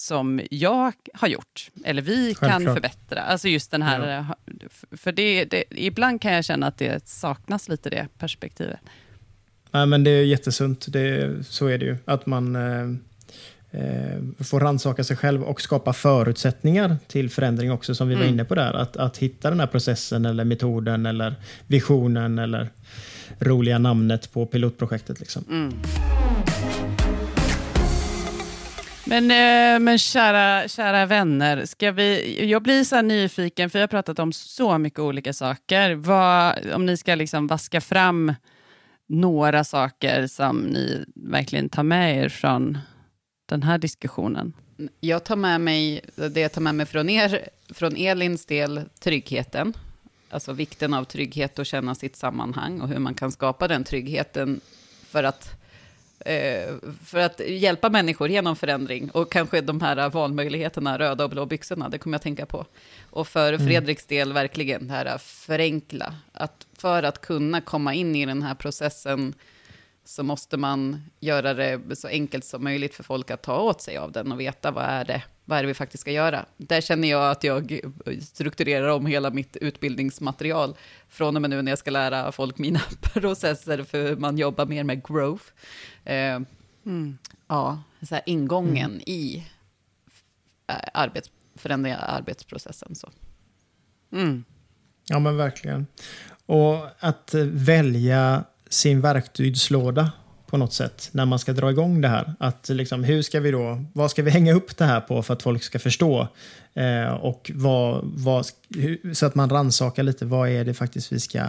som 0.00 0.40
jag 0.50 0.92
har 1.14 1.28
gjort, 1.28 1.70
eller 1.84 2.02
vi 2.02 2.34
kan 2.34 2.50
Självklart. 2.50 2.74
förbättra. 2.74 3.22
Alltså 3.22 3.48
just 3.48 3.70
den 3.70 3.82
här, 3.82 4.18
eh, 4.18 4.24
för 4.96 5.12
det, 5.12 5.44
det, 5.44 5.64
ibland 5.70 6.20
kan 6.20 6.32
jag 6.32 6.44
känna 6.44 6.66
att 6.66 6.78
det 6.78 7.06
saknas 7.08 7.68
lite 7.68 7.90
det 7.90 8.08
perspektivet. 8.18 8.78
Nej, 9.70 9.86
men 9.86 10.04
det 10.04 10.10
är 10.10 10.24
jättesunt. 10.24 10.86
Det, 10.92 11.36
så 11.46 11.66
är 11.66 11.78
det 11.78 11.84
ju. 11.84 11.96
Att 12.04 12.26
man 12.26 12.56
eh, 12.56 12.82
eh, 13.80 14.20
får 14.44 14.60
rannsaka 14.60 15.04
sig 15.04 15.16
själv 15.16 15.42
och 15.42 15.60
skapa 15.60 15.92
förutsättningar 15.92 16.96
till 17.06 17.30
förändring 17.30 17.72
också, 17.72 17.94
som 17.94 18.08
vi 18.08 18.14
var 18.14 18.22
Mm. 18.22 18.34
inne 18.34 18.44
på 18.44 18.54
där. 18.54 18.72
Att, 18.72 18.96
att 18.96 19.16
hitta 19.18 19.50
den 19.50 19.60
här 19.60 19.66
processen 19.66 20.24
eller 20.24 20.44
metoden 20.44 21.06
eller 21.06 21.34
visionen 21.66 22.38
eller 22.38 22.68
roliga 23.38 23.78
namnet 23.78 24.32
på 24.32 24.46
pilotprojektet. 24.46 25.20
Liksom. 25.20 25.44
Mm. 25.50 25.72
Men, 29.04 29.30
eh, 29.30 29.80
men 29.80 29.98
kära, 29.98 30.68
kära 30.68 31.06
vänner, 31.06 31.64
ska 31.64 31.92
vi, 31.92 32.44
jag 32.50 32.62
blir 32.62 32.84
så 32.84 32.96
här 32.96 33.02
nyfiken, 33.02 33.70
för 33.70 33.78
jag 33.78 33.82
har 33.82 33.88
pratat 33.88 34.18
om 34.18 34.32
så 34.32 34.78
mycket 34.78 34.98
olika 34.98 35.32
saker. 35.32 35.94
Vad, 35.94 36.72
om 36.74 36.86
ni 36.86 36.96
ska 36.96 37.14
liksom 37.14 37.46
vaska 37.46 37.80
fram 37.80 38.34
några 39.06 39.64
saker 39.64 40.26
som 40.26 40.56
ni 40.56 41.04
verkligen 41.14 41.68
tar 41.68 41.82
med 41.82 42.16
er 42.18 42.28
från 42.28 42.78
den 43.46 43.62
här 43.62 43.78
diskussionen. 43.78 44.52
Jag 45.00 45.24
tar 45.24 45.36
med 45.36 45.60
mig, 45.60 46.00
det 46.14 46.40
jag 46.40 46.52
tar 46.52 46.60
med 46.60 46.74
mig 46.74 46.86
från 46.86 47.08
er, 47.08 47.48
från 47.68 47.96
Elins 47.96 48.46
del, 48.46 48.82
tryggheten. 49.00 49.72
Alltså 50.30 50.52
vikten 50.52 50.94
av 50.94 51.04
trygghet 51.04 51.58
och 51.58 51.66
känna 51.66 51.94
sitt 51.94 52.16
sammanhang 52.16 52.80
och 52.80 52.88
hur 52.88 52.98
man 52.98 53.14
kan 53.14 53.32
skapa 53.32 53.68
den 53.68 53.84
tryggheten 53.84 54.60
för 55.06 55.24
att, 55.24 55.59
för 57.04 57.18
att 57.18 57.40
hjälpa 57.48 57.90
människor 57.90 58.28
genom 58.28 58.56
förändring. 58.56 59.10
Och 59.10 59.32
kanske 59.32 59.60
de 59.60 59.80
här 59.80 60.10
valmöjligheterna, 60.10 60.98
röda 60.98 61.24
och 61.24 61.30
blå 61.30 61.46
byxorna, 61.46 61.88
det 61.88 61.98
kommer 61.98 62.14
jag 62.14 62.22
tänka 62.22 62.46
på. 62.46 62.66
Och 63.10 63.28
för 63.28 63.58
Fredriks 63.58 64.06
del 64.06 64.32
verkligen 64.32 64.88
det 64.88 64.94
här 64.94 65.18
förenkla. 65.18 66.14
Att 66.32 66.66
för 66.78 67.02
att 67.02 67.20
kunna 67.20 67.60
komma 67.60 67.94
in 67.94 68.16
i 68.16 68.26
den 68.26 68.42
här 68.42 68.54
processen 68.54 69.34
så 70.04 70.22
måste 70.22 70.56
man 70.56 71.02
göra 71.20 71.54
det 71.54 71.96
så 71.96 72.08
enkelt 72.08 72.44
som 72.44 72.64
möjligt 72.64 72.94
för 72.94 73.02
folk 73.02 73.30
att 73.30 73.42
ta 73.42 73.60
åt 73.60 73.80
sig 73.82 73.96
av 73.96 74.12
den 74.12 74.32
och 74.32 74.40
veta 74.40 74.70
vad 74.70 74.84
är 74.84 75.04
det, 75.04 75.22
vad 75.44 75.58
är 75.58 75.62
det 75.62 75.66
vi 75.68 75.74
faktiskt 75.74 76.00
ska 76.00 76.10
göra. 76.12 76.46
Där 76.56 76.80
känner 76.80 77.08
jag 77.08 77.30
att 77.30 77.44
jag 77.44 77.80
strukturerar 78.20 78.88
om 78.88 79.06
hela 79.06 79.30
mitt 79.30 79.56
utbildningsmaterial 79.56 80.76
från 81.08 81.36
och 81.36 81.42
med 81.42 81.50
nu 81.50 81.62
när 81.62 81.72
jag 81.72 81.78
ska 81.78 81.90
lära 81.90 82.32
folk 82.32 82.58
mina 82.58 82.80
processer 83.00 83.82
för 83.82 84.08
hur 84.08 84.16
man 84.16 84.38
jobbar 84.38 84.66
mer 84.66 84.84
med 84.84 85.06
growth. 85.06 85.44
Eh, 86.04 86.40
Ja, 87.50 87.82
så 88.02 88.14
här 88.14 88.22
ingången 88.26 89.00
i 89.06 89.46
eh, 90.66 90.74
arbets, 90.94 91.30
förändringa 91.54 91.96
arbetsprocessen. 91.96 92.94
Så. 92.94 93.10
Mm. 94.12 94.44
Ja, 95.08 95.18
men 95.18 95.36
verkligen. 95.36 95.86
Och 96.46 96.86
att 96.98 97.34
välja 97.44 98.44
sin 98.70 99.00
verktygslåda 99.00 100.12
på 100.46 100.56
något 100.56 100.72
sätt 100.72 101.08
när 101.12 101.24
man 101.24 101.38
ska 101.38 101.52
dra 101.52 101.70
igång 101.70 102.00
det 102.00 102.08
här. 102.08 102.34
Att 102.38 102.68
liksom, 102.68 103.04
hur 103.04 103.22
ska 103.22 103.40
vi 103.40 103.50
då, 103.50 103.84
vad 103.92 104.10
ska 104.10 104.22
vi 104.22 104.30
hänga 104.30 104.54
upp 104.54 104.76
det 104.76 104.84
här 104.84 105.00
på 105.00 105.22
för 105.22 105.34
att 105.34 105.42
folk 105.42 105.62
ska 105.62 105.78
förstå? 105.78 106.28
Eh, 106.74 107.12
och 107.12 107.50
vad, 107.54 108.00
vad, 108.04 108.46
hur, 108.76 109.14
så 109.14 109.26
att 109.26 109.34
man 109.34 109.50
rannsakar 109.50 110.02
lite, 110.02 110.24
vad 110.24 110.48
är 110.48 110.64
det 110.64 110.74
faktiskt 110.74 111.12
vi 111.12 111.20
ska 111.20 111.42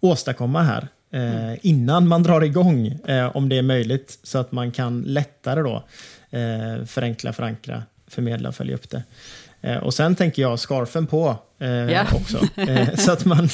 åstadkomma 0.00 0.62
här? 0.62 0.88
Eh, 1.10 1.58
innan 1.62 2.08
man 2.08 2.22
drar 2.22 2.40
igång, 2.40 2.86
eh, 2.86 3.36
om 3.36 3.48
det 3.48 3.58
är 3.58 3.62
möjligt, 3.62 4.18
så 4.22 4.38
att 4.38 4.52
man 4.52 4.72
kan 4.72 5.02
lättare 5.02 5.60
då 5.60 5.84
eh, 6.30 6.84
förenkla, 6.84 7.32
förankra, 7.32 7.82
förmedla 8.06 8.48
och 8.48 8.54
följa 8.54 8.74
upp 8.74 8.90
det. 8.90 9.02
Eh, 9.66 9.76
och 9.76 9.94
sen 9.94 10.16
tänker 10.16 10.42
jag 10.42 10.58
scarfen 10.58 11.06
på 11.06 11.36
eh, 11.58 11.68
Ja. 11.68 12.04
också. 12.12 12.38
Eh, 12.56 12.94
så, 12.96 13.12
att 13.12 13.24
man, 13.24 13.48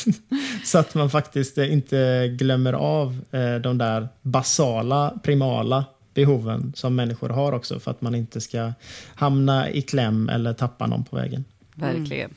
så 0.64 0.78
att 0.78 0.94
man 0.94 1.10
faktiskt 1.10 1.58
eh, 1.58 1.72
inte 1.72 2.28
glömmer 2.38 2.72
av 2.72 3.20
eh, 3.30 3.54
de 3.54 3.78
där 3.78 4.08
basala, 4.22 5.14
primala 5.22 5.84
behoven 6.14 6.72
som 6.76 6.94
människor 6.94 7.28
har 7.28 7.52
också 7.52 7.80
för 7.80 7.90
att 7.90 8.00
man 8.00 8.14
inte 8.14 8.40
ska 8.40 8.72
hamna 9.14 9.70
i 9.70 9.82
kläm 9.82 10.28
eller 10.28 10.52
tappa 10.52 10.86
någon 10.86 11.04
på 11.04 11.16
vägen. 11.16 11.44
Verkligen. 11.74 12.30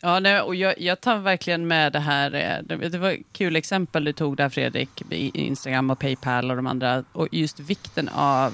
Ja, 0.00 0.20
nej, 0.20 0.40
och 0.40 0.54
jag, 0.54 0.80
jag 0.80 1.00
tar 1.00 1.18
verkligen 1.18 1.66
med 1.66 1.92
det 1.92 2.00
här. 2.00 2.34
eh, 2.34 2.76
Det, 2.90 2.98
var 2.98 3.10
ett 3.10 3.20
kul 3.32 3.56
exempel 3.56 4.04
du 4.04 4.12
tog 4.12 4.36
där 4.36 4.48
Fredrik, 4.48 5.02
i 5.10 5.30
Instagram 5.40 5.90
och 5.90 5.98
Paypal 5.98 6.50
och 6.50 6.56
de 6.56 6.66
andra. 6.66 7.04
Och 7.12 7.28
just 7.32 7.60
vikten 7.60 8.08
av 8.08 8.52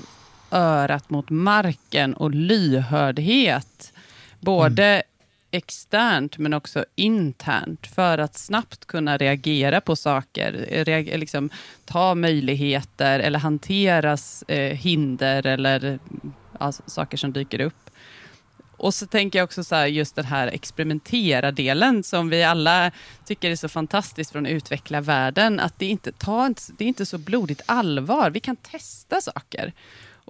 örat 0.51 1.11
mot 1.11 1.31
marken 1.31 2.15
och 2.15 2.31
lyhördhet. 2.31 3.93
Både 4.41 4.85
mm. 4.85 5.03
externt 5.51 6.39
men 6.39 6.55
också 6.55 6.85
internt 6.95 7.87
för 7.87 8.19
att 8.19 8.39
snabbt 8.39 8.85
kunna 8.85 9.17
reagera 9.17 9.81
på 9.81 9.97
saker. 9.97 10.53
Reager, 10.85 11.19
liksom, 11.19 11.51
ta 11.85 12.15
möjligheter 12.15 13.21
eller 13.21 13.39
hanteras 13.39 14.43
eh, 14.43 14.77
hinder 14.77 15.47
eller 15.47 15.99
alltså, 16.59 16.83
saker 16.87 17.17
som 17.17 17.33
dyker 17.33 17.61
upp. 17.61 17.91
Och 18.81 18.95
så 18.95 19.07
tänker 19.07 19.39
jag 19.39 19.45
också 19.45 19.65
så 19.65 19.75
här, 19.75 19.87
just 19.87 20.17
den 20.17 20.25
här 20.25 20.47
experimentera-delen 20.47 22.03
som 22.03 22.29
vi 22.29 22.43
alla 22.43 22.91
tycker 23.25 23.51
är 23.51 23.57
så 23.57 23.69
fantastiskt 23.69 24.33
från 24.33 24.47
utveckla 24.47 25.01
världen. 25.01 25.61
Att 25.61 25.79
det 25.79 25.87
inte, 25.87 26.13
ta, 26.13 26.55
det 26.79 26.85
är 26.85 26.89
inte 26.89 27.07
så 27.07 27.19
blodigt 27.19 27.63
allvar. 27.67 28.31
Vi 28.31 28.41
kan 28.41 28.57
testa 28.57 29.21
saker. 29.21 29.73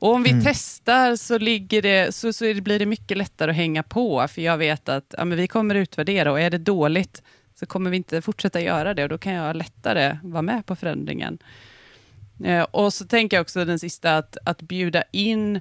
Och 0.01 0.15
om 0.15 0.23
vi 0.23 0.31
mm. 0.31 0.45
testar 0.45 1.17
så, 1.17 1.39
ligger 1.39 1.83
det, 1.83 2.15
så, 2.15 2.33
så 2.33 2.55
blir 2.55 2.79
det 2.79 2.87
mycket 2.87 3.17
lättare 3.17 3.51
att 3.51 3.57
hänga 3.57 3.83
på. 3.83 4.29
För 4.29 4.43
jag 4.43 4.59
vet 4.59 4.89
att 4.89 5.15
ja, 5.19 5.25
men 5.25 5.39
vi 5.39 5.49
kommer 5.49 5.75
utvärdera 5.75 6.33
och 6.33 6.41
är 6.41 6.51
det 6.51 6.59
dåligt 6.59 7.23
så 7.55 7.67
kommer 7.67 7.91
vi 7.91 7.97
inte 7.97 8.23
fortsätta 8.23 8.61
göra 8.61 8.95
det 8.95 9.03
och 9.03 9.09
då 9.09 9.19
kan 9.19 9.33
jag 9.33 9.57
lättare 9.57 10.19
vara 10.23 10.43
med 10.43 10.67
på 10.67 10.77
förändringen. 10.77 11.39
Eh, 12.45 12.63
och 12.63 12.93
så 12.93 13.07
tänker 13.07 13.37
jag 13.37 13.43
också 13.43 13.65
den 13.65 13.79
sista, 13.79 14.17
att, 14.17 14.37
att 14.45 14.63
bjuda 14.63 15.03
in 15.13 15.61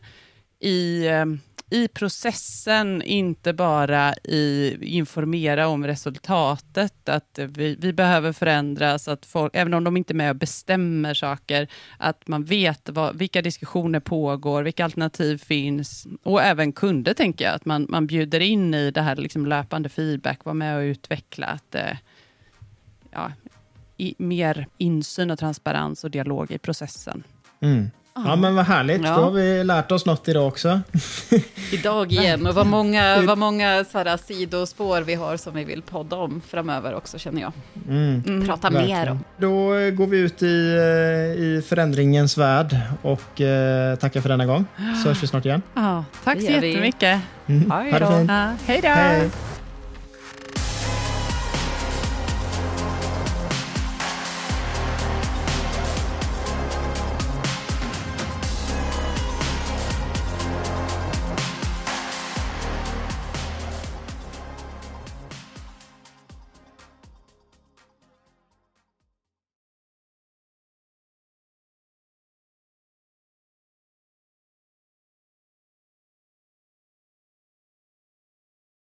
i 0.60 1.08
eh, 1.08 1.26
i 1.70 1.88
processen, 1.88 3.02
inte 3.02 3.54
bara 3.54 4.14
i 4.14 4.78
informera 4.82 5.68
om 5.68 5.88
resultatet, 5.88 7.10
att 7.10 7.40
vi, 7.48 7.76
vi 7.80 7.94
behöver 7.94 8.34
förändras, 8.34 9.08
att 9.08 9.26
folk, 9.26 9.56
även 9.56 9.74
om 9.74 9.84
de 9.84 9.98
inte 9.98 10.14
är 10.14 10.16
med 10.16 10.30
och 10.30 10.36
bestämmer 10.36 11.14
saker, 11.14 11.68
att 11.98 12.28
man 12.28 12.44
vet 12.44 12.90
vad, 12.90 13.18
vilka 13.18 13.42
diskussioner 13.42 14.00
pågår, 14.00 14.64
vilka 14.64 14.84
alternativ 14.84 15.38
finns, 15.38 16.08
och 16.24 16.42
även 16.42 16.72
kunder, 16.72 17.14
tänker 17.14 17.46
jag, 17.46 17.54
att 17.54 17.66
man, 17.66 17.86
man 17.90 18.08
bjuder 18.08 18.40
in 18.40 18.74
i 18.74 18.92
det 18.92 19.02
här 19.02 19.16
liksom 19.16 19.46
löpande 19.46 19.90
feedback, 19.90 20.46
vara 20.46 20.54
med 20.54 20.78
och 20.78 20.82
utveckla, 20.82 21.48
att 21.48 21.76
eh, 21.76 21.98
ja, 23.12 23.32
i, 23.98 24.16
mer 24.18 24.68
insyn 24.78 25.32
och 25.32 25.40
transparens 25.40 26.04
och 26.04 26.12
dialog 26.12 26.52
i 26.52 26.58
processen. 26.58 27.24
Mm. 27.60 27.90
Ja, 28.26 28.36
men 28.36 28.56
vad 28.56 28.66
härligt. 28.66 29.02
Ja. 29.04 29.16
Då 29.16 29.22
har 29.22 29.32
vi 29.32 29.64
lärt 29.64 29.92
oss 29.92 30.06
något 30.06 30.28
idag 30.28 30.48
också. 30.48 30.82
idag 31.72 32.12
igen. 32.12 32.48
Och 32.48 32.56
vad 32.56 32.68
många, 32.68 33.22
vad 33.28 33.38
många 33.38 33.86
så 33.92 33.98
här, 33.98 34.18
sidospår 34.18 35.02
vi 35.02 35.16
har 35.16 35.38
som 35.38 35.54
vi 35.54 35.64
vill 35.64 35.82
podda 35.82 36.16
om 36.16 36.42
framöver 36.48 36.96
också, 36.96 37.18
känner 37.18 37.42
jag. 37.42 37.52
Mm. 37.90 38.24
Mm. 38.28 38.48
Prata 38.48 38.70
Verkligen. 38.70 39.00
mer 39.00 39.12
om. 39.12 39.24
Då 39.38 39.70
går 39.92 40.08
vi 40.08 40.18
ut 40.18 40.44
i, 40.44 40.76
eh, 40.76 41.44
i 41.44 41.64
förändringens 41.68 42.38
värld 42.38 42.78
och 43.02 43.42
eh, 43.42 43.96
tackar 43.96 44.22
för 44.22 44.30
denna 44.30 44.46
gång. 44.46 44.66
Så 45.04 45.08
hörs 45.10 45.24
vi 45.24 45.28
snart 45.28 45.46
igen. 45.46 45.62
Ja, 45.74 46.06
tack 46.24 46.38
så 46.42 46.46
jättemycket. 46.46 47.22
Mm. 47.48 47.72
Ha 47.72 47.84
det 47.84 48.08
fint. 48.08 48.30
Ja, 48.30 48.54
hej 48.66 48.80
då. 48.82 48.88
Hej. 48.88 49.30